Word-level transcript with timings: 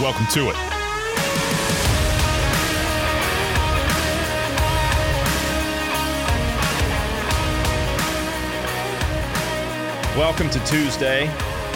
Welcome 0.00 0.26
to 0.28 0.50
it. 0.50 0.56
Welcome 10.16 10.50
to 10.50 10.64
Tuesday. 10.66 11.26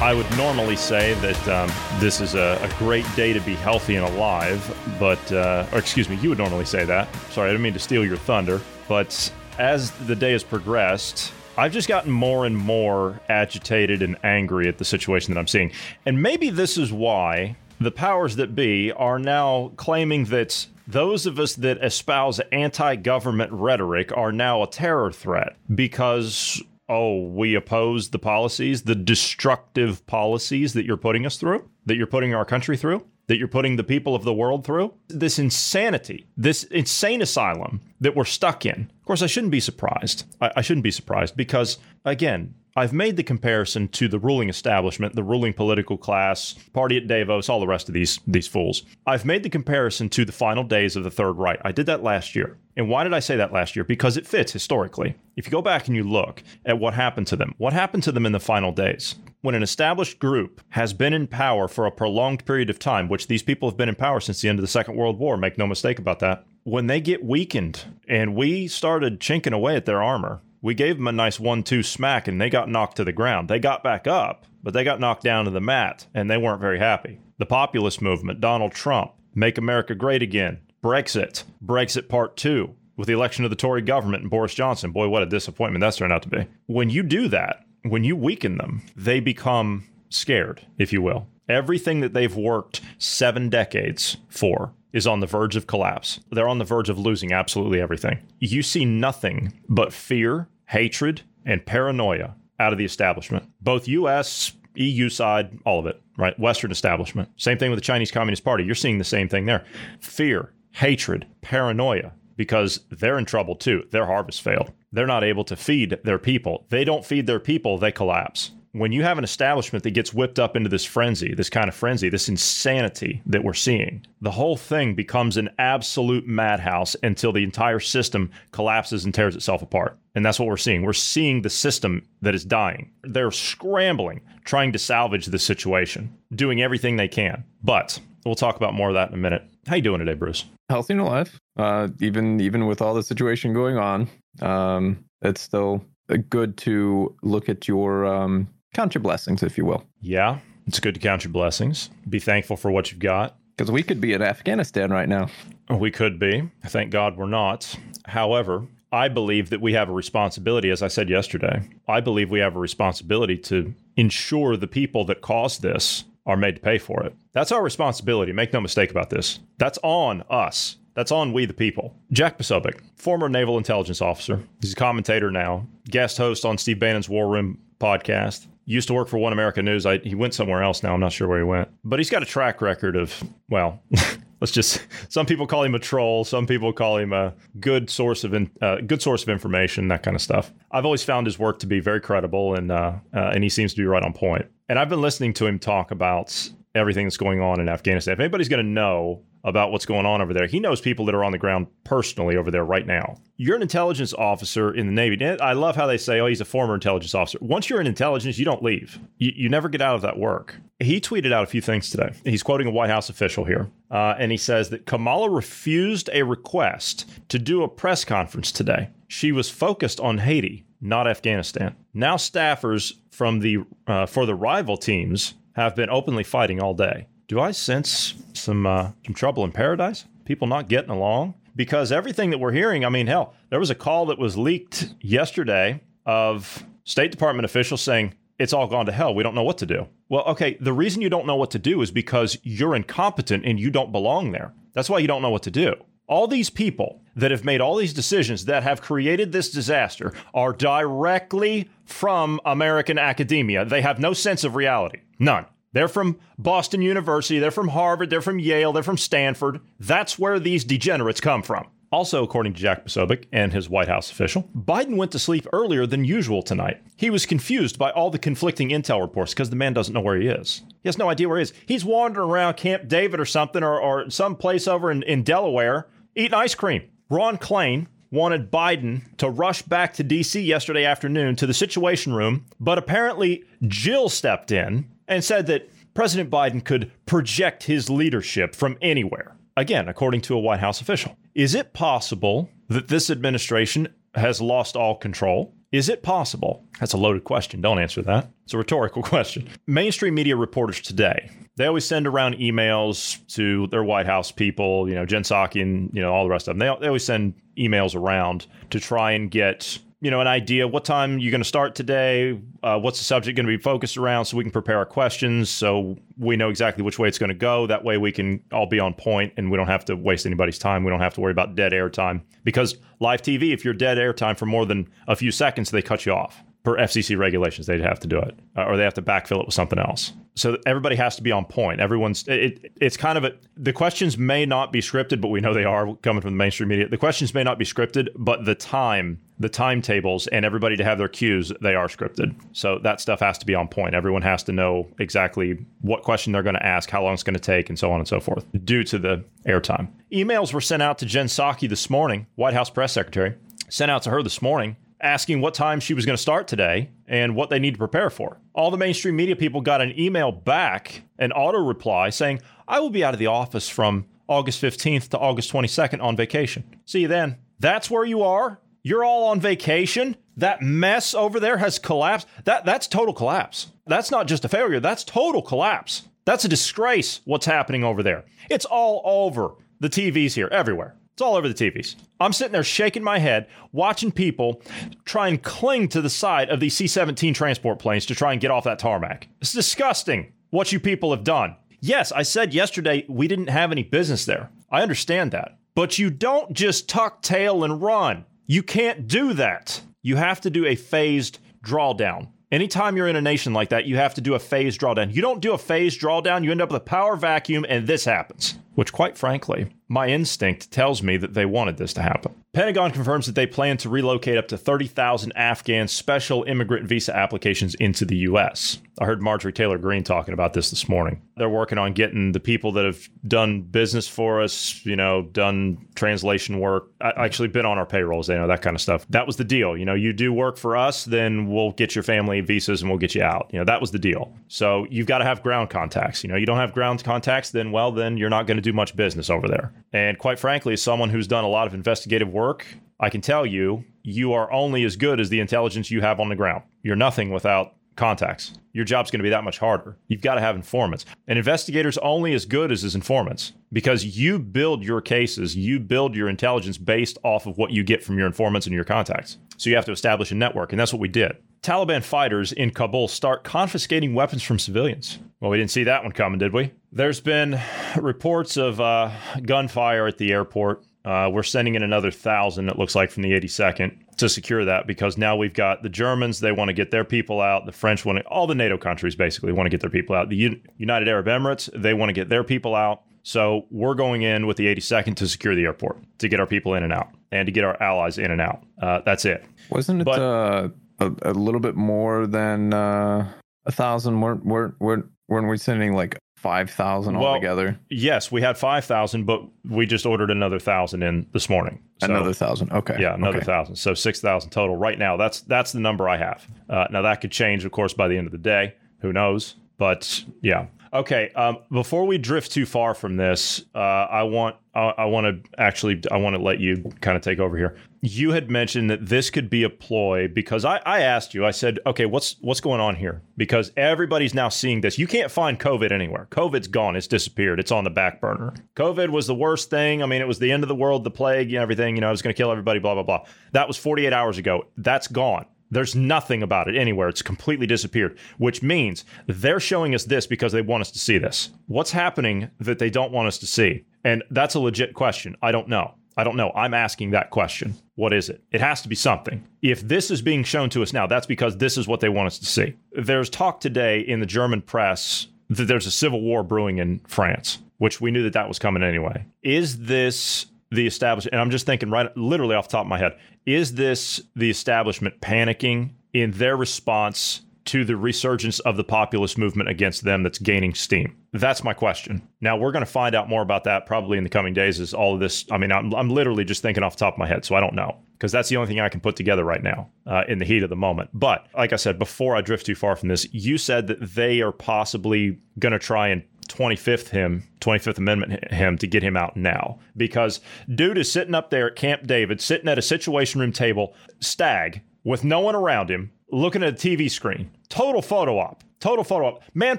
I 0.00 0.14
would 0.14 0.30
normally 0.36 0.76
say 0.76 1.14
that 1.14 1.48
um, 1.48 1.72
this 1.98 2.20
is 2.20 2.36
a, 2.36 2.60
a, 2.62 2.68
great 2.78 3.06
day 3.16 3.32
to 3.32 3.40
be 3.40 3.56
healthy 3.56 3.96
and 3.96 4.06
alive, 4.06 4.72
but, 5.00 5.32
uh, 5.32 5.66
or 5.72 5.78
excuse 5.80 6.08
me, 6.08 6.14
you 6.16 6.28
would 6.28 6.38
normally 6.38 6.64
say 6.64 6.84
that. 6.84 7.12
Sorry, 7.30 7.48
I 7.48 7.52
didn't 7.52 7.64
mean 7.64 7.72
to 7.72 7.80
steal 7.80 8.04
your 8.04 8.18
thunder. 8.18 8.60
But 8.86 9.32
as 9.58 9.90
the 10.06 10.14
day 10.14 10.30
has 10.30 10.44
progressed, 10.44 11.32
I've 11.58 11.72
just 11.72 11.88
gotten 11.88 12.10
more 12.10 12.46
and 12.46 12.56
more 12.56 13.20
agitated 13.28 14.00
and 14.00 14.16
angry 14.24 14.68
at 14.68 14.78
the 14.78 14.84
situation 14.84 15.34
that 15.34 15.40
I'm 15.40 15.48
seeing. 15.48 15.72
And 16.06 16.22
maybe 16.22 16.50
this 16.50 16.78
is 16.78 16.92
why 16.92 17.56
the 17.82 17.90
powers 17.90 18.36
that 18.36 18.54
be 18.54 18.92
are 18.92 19.18
now 19.18 19.72
claiming 19.76 20.26
that 20.26 20.66
those 20.86 21.26
of 21.26 21.38
us 21.38 21.54
that 21.54 21.82
espouse 21.82 22.40
anti 22.50 22.96
government 22.96 23.52
rhetoric 23.52 24.16
are 24.16 24.32
now 24.32 24.62
a 24.62 24.66
terror 24.66 25.12
threat 25.12 25.56
because 25.74 26.62
oh, 26.88 27.26
we 27.28 27.54
oppose 27.54 28.10
the 28.10 28.18
policies, 28.18 28.82
the 28.82 28.94
destructive 28.94 30.04
policies 30.06 30.74
that 30.74 30.84
you're 30.84 30.96
putting 30.96 31.24
us 31.24 31.38
through, 31.38 31.66
that 31.86 31.96
you're 31.96 32.06
putting 32.06 32.34
our 32.34 32.44
country 32.44 32.76
through, 32.76 33.06
that 33.26 33.38
you're 33.38 33.48
putting 33.48 33.76
the 33.76 33.84
people 33.84 34.14
of 34.14 34.24
the 34.24 34.34
world 34.34 34.64
through. 34.64 34.92
This 35.08 35.38
insanity, 35.38 36.26
this 36.36 36.64
insane 36.64 37.22
asylum 37.22 37.80
that 38.00 38.16
we're 38.16 38.24
stuck 38.24 38.66
in. 38.66 38.90
Of 39.00 39.06
course, 39.06 39.22
I 39.22 39.26
shouldn't 39.26 39.52
be 39.52 39.60
surprised. 39.60 40.24
I, 40.40 40.52
I 40.56 40.60
shouldn't 40.62 40.84
be 40.84 40.90
surprised 40.90 41.36
because, 41.36 41.78
again, 42.04 42.54
I've 42.74 42.92
made 42.92 43.16
the 43.16 43.22
comparison 43.22 43.88
to 43.88 44.08
the 44.08 44.18
ruling 44.18 44.48
establishment, 44.48 45.14
the 45.14 45.22
ruling 45.22 45.52
political 45.52 45.98
class, 45.98 46.54
party 46.72 46.96
at 46.96 47.06
Davos, 47.06 47.48
all 47.48 47.60
the 47.60 47.66
rest 47.66 47.88
of 47.88 47.94
these 47.94 48.18
these 48.26 48.48
fools. 48.48 48.84
I've 49.06 49.26
made 49.26 49.42
the 49.42 49.50
comparison 49.50 50.08
to 50.10 50.24
the 50.24 50.32
final 50.32 50.64
days 50.64 50.96
of 50.96 51.04
the 51.04 51.10
Third 51.10 51.34
Reich. 51.34 51.60
I 51.64 51.72
did 51.72 51.86
that 51.86 52.02
last 52.02 52.34
year. 52.34 52.56
And 52.76 52.88
why 52.88 53.04
did 53.04 53.12
I 53.12 53.20
say 53.20 53.36
that 53.36 53.52
last 53.52 53.76
year? 53.76 53.84
Because 53.84 54.16
it 54.16 54.26
fits 54.26 54.52
historically. 54.52 55.16
If 55.36 55.46
you 55.46 55.50
go 55.50 55.60
back 55.60 55.86
and 55.86 55.96
you 55.96 56.04
look 56.04 56.42
at 56.64 56.78
what 56.78 56.94
happened 56.94 57.26
to 57.26 57.36
them, 57.36 57.54
what 57.58 57.74
happened 57.74 58.04
to 58.04 58.12
them 58.12 58.24
in 58.24 58.32
the 58.32 58.40
final 58.40 58.72
days? 58.72 59.16
When 59.42 59.56
an 59.56 59.62
established 59.64 60.20
group 60.20 60.60
has 60.68 60.92
been 60.92 61.12
in 61.12 61.26
power 61.26 61.66
for 61.66 61.84
a 61.84 61.90
prolonged 61.90 62.46
period 62.46 62.70
of 62.70 62.78
time, 62.78 63.08
which 63.08 63.26
these 63.26 63.42
people 63.42 63.68
have 63.68 63.76
been 63.76 63.88
in 63.88 63.96
power 63.96 64.20
since 64.20 64.40
the 64.40 64.48
end 64.48 64.60
of 64.60 64.62
the 64.62 64.68
Second 64.68 64.94
World 64.94 65.18
War, 65.18 65.36
make 65.36 65.58
no 65.58 65.66
mistake 65.66 65.98
about 65.98 66.20
that, 66.20 66.46
when 66.62 66.86
they 66.86 67.00
get 67.00 67.24
weakened 67.24 67.84
and 68.06 68.36
we 68.36 68.68
started 68.68 69.20
chinking 69.20 69.52
away 69.52 69.74
at 69.74 69.84
their 69.84 70.00
armor, 70.00 70.42
we 70.60 70.74
gave 70.74 70.96
them 70.96 71.08
a 71.08 71.12
nice 71.12 71.40
one 71.40 71.64
two 71.64 71.82
smack 71.82 72.28
and 72.28 72.40
they 72.40 72.48
got 72.48 72.68
knocked 72.68 72.98
to 72.98 73.04
the 73.04 73.10
ground. 73.10 73.48
They 73.48 73.58
got 73.58 73.82
back 73.82 74.06
up, 74.06 74.46
but 74.62 74.74
they 74.74 74.84
got 74.84 75.00
knocked 75.00 75.24
down 75.24 75.46
to 75.46 75.50
the 75.50 75.60
mat 75.60 76.06
and 76.14 76.30
they 76.30 76.38
weren't 76.38 76.60
very 76.60 76.78
happy. 76.78 77.18
The 77.38 77.46
populist 77.46 78.00
movement, 78.00 78.40
Donald 78.40 78.70
Trump, 78.70 79.10
Make 79.34 79.58
America 79.58 79.96
Great 79.96 80.22
Again, 80.22 80.60
Brexit, 80.84 81.42
Brexit 81.60 82.08
Part 82.08 82.36
2, 82.36 82.72
with 82.96 83.08
the 83.08 83.14
election 83.14 83.42
of 83.42 83.50
the 83.50 83.56
Tory 83.56 83.82
government 83.82 84.22
and 84.22 84.30
Boris 84.30 84.54
Johnson. 84.54 84.92
Boy, 84.92 85.08
what 85.08 85.24
a 85.24 85.26
disappointment 85.26 85.80
that's 85.80 85.96
turned 85.96 86.12
out 86.12 86.22
to 86.22 86.28
be. 86.28 86.46
When 86.66 86.90
you 86.90 87.02
do 87.02 87.26
that, 87.26 87.64
when 87.82 88.04
you 88.04 88.16
weaken 88.16 88.58
them, 88.58 88.82
they 88.96 89.20
become 89.20 89.86
scared, 90.08 90.66
if 90.78 90.92
you 90.92 91.02
will. 91.02 91.26
Everything 91.48 92.00
that 92.00 92.14
they've 92.14 92.34
worked 92.34 92.80
seven 92.98 93.48
decades 93.48 94.16
for 94.28 94.72
is 94.92 95.06
on 95.06 95.20
the 95.20 95.26
verge 95.26 95.56
of 95.56 95.66
collapse. 95.66 96.20
They're 96.30 96.48
on 96.48 96.58
the 96.58 96.64
verge 96.64 96.88
of 96.88 96.98
losing 96.98 97.32
absolutely 97.32 97.80
everything. 97.80 98.18
You 98.38 98.62
see 98.62 98.84
nothing 98.84 99.52
but 99.68 99.92
fear 99.92 100.48
hatred, 100.72 101.20
and 101.44 101.64
paranoia 101.66 102.34
out 102.58 102.72
of 102.72 102.78
the 102.78 102.84
establishment, 102.84 103.44
both 103.60 103.86
US, 103.88 104.52
EU 104.74 105.10
side, 105.10 105.58
all 105.66 105.78
of 105.78 105.86
it, 105.86 106.00
right? 106.16 106.38
Western 106.38 106.70
establishment. 106.70 107.28
Same 107.36 107.58
thing 107.58 107.70
with 107.70 107.78
the 107.78 107.84
Chinese 107.84 108.10
Communist 108.10 108.42
Party. 108.42 108.64
You're 108.64 108.74
seeing 108.74 108.96
the 108.96 109.04
same 109.04 109.28
thing 109.28 109.44
there 109.44 109.64
fear, 110.00 110.52
hatred, 110.72 111.26
paranoia, 111.42 112.12
because 112.36 112.80
they're 112.90 113.18
in 113.18 113.24
trouble 113.24 113.56
too. 113.56 113.84
Their 113.90 114.06
harvest 114.06 114.42
failed. 114.42 114.72
They're 114.92 115.06
not 115.06 115.24
able 115.24 115.44
to 115.44 115.56
feed 115.56 115.98
their 116.04 116.18
people. 116.18 116.66
They 116.68 116.84
don't 116.84 117.04
feed 117.04 117.26
their 117.26 117.40
people, 117.40 117.78
they 117.78 117.92
collapse 117.92 118.52
when 118.72 118.90
you 118.90 119.02
have 119.02 119.18
an 119.18 119.24
establishment 119.24 119.82
that 119.82 119.90
gets 119.90 120.14
whipped 120.14 120.38
up 120.38 120.56
into 120.56 120.68
this 120.68 120.84
frenzy, 120.84 121.34
this 121.34 121.50
kind 121.50 121.68
of 121.68 121.74
frenzy, 121.74 122.08
this 122.08 122.28
insanity 122.28 123.22
that 123.26 123.44
we're 123.44 123.52
seeing, 123.52 124.04
the 124.22 124.30
whole 124.30 124.56
thing 124.56 124.94
becomes 124.94 125.36
an 125.36 125.50
absolute 125.58 126.26
madhouse 126.26 126.96
until 127.02 127.32
the 127.32 127.44
entire 127.44 127.80
system 127.80 128.30
collapses 128.50 129.04
and 129.04 129.14
tears 129.14 129.36
itself 129.36 129.60
apart. 129.60 129.98
And 130.14 130.24
that's 130.24 130.38
what 130.38 130.48
we're 130.48 130.56
seeing. 130.56 130.82
We're 130.82 130.94
seeing 130.94 131.42
the 131.42 131.50
system 131.50 132.06
that 132.22 132.34
is 132.34 132.44
dying. 132.44 132.90
They're 133.02 133.30
scrambling, 133.30 134.22
trying 134.44 134.72
to 134.72 134.78
salvage 134.78 135.26
the 135.26 135.38
situation, 135.38 136.16
doing 136.34 136.62
everything 136.62 136.96
they 136.96 137.08
can. 137.08 137.44
But 137.62 138.00
we'll 138.24 138.34
talk 138.34 138.56
about 138.56 138.74
more 138.74 138.88
of 138.88 138.94
that 138.94 139.08
in 139.08 139.14
a 139.14 139.18
minute. 139.18 139.42
How 139.66 139.76
you 139.76 139.82
doing 139.82 140.00
today, 140.00 140.14
Bruce? 140.14 140.44
Healthy 140.68 140.94
and 140.94 141.02
alive. 141.02 141.38
Uh, 141.56 141.88
even 142.00 142.40
even 142.40 142.66
with 142.66 142.80
all 142.80 142.94
the 142.94 143.02
situation 143.02 143.52
going 143.52 143.76
on, 143.76 144.08
um, 144.40 145.04
it's 145.22 145.40
still 145.40 145.84
good 146.30 146.56
to 146.58 147.14
look 147.22 147.48
at 147.48 147.68
your 147.68 148.06
um, 148.06 148.48
count 148.74 148.94
your 148.94 149.02
blessings, 149.02 149.42
if 149.42 149.56
you 149.56 149.64
will. 149.64 149.84
Yeah, 150.00 150.38
it's 150.66 150.80
good 150.80 150.94
to 150.94 151.00
count 151.00 151.24
your 151.24 151.32
blessings. 151.32 151.90
Be 152.08 152.18
thankful 152.18 152.56
for 152.56 152.70
what 152.70 152.90
you've 152.90 153.00
got. 153.00 153.36
Because 153.56 153.70
we 153.70 153.82
could 153.82 154.00
be 154.00 154.14
in 154.14 154.22
Afghanistan 154.22 154.90
right 154.90 155.08
now. 155.08 155.28
We 155.68 155.90
could 155.90 156.18
be. 156.18 156.50
Thank 156.66 156.90
God 156.90 157.16
we're 157.16 157.26
not. 157.26 157.76
However, 158.06 158.66
I 158.90 159.08
believe 159.08 159.50
that 159.50 159.60
we 159.60 159.74
have 159.74 159.88
a 159.88 159.92
responsibility, 159.92 160.70
as 160.70 160.82
I 160.82 160.88
said 160.88 161.08
yesterday. 161.08 161.68
I 161.86 162.00
believe 162.00 162.30
we 162.30 162.40
have 162.40 162.56
a 162.56 162.58
responsibility 162.58 163.36
to 163.38 163.74
ensure 163.96 164.56
the 164.56 164.66
people 164.66 165.04
that 165.06 165.20
caused 165.20 165.62
this 165.62 166.04
are 166.26 166.36
made 166.36 166.56
to 166.56 166.62
pay 166.62 166.78
for 166.78 167.02
it. 167.04 167.14
That's 167.32 167.52
our 167.52 167.62
responsibility. 167.62 168.32
Make 168.32 168.52
no 168.52 168.60
mistake 168.60 168.90
about 168.90 169.10
this. 169.10 169.40
That's 169.58 169.78
on 169.82 170.22
us. 170.30 170.76
That's 170.94 171.10
on 171.10 171.32
we 171.32 171.46
the 171.46 171.54
people. 171.54 171.96
Jack 172.12 172.38
Posobiec, 172.38 172.80
former 172.96 173.28
naval 173.28 173.56
intelligence 173.58 174.02
officer. 174.02 174.40
He's 174.60 174.72
a 174.72 174.76
commentator 174.76 175.30
now, 175.30 175.66
guest 175.88 176.18
host 176.18 176.44
on 176.44 176.58
Steve 176.58 176.78
Bannon's 176.78 177.08
War 177.08 177.28
Room 177.28 177.58
podcast 177.80 178.46
used 178.64 178.88
to 178.88 178.94
work 178.94 179.08
for 179.08 179.18
One 179.18 179.32
America 179.32 179.62
News. 179.62 179.86
I, 179.86 179.98
he 179.98 180.14
went 180.14 180.34
somewhere 180.34 180.62
else 180.62 180.82
now. 180.82 180.94
I'm 180.94 181.00
not 181.00 181.12
sure 181.12 181.28
where 181.28 181.38
he 181.38 181.44
went, 181.44 181.68
but 181.84 181.98
he's 181.98 182.10
got 182.10 182.22
a 182.22 182.26
track 182.26 182.60
record 182.60 182.96
of 182.96 183.22
well. 183.48 183.80
let's 184.42 184.50
just 184.50 184.84
some 185.08 185.24
people 185.24 185.46
call 185.46 185.62
him 185.62 185.74
a 185.74 185.78
troll 185.78 186.24
some 186.24 186.46
people 186.46 186.72
call 186.72 186.98
him 186.98 187.12
a 187.12 187.32
good 187.60 187.88
source 187.88 188.24
of 188.24 188.34
in, 188.34 188.50
uh, 188.60 188.78
good 188.84 189.00
source 189.00 189.22
of 189.22 189.28
information 189.28 189.86
that 189.88 190.02
kind 190.02 190.16
of 190.16 190.20
stuff. 190.20 190.52
I've 190.72 190.84
always 190.84 191.04
found 191.04 191.26
his 191.26 191.38
work 191.38 191.60
to 191.60 191.66
be 191.66 191.78
very 191.78 192.00
credible 192.00 192.54
and 192.56 192.72
uh, 192.72 192.94
uh, 193.14 193.30
and 193.32 193.44
he 193.44 193.48
seems 193.48 193.72
to 193.74 193.80
be 193.80 193.86
right 193.86 194.02
on 194.02 194.12
point. 194.12 194.46
And 194.68 194.78
i've 194.78 194.88
been 194.88 195.00
listening 195.00 195.32
to 195.34 195.46
him 195.46 195.58
talk 195.58 195.92
about 195.92 196.50
everything 196.74 197.06
that's 197.06 197.16
going 197.16 197.40
on 197.40 197.60
in 197.60 197.68
afghanistan. 197.68 198.14
If 198.14 198.20
anybody's 198.20 198.48
going 198.48 198.64
to 198.64 198.70
know 198.70 199.22
about 199.44 199.72
what's 199.72 199.86
going 199.86 200.06
on 200.06 200.20
over 200.22 200.32
there. 200.32 200.46
He 200.46 200.60
knows 200.60 200.80
people 200.80 201.04
that 201.06 201.14
are 201.14 201.24
on 201.24 201.32
the 201.32 201.38
ground 201.38 201.66
personally 201.84 202.36
over 202.36 202.50
there 202.50 202.64
right 202.64 202.86
now. 202.86 203.16
You're 203.36 203.56
an 203.56 203.62
intelligence 203.62 204.14
officer 204.14 204.72
in 204.72 204.86
the 204.86 204.92
Navy. 204.92 205.24
I 205.24 205.52
love 205.52 205.76
how 205.76 205.86
they 205.86 205.98
say, 205.98 206.20
oh, 206.20 206.26
he's 206.26 206.40
a 206.40 206.44
former 206.44 206.74
intelligence 206.74 207.14
officer. 207.14 207.38
Once 207.40 207.68
you're 207.68 207.80
in 207.80 207.86
intelligence, 207.86 208.38
you 208.38 208.44
don't 208.44 208.62
leave, 208.62 208.98
you, 209.18 209.32
you 209.34 209.48
never 209.48 209.68
get 209.68 209.82
out 209.82 209.94
of 209.94 210.02
that 210.02 210.18
work. 210.18 210.56
He 210.78 211.00
tweeted 211.00 211.32
out 211.32 211.44
a 211.44 211.46
few 211.46 211.60
things 211.60 211.90
today. 211.90 212.12
He's 212.24 212.42
quoting 212.42 212.66
a 212.66 212.70
White 212.70 212.90
House 212.90 213.08
official 213.08 213.44
here. 213.44 213.70
Uh, 213.90 214.14
and 214.18 214.30
he 214.30 214.38
says 214.38 214.70
that 214.70 214.86
Kamala 214.86 215.28
refused 215.28 216.08
a 216.12 216.22
request 216.22 217.10
to 217.28 217.38
do 217.38 217.62
a 217.62 217.68
press 217.68 218.04
conference 218.04 218.52
today. 218.52 218.90
She 219.08 219.32
was 219.32 219.50
focused 219.50 220.00
on 220.00 220.18
Haiti, 220.18 220.64
not 220.80 221.06
Afghanistan. 221.06 221.76
Now, 221.92 222.16
staffers 222.16 222.94
from 223.10 223.40
the 223.40 223.58
uh, 223.86 224.06
for 224.06 224.24
the 224.24 224.34
rival 224.34 224.76
teams 224.76 225.34
have 225.54 225.76
been 225.76 225.90
openly 225.90 226.24
fighting 226.24 226.62
all 226.62 226.72
day 226.72 227.06
do 227.32 227.40
I 227.40 227.52
sense 227.52 228.12
some 228.34 228.66
uh, 228.66 228.90
some 229.06 229.14
trouble 229.14 229.42
in 229.42 229.52
paradise? 229.52 230.04
People 230.26 230.46
not 230.48 230.68
getting 230.68 230.90
along 230.90 231.32
because 231.56 231.90
everything 231.90 232.28
that 232.28 232.36
we're 232.36 232.52
hearing. 232.52 232.84
I 232.84 232.90
mean, 232.90 233.06
hell, 233.06 233.32
there 233.48 233.58
was 233.58 233.70
a 233.70 233.74
call 233.74 234.04
that 234.06 234.18
was 234.18 234.36
leaked 234.36 234.92
yesterday 235.00 235.80
of 236.04 236.62
State 236.84 237.10
Department 237.10 237.46
officials 237.46 237.80
saying 237.80 238.12
it's 238.38 238.52
all 238.52 238.66
gone 238.66 238.84
to 238.84 238.92
hell. 238.92 239.14
We 239.14 239.22
don't 239.22 239.34
know 239.34 239.44
what 239.44 239.56
to 239.58 239.66
do. 239.66 239.88
Well, 240.10 240.24
okay, 240.24 240.58
the 240.60 240.74
reason 240.74 241.00
you 241.00 241.08
don't 241.08 241.26
know 241.26 241.36
what 241.36 241.50
to 241.52 241.58
do 241.58 241.80
is 241.80 241.90
because 241.90 242.36
you're 242.42 242.76
incompetent 242.76 243.46
and 243.46 243.58
you 243.58 243.70
don't 243.70 243.92
belong 243.92 244.32
there. 244.32 244.52
That's 244.74 244.90
why 244.90 244.98
you 244.98 245.08
don't 245.08 245.22
know 245.22 245.30
what 245.30 245.44
to 245.44 245.50
do. 245.50 245.74
All 246.06 246.26
these 246.26 246.50
people 246.50 247.00
that 247.16 247.30
have 247.30 247.46
made 247.46 247.62
all 247.62 247.76
these 247.76 247.94
decisions 247.94 248.44
that 248.44 248.62
have 248.62 248.82
created 248.82 249.32
this 249.32 249.50
disaster 249.50 250.12
are 250.34 250.52
directly 250.52 251.70
from 251.86 252.40
American 252.44 252.98
academia. 252.98 253.64
They 253.64 253.80
have 253.80 253.98
no 253.98 254.12
sense 254.12 254.44
of 254.44 254.54
reality. 254.54 255.00
None. 255.18 255.46
They're 255.72 255.88
from 255.88 256.18
Boston 256.38 256.82
University, 256.82 257.38
they're 257.38 257.50
from 257.50 257.68
Harvard, 257.68 258.10
they're 258.10 258.20
from 258.20 258.38
Yale, 258.38 258.72
they're 258.72 258.82
from 258.82 258.98
Stanford. 258.98 259.60
That's 259.80 260.18
where 260.18 260.38
these 260.38 260.64
degenerates 260.64 261.20
come 261.20 261.42
from. 261.42 261.66
Also, 261.90 262.24
according 262.24 262.54
to 262.54 262.60
Jack 262.60 262.86
Posobiec 262.86 263.26
and 263.32 263.52
his 263.52 263.68
White 263.68 263.88
House 263.88 264.10
official, 264.10 264.48
Biden 264.56 264.96
went 264.96 265.12
to 265.12 265.18
sleep 265.18 265.46
earlier 265.52 265.86
than 265.86 266.04
usual 266.06 266.42
tonight. 266.42 266.82
He 266.96 267.10
was 267.10 267.26
confused 267.26 267.78
by 267.78 267.90
all 267.90 268.10
the 268.10 268.18
conflicting 268.18 268.70
intel 268.70 269.02
reports 269.02 269.34
because 269.34 269.50
the 269.50 269.56
man 269.56 269.74
doesn't 269.74 269.92
know 269.92 270.00
where 270.00 270.18
he 270.18 270.28
is. 270.28 270.62
He 270.82 270.88
has 270.88 270.96
no 270.96 271.10
idea 271.10 271.28
where 271.28 271.36
he 271.36 271.42
is. 271.42 271.52
He's 271.66 271.84
wandering 271.84 272.30
around 272.30 272.56
Camp 272.56 272.88
David 272.88 273.20
or 273.20 273.26
something 273.26 273.62
or, 273.62 273.78
or 273.78 274.08
some 274.08 274.36
place 274.36 274.66
over 274.66 274.90
in, 274.90 275.02
in 275.02 275.22
Delaware 275.22 275.86
eating 276.14 276.34
ice 276.34 276.54
cream. 276.54 276.82
Ron 277.10 277.36
Klain 277.36 277.86
wanted 278.10 278.50
Biden 278.50 279.02
to 279.18 279.28
rush 279.28 279.62
back 279.62 279.94
to 279.94 280.02
D.C. 280.02 280.40
yesterday 280.40 280.84
afternoon 280.84 281.36
to 281.36 281.46
the 281.46 281.54
Situation 281.54 282.14
Room, 282.14 282.46
but 282.58 282.78
apparently 282.78 283.44
Jill 283.66 284.08
stepped 284.08 284.50
in 284.50 284.88
and 285.08 285.22
said 285.24 285.46
that 285.46 285.68
President 285.94 286.30
Biden 286.30 286.64
could 286.64 286.90
project 287.06 287.64
his 287.64 287.90
leadership 287.90 288.54
from 288.54 288.78
anywhere. 288.80 289.36
Again, 289.56 289.88
according 289.88 290.22
to 290.22 290.34
a 290.34 290.40
White 290.40 290.60
House 290.60 290.80
official. 290.80 291.16
Is 291.34 291.54
it 291.54 291.72
possible 291.74 292.50
that 292.68 292.88
this 292.88 293.10
administration 293.10 293.88
has 294.14 294.40
lost 294.40 294.76
all 294.76 294.96
control? 294.96 295.54
Is 295.72 295.88
it 295.88 296.02
possible? 296.02 296.64
That's 296.80 296.92
a 296.92 296.98
loaded 296.98 297.24
question. 297.24 297.60
Don't 297.60 297.78
answer 297.78 298.02
that. 298.02 298.30
It's 298.44 298.54
a 298.54 298.58
rhetorical 298.58 299.02
question. 299.02 299.48
Mainstream 299.66 300.14
media 300.14 300.36
reporters 300.36 300.80
today, 300.80 301.30
they 301.56 301.66
always 301.66 301.84
send 301.84 302.06
around 302.06 302.36
emails 302.36 303.26
to 303.34 303.66
their 303.68 303.84
White 303.84 304.06
House 304.06 304.30
people, 304.30 304.88
you 304.88 304.94
know, 304.94 305.06
Jen 305.06 305.22
Psaki 305.22 305.62
and, 305.62 305.90
you 305.94 306.02
know, 306.02 306.12
all 306.12 306.24
the 306.24 306.30
rest 306.30 306.48
of 306.48 306.56
them. 306.56 306.58
They, 306.58 306.80
they 306.80 306.86
always 306.88 307.04
send 307.04 307.34
emails 307.58 307.94
around 307.94 308.46
to 308.70 308.80
try 308.80 309.12
and 309.12 309.30
get 309.30 309.78
you 310.02 310.10
know, 310.10 310.20
an 310.20 310.26
idea 310.26 310.66
what 310.66 310.84
time 310.84 311.20
you're 311.20 311.30
going 311.30 311.42
to 311.42 311.48
start 311.48 311.76
today, 311.76 312.36
uh, 312.64 312.76
what's 312.76 312.98
the 312.98 313.04
subject 313.04 313.36
going 313.36 313.46
to 313.46 313.56
be 313.56 313.62
focused 313.62 313.96
around, 313.96 314.24
so 314.24 314.36
we 314.36 314.42
can 314.42 314.50
prepare 314.50 314.78
our 314.78 314.84
questions, 314.84 315.48
so 315.48 315.96
we 316.18 316.36
know 316.36 316.50
exactly 316.50 316.82
which 316.82 316.98
way 316.98 317.06
it's 317.06 317.18
going 317.18 317.28
to 317.28 317.36
go. 317.36 317.68
That 317.68 317.84
way, 317.84 317.98
we 317.98 318.10
can 318.10 318.42
all 318.50 318.66
be 318.66 318.80
on 318.80 318.94
point, 318.94 319.32
and 319.36 319.48
we 319.48 319.56
don't 319.56 319.68
have 319.68 319.84
to 319.84 319.94
waste 319.94 320.26
anybody's 320.26 320.58
time. 320.58 320.82
We 320.82 320.90
don't 320.90 321.00
have 321.00 321.14
to 321.14 321.20
worry 321.20 321.30
about 321.30 321.54
dead 321.54 321.72
air 321.72 321.88
time 321.88 322.24
because 322.42 322.76
live 322.98 323.22
TV, 323.22 323.54
if 323.54 323.64
you're 323.64 323.74
dead 323.74 323.96
air 323.96 324.12
time 324.12 324.34
for 324.34 324.44
more 324.44 324.66
than 324.66 324.90
a 325.06 325.14
few 325.14 325.30
seconds, 325.30 325.70
they 325.70 325.82
cut 325.82 326.04
you 326.04 326.12
off. 326.12 326.42
Per 326.64 326.76
FCC 326.76 327.16
regulations, 327.16 327.66
they'd 327.66 327.80
have 327.80 328.00
to 328.00 328.08
do 328.08 328.18
it, 328.18 328.36
uh, 328.56 328.64
or 328.64 328.76
they 328.76 328.84
have 328.84 328.94
to 328.94 329.02
backfill 329.02 329.40
it 329.40 329.46
with 329.46 329.54
something 329.54 329.78
else. 329.78 330.12
So 330.34 330.58
everybody 330.64 330.96
has 330.96 331.16
to 331.16 331.22
be 331.22 331.30
on 331.30 331.44
point. 331.44 331.80
Everyone's 331.80 332.26
it, 332.26 332.72
it's 332.80 332.96
kind 332.96 333.18
of 333.18 333.24
a 333.24 333.32
the 333.56 333.72
questions 333.72 334.16
may 334.16 334.46
not 334.46 334.72
be 334.72 334.80
scripted, 334.80 335.20
but 335.20 335.28
we 335.28 335.40
know 335.40 335.52
they 335.52 335.64
are 335.64 335.94
coming 335.96 336.22
from 336.22 336.32
the 336.32 336.36
mainstream 336.36 336.68
media. 336.68 336.88
The 336.88 336.98
questions 336.98 337.34
may 337.34 337.44
not 337.44 337.58
be 337.58 337.64
scripted, 337.64 338.08
but 338.16 338.44
the 338.44 338.54
time 338.54 339.20
the 339.42 339.48
timetables 339.48 340.26
and 340.28 340.44
everybody 340.44 340.76
to 340.76 340.84
have 340.84 340.98
their 340.98 341.08
cues, 341.08 341.52
they 341.60 341.74
are 341.74 341.88
scripted. 341.88 342.34
So 342.52 342.78
that 342.78 343.00
stuff 343.00 343.20
has 343.20 343.38
to 343.38 343.46
be 343.46 343.54
on 343.54 343.68
point. 343.68 343.94
Everyone 343.94 344.22
has 344.22 344.42
to 344.44 344.52
know 344.52 344.88
exactly 344.98 345.64
what 345.82 346.02
question 346.02 346.32
they're 346.32 346.42
going 346.42 346.54
to 346.54 346.66
ask, 346.66 346.88
how 346.88 347.02
long 347.02 347.14
it's 347.14 347.22
going 347.22 347.34
to 347.34 347.40
take, 347.40 347.68
and 347.68 347.78
so 347.78 347.92
on 347.92 347.98
and 347.98 348.08
so 348.08 348.20
forth, 348.20 348.46
due 348.64 348.84
to 348.84 348.98
the 348.98 349.24
airtime. 349.46 349.88
Emails 350.12 350.52
were 350.52 350.60
sent 350.60 350.82
out 350.82 350.98
to 350.98 351.06
Jen 351.06 351.26
Psaki 351.26 351.68
this 351.68 351.90
morning, 351.90 352.26
White 352.36 352.54
House 352.54 352.70
press 352.70 352.92
secretary, 352.92 353.34
sent 353.68 353.90
out 353.90 354.02
to 354.02 354.10
her 354.10 354.22
this 354.22 354.40
morning 354.40 354.76
asking 355.02 355.40
what 355.40 355.52
time 355.52 355.80
she 355.80 355.94
was 355.94 356.06
going 356.06 356.16
to 356.16 356.22
start 356.22 356.46
today 356.46 356.88
and 357.08 357.34
what 357.34 357.50
they 357.50 357.58
need 357.58 357.72
to 357.72 357.78
prepare 357.78 358.08
for. 358.08 358.38
All 358.54 358.70
the 358.70 358.76
mainstream 358.76 359.16
media 359.16 359.36
people 359.36 359.60
got 359.60 359.80
an 359.82 359.98
email 359.98 360.30
back, 360.30 361.02
an 361.18 361.32
auto 361.32 361.58
reply 361.58 362.10
saying, 362.10 362.40
I 362.68 362.80
will 362.80 362.90
be 362.90 363.04
out 363.04 363.12
of 363.12 363.18
the 363.18 363.26
office 363.26 363.68
from 363.68 364.06
August 364.28 364.62
15th 364.62 365.08
to 365.08 365.18
August 365.18 365.52
22nd 365.52 366.00
on 366.00 366.16
vacation. 366.16 366.64
See 366.84 367.00
you 367.00 367.08
then. 367.08 367.36
That's 367.58 367.90
where 367.90 368.04
you 368.04 368.22
are? 368.22 368.60
You're 368.82 369.04
all 369.04 369.24
on 369.24 369.40
vacation. 369.40 370.16
That 370.36 370.62
mess 370.62 371.14
over 371.14 371.38
there 371.38 371.58
has 371.58 371.78
collapsed. 371.78 372.26
That 372.44 372.64
that's 372.64 372.86
total 372.86 373.14
collapse. 373.14 373.68
That's 373.86 374.10
not 374.10 374.26
just 374.26 374.44
a 374.44 374.48
failure, 374.48 374.80
that's 374.80 375.04
total 375.04 375.42
collapse. 375.42 376.08
That's 376.24 376.44
a 376.44 376.48
disgrace 376.48 377.20
what's 377.24 377.46
happening 377.46 377.84
over 377.84 378.02
there. 378.02 378.24
It's 378.48 378.64
all 378.64 379.02
over 379.04 379.54
the 379.80 379.88
TVs 379.88 380.34
here 380.34 380.48
everywhere. 380.48 380.94
It's 381.12 381.20
all 381.20 381.34
over 381.34 381.48
the 381.48 381.54
TVs. 381.54 381.96
I'm 382.20 382.32
sitting 382.32 382.52
there 382.52 382.64
shaking 382.64 383.02
my 383.04 383.18
head, 383.18 383.48
watching 383.72 384.10
people 384.10 384.62
try 385.04 385.28
and 385.28 385.42
cling 385.42 385.88
to 385.88 386.00
the 386.00 386.08
side 386.08 386.48
of 386.48 386.60
these 386.60 386.74
C 386.74 386.86
17 386.86 387.34
transport 387.34 387.78
planes 387.78 388.06
to 388.06 388.14
try 388.14 388.32
and 388.32 388.40
get 388.40 388.50
off 388.50 388.64
that 388.64 388.78
tarmac. 388.78 389.28
It's 389.40 389.52
disgusting 389.52 390.32
what 390.50 390.72
you 390.72 390.80
people 390.80 391.10
have 391.10 391.24
done. 391.24 391.56
Yes, 391.80 392.12
I 392.12 392.22
said 392.22 392.54
yesterday 392.54 393.04
we 393.08 393.28
didn't 393.28 393.48
have 393.48 393.72
any 393.72 393.82
business 393.82 394.24
there. 394.24 394.50
I 394.70 394.82
understand 394.82 395.32
that. 395.32 395.58
But 395.74 395.98
you 395.98 396.10
don't 396.10 396.52
just 396.52 396.88
tuck 396.88 397.22
tail 397.22 397.64
and 397.64 397.82
run. 397.82 398.24
You 398.52 398.62
can't 398.62 399.08
do 399.08 399.32
that. 399.32 399.80
You 400.02 400.16
have 400.16 400.42
to 400.42 400.50
do 400.50 400.66
a 400.66 400.74
phased 400.76 401.38
drawdown. 401.64 402.28
Anytime 402.50 402.98
you're 402.98 403.08
in 403.08 403.16
a 403.16 403.22
nation 403.22 403.54
like 403.54 403.70
that, 403.70 403.86
you 403.86 403.96
have 403.96 404.12
to 404.12 404.20
do 404.20 404.34
a 404.34 404.38
phased 404.38 404.78
drawdown. 404.78 405.14
You 405.14 405.22
don't 405.22 405.40
do 405.40 405.54
a 405.54 405.58
phased 405.58 405.98
drawdown, 405.98 406.44
you 406.44 406.50
end 406.50 406.60
up 406.60 406.70
with 406.70 406.82
a 406.82 406.84
power 406.84 407.16
vacuum, 407.16 407.64
and 407.66 407.86
this 407.86 408.04
happens. 408.04 408.58
Which, 408.74 408.92
quite 408.92 409.16
frankly, 409.16 409.74
my 409.88 410.08
instinct 410.08 410.70
tells 410.70 411.02
me 411.02 411.16
that 411.16 411.34
they 411.34 411.44
wanted 411.44 411.76
this 411.76 411.92
to 411.94 412.02
happen. 412.02 412.34
Pentagon 412.52 412.90
confirms 412.90 413.24
that 413.26 413.34
they 413.34 413.46
plan 413.46 413.78
to 413.78 413.88
relocate 413.88 414.36
up 414.36 414.48
to 414.48 414.58
30,000 414.58 415.32
Afghan 415.36 415.88
special 415.88 416.44
immigrant 416.44 416.86
visa 416.86 417.16
applications 417.16 417.74
into 417.76 418.04
the 418.04 418.16
U.S. 418.18 418.78
I 419.00 419.06
heard 419.06 419.22
Marjorie 419.22 419.54
Taylor 419.54 419.78
Greene 419.78 420.04
talking 420.04 420.34
about 420.34 420.52
this 420.52 420.68
this 420.68 420.86
morning. 420.86 421.22
They're 421.36 421.48
working 421.48 421.78
on 421.78 421.94
getting 421.94 422.32
the 422.32 422.40
people 422.40 422.72
that 422.72 422.84
have 422.84 423.08
done 423.26 423.62
business 423.62 424.06
for 424.06 424.42
us, 424.42 424.84
you 424.84 424.96
know, 424.96 425.22
done 425.22 425.88
translation 425.94 426.60
work, 426.60 426.90
actually 427.00 427.48
been 427.48 427.64
on 427.64 427.78
our 427.78 427.86
payrolls, 427.86 428.26
they 428.26 428.34
know 428.34 428.46
that 428.46 428.60
kind 428.60 428.76
of 428.76 428.82
stuff. 428.82 429.06
That 429.08 429.26
was 429.26 429.36
the 429.36 429.44
deal. 429.44 429.74
You 429.74 429.86
know, 429.86 429.94
you 429.94 430.12
do 430.12 430.30
work 430.30 430.58
for 430.58 430.76
us, 430.76 431.06
then 431.06 431.50
we'll 431.50 431.72
get 431.72 431.94
your 431.94 432.04
family 432.04 432.42
visas 432.42 432.82
and 432.82 432.90
we'll 432.90 432.98
get 432.98 433.14
you 433.14 433.22
out. 433.22 433.48
You 433.50 433.60
know, 433.60 433.64
that 433.64 433.80
was 433.80 433.92
the 433.92 433.98
deal. 433.98 434.30
So 434.48 434.86
you've 434.90 435.06
got 435.06 435.18
to 435.18 435.24
have 435.24 435.42
ground 435.42 435.70
contacts. 435.70 436.22
You 436.22 436.28
know, 436.28 436.36
you 436.36 436.44
don't 436.44 436.58
have 436.58 436.74
ground 436.74 437.02
contacts, 437.02 437.50
then, 437.50 437.72
well, 437.72 437.92
then 437.92 438.18
you're 438.18 438.30
not 438.30 438.46
going 438.46 438.58
to 438.58 438.62
do 438.62 438.74
much 438.74 438.94
business 438.94 439.30
over 439.30 439.48
there. 439.48 439.72
And 439.92 440.18
quite 440.18 440.38
frankly, 440.38 440.72
as 440.72 440.82
someone 440.82 441.10
who's 441.10 441.26
done 441.26 441.44
a 441.44 441.48
lot 441.48 441.66
of 441.66 441.74
investigative 441.74 442.28
work, 442.28 442.66
I 443.00 443.10
can 443.10 443.20
tell 443.20 443.44
you, 443.44 443.84
you 444.02 444.32
are 444.32 444.50
only 444.52 444.84
as 444.84 444.96
good 444.96 445.20
as 445.20 445.28
the 445.28 445.40
intelligence 445.40 445.90
you 445.90 446.00
have 446.00 446.20
on 446.20 446.28
the 446.28 446.36
ground. 446.36 446.62
You're 446.82 446.96
nothing 446.96 447.30
without 447.30 447.74
contacts. 447.96 448.54
Your 448.72 448.84
job's 448.84 449.10
going 449.10 449.18
to 449.18 449.24
be 449.24 449.30
that 449.30 449.44
much 449.44 449.58
harder. 449.58 449.96
You've 450.08 450.22
got 450.22 450.36
to 450.36 450.40
have 450.40 450.56
informants. 450.56 451.04
An 451.28 451.36
investigator's 451.36 451.98
only 451.98 452.32
as 452.32 452.46
good 452.46 452.72
as 452.72 452.82
his 452.82 452.94
informants 452.94 453.52
because 453.72 454.04
you 454.04 454.38
build 454.38 454.82
your 454.82 455.00
cases, 455.00 455.54
you 455.54 455.78
build 455.78 456.14
your 456.16 456.28
intelligence 456.28 456.78
based 456.78 457.18
off 457.22 457.46
of 457.46 457.58
what 457.58 457.70
you 457.70 457.84
get 457.84 458.02
from 458.02 458.18
your 458.18 458.26
informants 458.26 458.66
and 458.66 458.74
your 458.74 458.84
contacts. 458.84 459.38
So 459.58 459.68
you 459.68 459.76
have 459.76 459.84
to 459.86 459.92
establish 459.92 460.32
a 460.32 460.34
network, 460.34 460.72
and 460.72 460.80
that's 460.80 460.92
what 460.92 461.00
we 461.00 461.08
did. 461.08 461.36
Taliban 461.62 462.02
fighters 462.02 462.52
in 462.52 462.70
Kabul 462.70 463.06
start 463.06 463.44
confiscating 463.44 464.14
weapons 464.14 464.42
from 464.42 464.58
civilians. 464.58 465.18
Well, 465.40 465.50
we 465.50 465.58
didn't 465.58 465.70
see 465.70 465.84
that 465.84 466.02
one 466.02 466.12
coming, 466.12 466.38
did 466.38 466.52
we? 466.52 466.72
There's 466.90 467.20
been 467.20 467.60
reports 467.96 468.56
of 468.56 468.80
uh, 468.80 469.10
gunfire 469.42 470.08
at 470.08 470.18
the 470.18 470.32
airport. 470.32 470.84
Uh, 471.04 471.30
we're 471.32 471.42
sending 471.44 471.74
in 471.74 471.82
another 471.82 472.10
thousand, 472.10 472.68
it 472.68 472.78
looks 472.78 472.94
like, 472.94 473.10
from 473.10 473.22
the 473.22 473.30
82nd 473.32 474.16
to 474.16 474.28
secure 474.28 474.64
that 474.64 474.86
because 474.86 475.16
now 475.16 475.36
we've 475.36 475.54
got 475.54 475.82
the 475.82 475.88
Germans, 475.88 476.40
they 476.40 476.52
want 476.52 476.68
to 476.68 476.72
get 476.72 476.90
their 476.90 477.04
people 477.04 477.40
out. 477.40 477.66
The 477.66 477.72
French 477.72 478.04
want 478.04 478.18
to, 478.18 478.24
all 478.24 478.46
the 478.46 478.54
NATO 478.54 478.76
countries 478.76 479.14
basically 479.16 479.52
want 479.52 479.66
to 479.66 479.70
get 479.70 479.80
their 479.80 479.90
people 479.90 480.14
out. 480.14 480.28
The 480.28 480.36
U- 480.36 480.60
United 480.78 481.08
Arab 481.08 481.26
Emirates, 481.26 481.70
they 481.80 481.94
want 481.94 482.08
to 482.10 482.12
get 482.12 482.28
their 482.28 482.44
people 482.44 482.74
out. 482.74 483.02
So 483.24 483.66
we're 483.70 483.94
going 483.94 484.22
in 484.22 484.48
with 484.48 484.56
the 484.56 484.66
82nd 484.66 485.14
to 485.16 485.28
secure 485.28 485.54
the 485.54 485.64
airport, 485.64 485.98
to 486.18 486.28
get 486.28 486.40
our 486.40 486.46
people 486.46 486.74
in 486.74 486.82
and 486.82 486.92
out, 486.92 487.08
and 487.30 487.46
to 487.46 487.52
get 487.52 487.62
our 487.62 487.80
allies 487.80 488.18
in 488.18 488.30
and 488.32 488.40
out. 488.40 488.64
Uh, 488.80 489.00
that's 489.04 489.24
it. 489.24 489.44
Wasn't 489.70 490.00
it 490.00 490.04
but, 490.04 490.20
uh, 490.20 490.68
a, 491.02 491.30
a, 491.30 491.32
little 491.32 491.60
bit 491.60 491.74
more 491.74 492.26
than 492.26 492.72
uh, 492.72 493.30
a 493.66 493.72
thousand? 493.72 494.20
Weren't, 494.20 494.44
weren't, 494.44 494.74
weren't, 494.80 495.06
weren't 495.28 495.48
we 495.48 495.56
sending 495.56 495.94
like 495.94 496.18
five 496.42 496.70
thousand 496.70 497.18
well, 497.18 497.28
altogether. 497.28 497.78
Yes, 497.88 498.32
we 498.32 498.42
had 498.42 498.58
five 498.58 498.84
thousand, 498.84 499.24
but 499.24 499.42
we 499.64 499.86
just 499.86 500.04
ordered 500.04 500.30
another 500.30 500.58
thousand 500.58 501.04
in 501.04 501.26
this 501.32 501.48
morning. 501.48 501.80
So, 502.00 502.06
another 502.06 502.34
thousand. 502.34 502.72
Okay. 502.72 502.96
Yeah, 502.98 503.14
another 503.14 503.38
okay. 503.38 503.46
thousand. 503.46 503.76
So 503.76 503.94
six 503.94 504.20
thousand 504.20 504.50
total 504.50 504.76
right 504.76 504.98
now. 504.98 505.16
That's 505.16 505.42
that's 505.42 505.72
the 505.72 505.80
number 505.80 506.08
I 506.08 506.16
have. 506.16 506.46
Uh, 506.68 506.88
now 506.90 507.02
that 507.02 507.20
could 507.20 507.30
change, 507.30 507.64
of 507.64 507.70
course, 507.70 507.94
by 507.94 508.08
the 508.08 508.18
end 508.18 508.26
of 508.26 508.32
the 508.32 508.38
day. 508.38 508.74
Who 509.00 509.12
knows? 509.12 509.54
But 509.78 510.24
yeah. 510.42 510.66
Okay. 510.94 511.30
Um, 511.34 511.58
before 511.70 512.04
we 512.04 512.18
drift 512.18 512.52
too 512.52 512.66
far 512.66 512.94
from 512.94 513.16
this, 513.16 513.64
uh, 513.74 513.78
I 513.78 514.24
want 514.24 514.56
I, 514.74 514.92
I 514.98 515.04
want 515.06 515.44
to 515.44 515.60
actually 515.60 516.02
I 516.10 516.18
want 516.18 516.36
to 516.36 516.42
let 516.42 516.60
you 516.60 516.92
kind 517.00 517.16
of 517.16 517.22
take 517.22 517.38
over 517.38 517.56
here. 517.56 517.76
You 518.02 518.32
had 518.32 518.50
mentioned 518.50 518.90
that 518.90 519.06
this 519.06 519.30
could 519.30 519.48
be 519.48 519.62
a 519.62 519.70
ploy 519.70 520.28
because 520.28 520.64
I, 520.66 520.80
I 520.84 521.00
asked 521.00 521.34
you. 521.34 521.46
I 521.46 521.50
said, 521.50 521.78
okay, 521.86 522.04
what's 522.04 522.36
what's 522.40 522.60
going 522.60 522.80
on 522.80 522.96
here? 522.96 523.22
Because 523.38 523.72
everybody's 523.76 524.34
now 524.34 524.50
seeing 524.50 524.82
this. 524.82 524.98
You 524.98 525.06
can't 525.06 525.30
find 525.30 525.58
COVID 525.58 525.92
anywhere. 525.92 526.26
COVID's 526.30 526.68
gone. 526.68 526.94
It's 526.96 527.06
disappeared. 527.06 527.58
It's 527.58 527.72
on 527.72 527.84
the 527.84 527.90
back 527.90 528.20
burner. 528.20 528.52
COVID 528.76 529.08
was 529.08 529.26
the 529.26 529.34
worst 529.34 529.70
thing. 529.70 530.02
I 530.02 530.06
mean, 530.06 530.20
it 530.20 530.28
was 530.28 530.40
the 530.40 530.52
end 530.52 530.62
of 530.62 530.68
the 530.68 530.74
world, 530.74 531.04
the 531.04 531.10
plague, 531.10 531.48
and 531.48 531.62
everything. 531.62 531.94
You 531.94 532.02
know, 532.02 532.08
it 532.08 532.12
was 532.12 532.22
going 532.22 532.34
to 532.34 532.36
kill 532.36 532.50
everybody. 532.50 532.80
Blah 532.80 532.94
blah 532.94 533.02
blah. 533.02 533.24
That 533.52 533.66
was 533.66 533.78
48 533.78 534.12
hours 534.12 534.36
ago. 534.36 534.66
That's 534.76 535.08
gone. 535.08 535.46
There's 535.72 535.96
nothing 535.96 536.42
about 536.42 536.68
it 536.68 536.76
anywhere. 536.76 537.08
It's 537.08 537.22
completely 537.22 537.66
disappeared, 537.66 538.18
which 538.36 538.62
means 538.62 539.06
they're 539.26 539.58
showing 539.58 539.94
us 539.94 540.04
this 540.04 540.26
because 540.26 540.52
they 540.52 540.60
want 540.60 540.82
us 540.82 540.90
to 540.90 540.98
see 540.98 541.16
this. 541.16 541.48
What's 541.66 541.92
happening 541.92 542.50
that 542.60 542.78
they 542.78 542.90
don't 542.90 543.10
want 543.10 543.28
us 543.28 543.38
to 543.38 543.46
see? 543.46 543.86
And 544.04 544.22
that's 544.30 544.54
a 544.54 544.60
legit 544.60 544.92
question. 544.92 545.34
I 545.40 545.50
don't 545.50 545.68
know. 545.68 545.94
I 546.14 546.24
don't 546.24 546.36
know. 546.36 546.52
I'm 546.54 546.74
asking 546.74 547.12
that 547.12 547.30
question. 547.30 547.74
What 547.94 548.12
is 548.12 548.28
it? 548.28 548.42
It 548.52 548.60
has 548.60 548.82
to 548.82 548.88
be 548.90 548.94
something. 548.94 549.48
If 549.62 549.80
this 549.80 550.10
is 550.10 550.20
being 550.20 550.44
shown 550.44 550.68
to 550.70 550.82
us 550.82 550.92
now, 550.92 551.06
that's 551.06 551.26
because 551.26 551.56
this 551.56 551.78
is 551.78 551.88
what 551.88 552.00
they 552.00 552.10
want 552.10 552.26
us 552.26 552.38
to 552.40 552.44
see. 552.44 552.74
There's 552.92 553.30
talk 553.30 553.60
today 553.60 554.00
in 554.00 554.20
the 554.20 554.26
German 554.26 554.60
press 554.60 555.28
that 555.48 555.64
there's 555.64 555.86
a 555.86 555.90
civil 555.90 556.20
war 556.20 556.42
brewing 556.42 556.78
in 556.78 556.98
France, 557.06 557.60
which 557.78 557.98
we 557.98 558.10
knew 558.10 558.24
that 558.24 558.34
that 558.34 558.48
was 558.48 558.58
coming 558.58 558.82
anyway. 558.82 559.24
Is 559.42 559.78
this 559.78 560.46
the 560.72 560.86
establishment? 560.86 561.32
And 561.32 561.40
I'm 561.40 561.50
just 561.50 561.66
thinking 561.66 561.90
right, 561.90 562.14
literally 562.16 562.56
off 562.56 562.68
the 562.68 562.72
top 562.72 562.84
of 562.84 562.88
my 562.88 562.98
head, 562.98 563.16
is 563.46 563.74
this 563.74 564.20
the 564.34 564.50
establishment 564.50 565.20
panicking 565.20 565.90
in 566.12 566.32
their 566.32 566.56
response 566.56 567.42
to 567.64 567.84
the 567.84 567.96
resurgence 567.96 568.58
of 568.60 568.76
the 568.76 568.82
populist 568.82 569.38
movement 569.38 569.68
against 569.68 570.02
them 570.02 570.22
that's 570.22 570.38
gaining 570.38 570.74
steam? 570.74 571.16
That's 571.32 571.62
my 571.62 571.74
question. 571.74 572.26
Now 572.40 572.56
we're 572.56 572.72
going 572.72 572.84
to 572.84 572.90
find 572.90 573.14
out 573.14 573.28
more 573.28 573.42
about 573.42 573.64
that 573.64 573.86
probably 573.86 574.18
in 574.18 574.24
the 574.24 574.30
coming 574.30 574.52
days. 574.54 574.80
As 574.80 574.92
all 574.92 575.14
of 575.14 575.20
this, 575.20 575.44
I 575.50 575.58
mean, 575.58 575.70
I'm, 575.70 575.94
I'm 575.94 576.10
literally 576.10 576.44
just 576.44 576.62
thinking 576.62 576.82
off 576.82 576.96
the 576.96 577.04
top 577.04 577.14
of 577.14 577.18
my 577.18 577.26
head, 577.26 577.44
so 577.44 577.54
I 577.54 577.60
don't 577.60 577.74
know 577.74 577.96
because 578.22 578.30
that's 578.30 578.48
the 578.48 578.56
only 578.56 578.68
thing 578.68 578.78
I 578.78 578.88
can 578.88 579.00
put 579.00 579.16
together 579.16 579.42
right 579.42 579.64
now 579.64 579.90
uh, 580.06 580.22
in 580.28 580.38
the 580.38 580.44
heat 580.44 580.62
of 580.62 580.70
the 580.70 580.76
moment. 580.76 581.10
But 581.12 581.44
like 581.56 581.72
I 581.72 581.76
said, 581.76 581.98
before 581.98 582.36
I 582.36 582.40
drift 582.40 582.64
too 582.64 582.76
far 582.76 582.94
from 582.94 583.08
this, 583.08 583.26
you 583.34 583.58
said 583.58 583.88
that 583.88 584.14
they 584.14 584.40
are 584.40 584.52
possibly 584.52 585.40
going 585.58 585.72
to 585.72 585.80
try 585.80 586.06
and 586.06 586.22
25th 586.46 587.08
him, 587.08 587.42
25th 587.60 587.98
Amendment 587.98 588.52
him 588.52 588.78
to 588.78 588.86
get 588.86 589.02
him 589.02 589.16
out 589.16 589.36
now 589.36 589.80
because 589.96 590.40
dude 590.72 590.98
is 590.98 591.10
sitting 591.10 591.34
up 591.34 591.50
there 591.50 591.66
at 591.66 591.74
Camp 591.74 592.06
David, 592.06 592.40
sitting 592.40 592.68
at 592.68 592.78
a 592.78 592.82
Situation 592.82 593.40
Room 593.40 593.50
table, 593.50 593.92
stag 594.20 594.82
with 595.02 595.24
no 595.24 595.40
one 595.40 595.56
around 595.56 595.90
him, 595.90 596.12
looking 596.30 596.62
at 596.62 596.74
a 596.74 596.76
TV 596.76 597.10
screen. 597.10 597.50
Total 597.70 598.02
photo 598.02 598.38
op. 598.38 598.62
Total 598.78 599.02
photo 599.02 599.26
op. 599.26 599.42
Man 599.52 599.78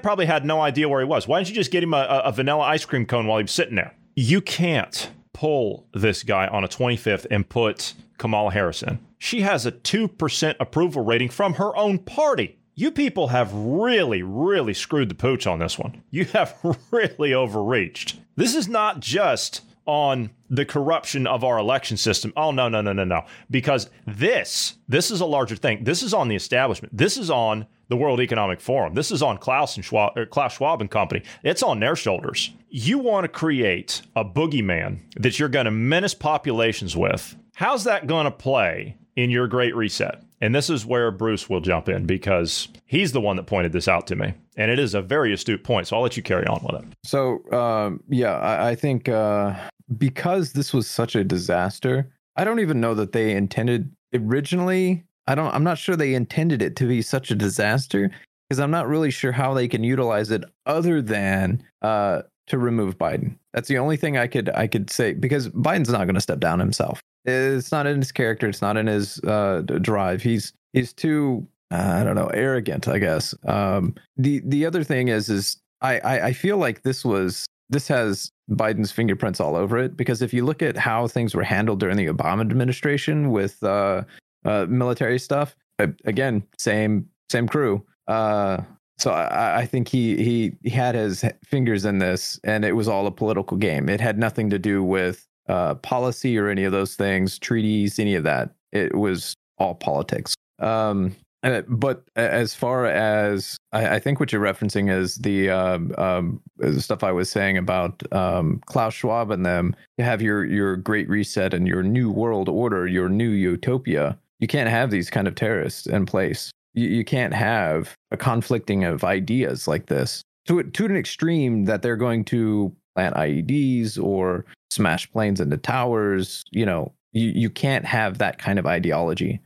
probably 0.00 0.26
had 0.26 0.44
no 0.44 0.60
idea 0.60 0.86
where 0.86 1.00
he 1.00 1.06
was. 1.06 1.26
Why 1.26 1.38
didn't 1.38 1.48
you 1.48 1.54
just 1.54 1.70
get 1.70 1.82
him 1.82 1.94
a, 1.94 2.20
a 2.26 2.30
vanilla 2.30 2.64
ice 2.64 2.84
cream 2.84 3.06
cone 3.06 3.26
while 3.26 3.38
he 3.38 3.44
was 3.44 3.52
sitting 3.52 3.76
there? 3.76 3.94
You 4.14 4.42
can't 4.42 5.10
pull 5.34 5.86
this 5.92 6.22
guy 6.22 6.46
on 6.46 6.64
a 6.64 6.68
25th 6.68 7.26
and 7.30 7.46
put 7.46 7.92
Kamala 8.16 8.52
Harris 8.52 8.82
in. 8.82 8.98
She 9.18 9.42
has 9.42 9.66
a 9.66 9.72
2% 9.72 10.54
approval 10.58 11.04
rating 11.04 11.28
from 11.28 11.54
her 11.54 11.76
own 11.76 11.98
party. 11.98 12.58
You 12.74 12.90
people 12.90 13.28
have 13.28 13.52
really, 13.52 14.22
really 14.22 14.74
screwed 14.74 15.10
the 15.10 15.14
pooch 15.14 15.46
on 15.46 15.58
this 15.58 15.78
one. 15.78 16.02
You 16.10 16.24
have 16.26 16.56
really 16.90 17.34
overreached. 17.34 18.18
This 18.36 18.54
is 18.54 18.66
not 18.66 19.00
just 19.00 19.60
on 19.86 20.30
the 20.48 20.64
corruption 20.64 21.26
of 21.26 21.44
our 21.44 21.58
election 21.58 21.96
system. 21.96 22.32
Oh 22.36 22.50
no, 22.50 22.68
no, 22.68 22.80
no, 22.80 22.92
no, 22.92 23.04
no. 23.04 23.24
Because 23.50 23.90
this, 24.06 24.74
this 24.88 25.10
is 25.10 25.20
a 25.20 25.26
larger 25.26 25.56
thing. 25.56 25.84
This 25.84 26.02
is 26.02 26.14
on 26.14 26.28
the 26.28 26.36
establishment. 26.36 26.96
This 26.96 27.16
is 27.16 27.30
on 27.30 27.66
the 27.88 27.96
World 27.96 28.20
Economic 28.20 28.60
Forum. 28.60 28.94
This 28.94 29.10
is 29.10 29.22
on 29.22 29.38
Klaus 29.38 29.76
and 29.76 29.84
Schwab, 29.84 30.14
Klaus 30.30 30.54
Schwab 30.54 30.80
and 30.80 30.90
company. 30.90 31.22
It's 31.42 31.62
on 31.62 31.80
their 31.80 31.96
shoulders. 31.96 32.50
You 32.68 32.98
want 32.98 33.24
to 33.24 33.28
create 33.28 34.02
a 34.16 34.24
boogeyman 34.24 35.00
that 35.16 35.38
you're 35.38 35.48
going 35.48 35.66
to 35.66 35.70
menace 35.70 36.14
populations 36.14 36.96
with. 36.96 37.36
How's 37.54 37.84
that 37.84 38.06
going 38.06 38.24
to 38.24 38.30
play 38.30 38.96
in 39.16 39.30
your 39.30 39.46
Great 39.46 39.76
Reset? 39.76 40.22
And 40.40 40.54
this 40.54 40.68
is 40.68 40.84
where 40.84 41.10
Bruce 41.10 41.48
will 41.48 41.60
jump 41.60 41.88
in 41.88 42.04
because 42.04 42.68
he's 42.86 43.12
the 43.12 43.20
one 43.20 43.36
that 43.36 43.46
pointed 43.46 43.72
this 43.72 43.88
out 43.88 44.06
to 44.08 44.16
me. 44.16 44.34
And 44.56 44.70
it 44.70 44.78
is 44.78 44.94
a 44.94 45.00
very 45.00 45.32
astute 45.32 45.64
point. 45.64 45.86
So 45.86 45.96
I'll 45.96 46.02
let 46.02 46.16
you 46.16 46.22
carry 46.22 46.46
on 46.46 46.62
with 46.64 46.82
it. 46.82 46.88
So, 47.04 47.50
um, 47.52 48.00
yeah, 48.08 48.34
I, 48.34 48.70
I 48.70 48.74
think 48.74 49.08
uh, 49.08 49.54
because 49.96 50.52
this 50.52 50.74
was 50.74 50.86
such 50.86 51.14
a 51.14 51.24
disaster, 51.24 52.12
I 52.36 52.44
don't 52.44 52.60
even 52.60 52.80
know 52.80 52.94
that 52.94 53.12
they 53.12 53.32
intended 53.32 53.94
originally. 54.12 55.04
I 55.26 55.34
don't, 55.34 55.54
I'm 55.54 55.64
not 55.64 55.78
sure 55.78 55.96
they 55.96 56.14
intended 56.14 56.62
it 56.62 56.76
to 56.76 56.86
be 56.86 57.02
such 57.02 57.30
a 57.30 57.34
disaster 57.34 58.10
because 58.48 58.60
I'm 58.60 58.70
not 58.70 58.88
really 58.88 59.10
sure 59.10 59.32
how 59.32 59.54
they 59.54 59.68
can 59.68 59.82
utilize 59.82 60.30
it 60.30 60.44
other 60.66 61.00
than 61.00 61.62
uh, 61.82 62.22
to 62.46 62.58
remove 62.58 62.98
Biden. 62.98 63.36
That's 63.52 63.68
the 63.68 63.78
only 63.78 63.96
thing 63.96 64.16
I 64.16 64.26
could 64.26 64.50
I 64.50 64.66
could 64.66 64.90
say 64.90 65.14
because 65.14 65.48
Biden's 65.50 65.90
not 65.90 66.04
going 66.04 66.14
to 66.14 66.20
step 66.20 66.40
down 66.40 66.58
himself. 66.58 67.00
It's 67.24 67.72
not 67.72 67.86
in 67.86 67.98
his 67.98 68.12
character. 68.12 68.48
It's 68.48 68.60
not 68.60 68.76
in 68.76 68.86
his 68.86 69.18
uh, 69.20 69.62
drive. 69.62 70.22
He's 70.22 70.52
he's 70.72 70.92
too 70.92 71.46
I 71.70 72.04
don't 72.04 72.16
know 72.16 72.26
arrogant. 72.28 72.88
I 72.88 72.98
guess. 72.98 73.34
Um, 73.46 73.94
the 74.16 74.42
the 74.44 74.66
other 74.66 74.84
thing 74.84 75.08
is 75.08 75.28
is 75.28 75.56
I, 75.80 75.98
I 76.00 76.26
I 76.26 76.32
feel 76.32 76.58
like 76.58 76.82
this 76.82 77.04
was 77.04 77.46
this 77.70 77.88
has 77.88 78.30
Biden's 78.50 78.92
fingerprints 78.92 79.40
all 79.40 79.56
over 79.56 79.78
it 79.78 79.96
because 79.96 80.20
if 80.20 80.34
you 80.34 80.44
look 80.44 80.62
at 80.62 80.76
how 80.76 81.08
things 81.08 81.34
were 81.34 81.42
handled 81.42 81.80
during 81.80 81.96
the 81.96 82.06
Obama 82.06 82.42
administration 82.42 83.30
with 83.30 83.62
uh, 83.62 84.02
uh, 84.44 84.66
military 84.68 85.18
stuff, 85.18 85.56
again, 85.78 86.42
same 86.58 87.08
same 87.30 87.48
crew. 87.48 87.84
Uh, 88.06 88.62
so 88.98 89.10
I, 89.10 89.60
I, 89.60 89.66
think 89.66 89.88
he 89.88 90.16
he 90.16 90.52
he 90.62 90.70
had 90.70 90.94
his 90.94 91.24
fingers 91.44 91.84
in 91.84 91.98
this, 91.98 92.38
and 92.44 92.64
it 92.64 92.72
was 92.72 92.86
all 92.86 93.06
a 93.06 93.10
political 93.10 93.56
game. 93.56 93.88
It 93.88 94.00
had 94.00 94.18
nothing 94.18 94.50
to 94.50 94.58
do 94.58 94.84
with 94.84 95.26
uh, 95.48 95.74
policy 95.76 96.38
or 96.38 96.48
any 96.48 96.64
of 96.64 96.72
those 96.72 96.94
things, 96.94 97.38
treaties, 97.38 97.98
any 97.98 98.14
of 98.14 98.24
that. 98.24 98.50
It 98.72 98.94
was 98.94 99.34
all 99.58 99.74
politics. 99.74 100.34
Um, 100.60 101.16
uh, 101.42 101.60
but 101.68 102.04
as 102.16 102.54
far 102.54 102.86
as 102.86 103.58
I, 103.72 103.96
I, 103.96 103.98
think 103.98 104.18
what 104.18 104.32
you're 104.32 104.40
referencing 104.40 104.90
is 104.90 105.16
the 105.16 105.50
um, 105.50 105.92
um, 105.98 106.40
stuff 106.78 107.04
I 107.04 107.12
was 107.12 107.30
saying 107.30 107.58
about 107.58 108.02
um, 108.12 108.62
Klaus 108.64 108.94
Schwab 108.94 109.30
and 109.30 109.44
them. 109.44 109.76
You 109.98 110.04
have 110.04 110.22
your 110.22 110.44
your 110.44 110.76
Great 110.76 111.08
Reset 111.08 111.52
and 111.52 111.68
your 111.68 111.82
New 111.82 112.10
World 112.10 112.48
Order, 112.48 112.86
your 112.86 113.10
New 113.10 113.28
Utopia. 113.28 114.18
You 114.40 114.46
can't 114.46 114.68
have 114.68 114.90
these 114.90 115.10
kind 115.10 115.28
of 115.28 115.34
terrorists 115.34 115.86
in 115.86 116.06
place. 116.06 116.50
You, 116.74 116.88
you 116.88 117.04
can't 117.04 117.34
have 117.34 117.94
a 118.10 118.16
conflicting 118.16 118.84
of 118.84 119.04
ideas 119.04 119.68
like 119.68 119.86
this 119.86 120.22
to 120.46 120.62
to 120.62 120.84
an 120.84 120.96
extreme 120.96 121.64
that 121.64 121.82
they're 121.82 121.96
going 121.96 122.24
to 122.26 122.74
plant 122.94 123.14
IEDs 123.14 124.02
or 124.02 124.44
smash 124.70 125.10
planes 125.10 125.40
into 125.40 125.56
towers. 125.56 126.42
You 126.50 126.66
know, 126.66 126.92
you, 127.12 127.28
you 127.28 127.50
can't 127.50 127.84
have 127.84 128.18
that 128.18 128.38
kind 128.38 128.58
of 128.58 128.66
ideology 128.66 129.40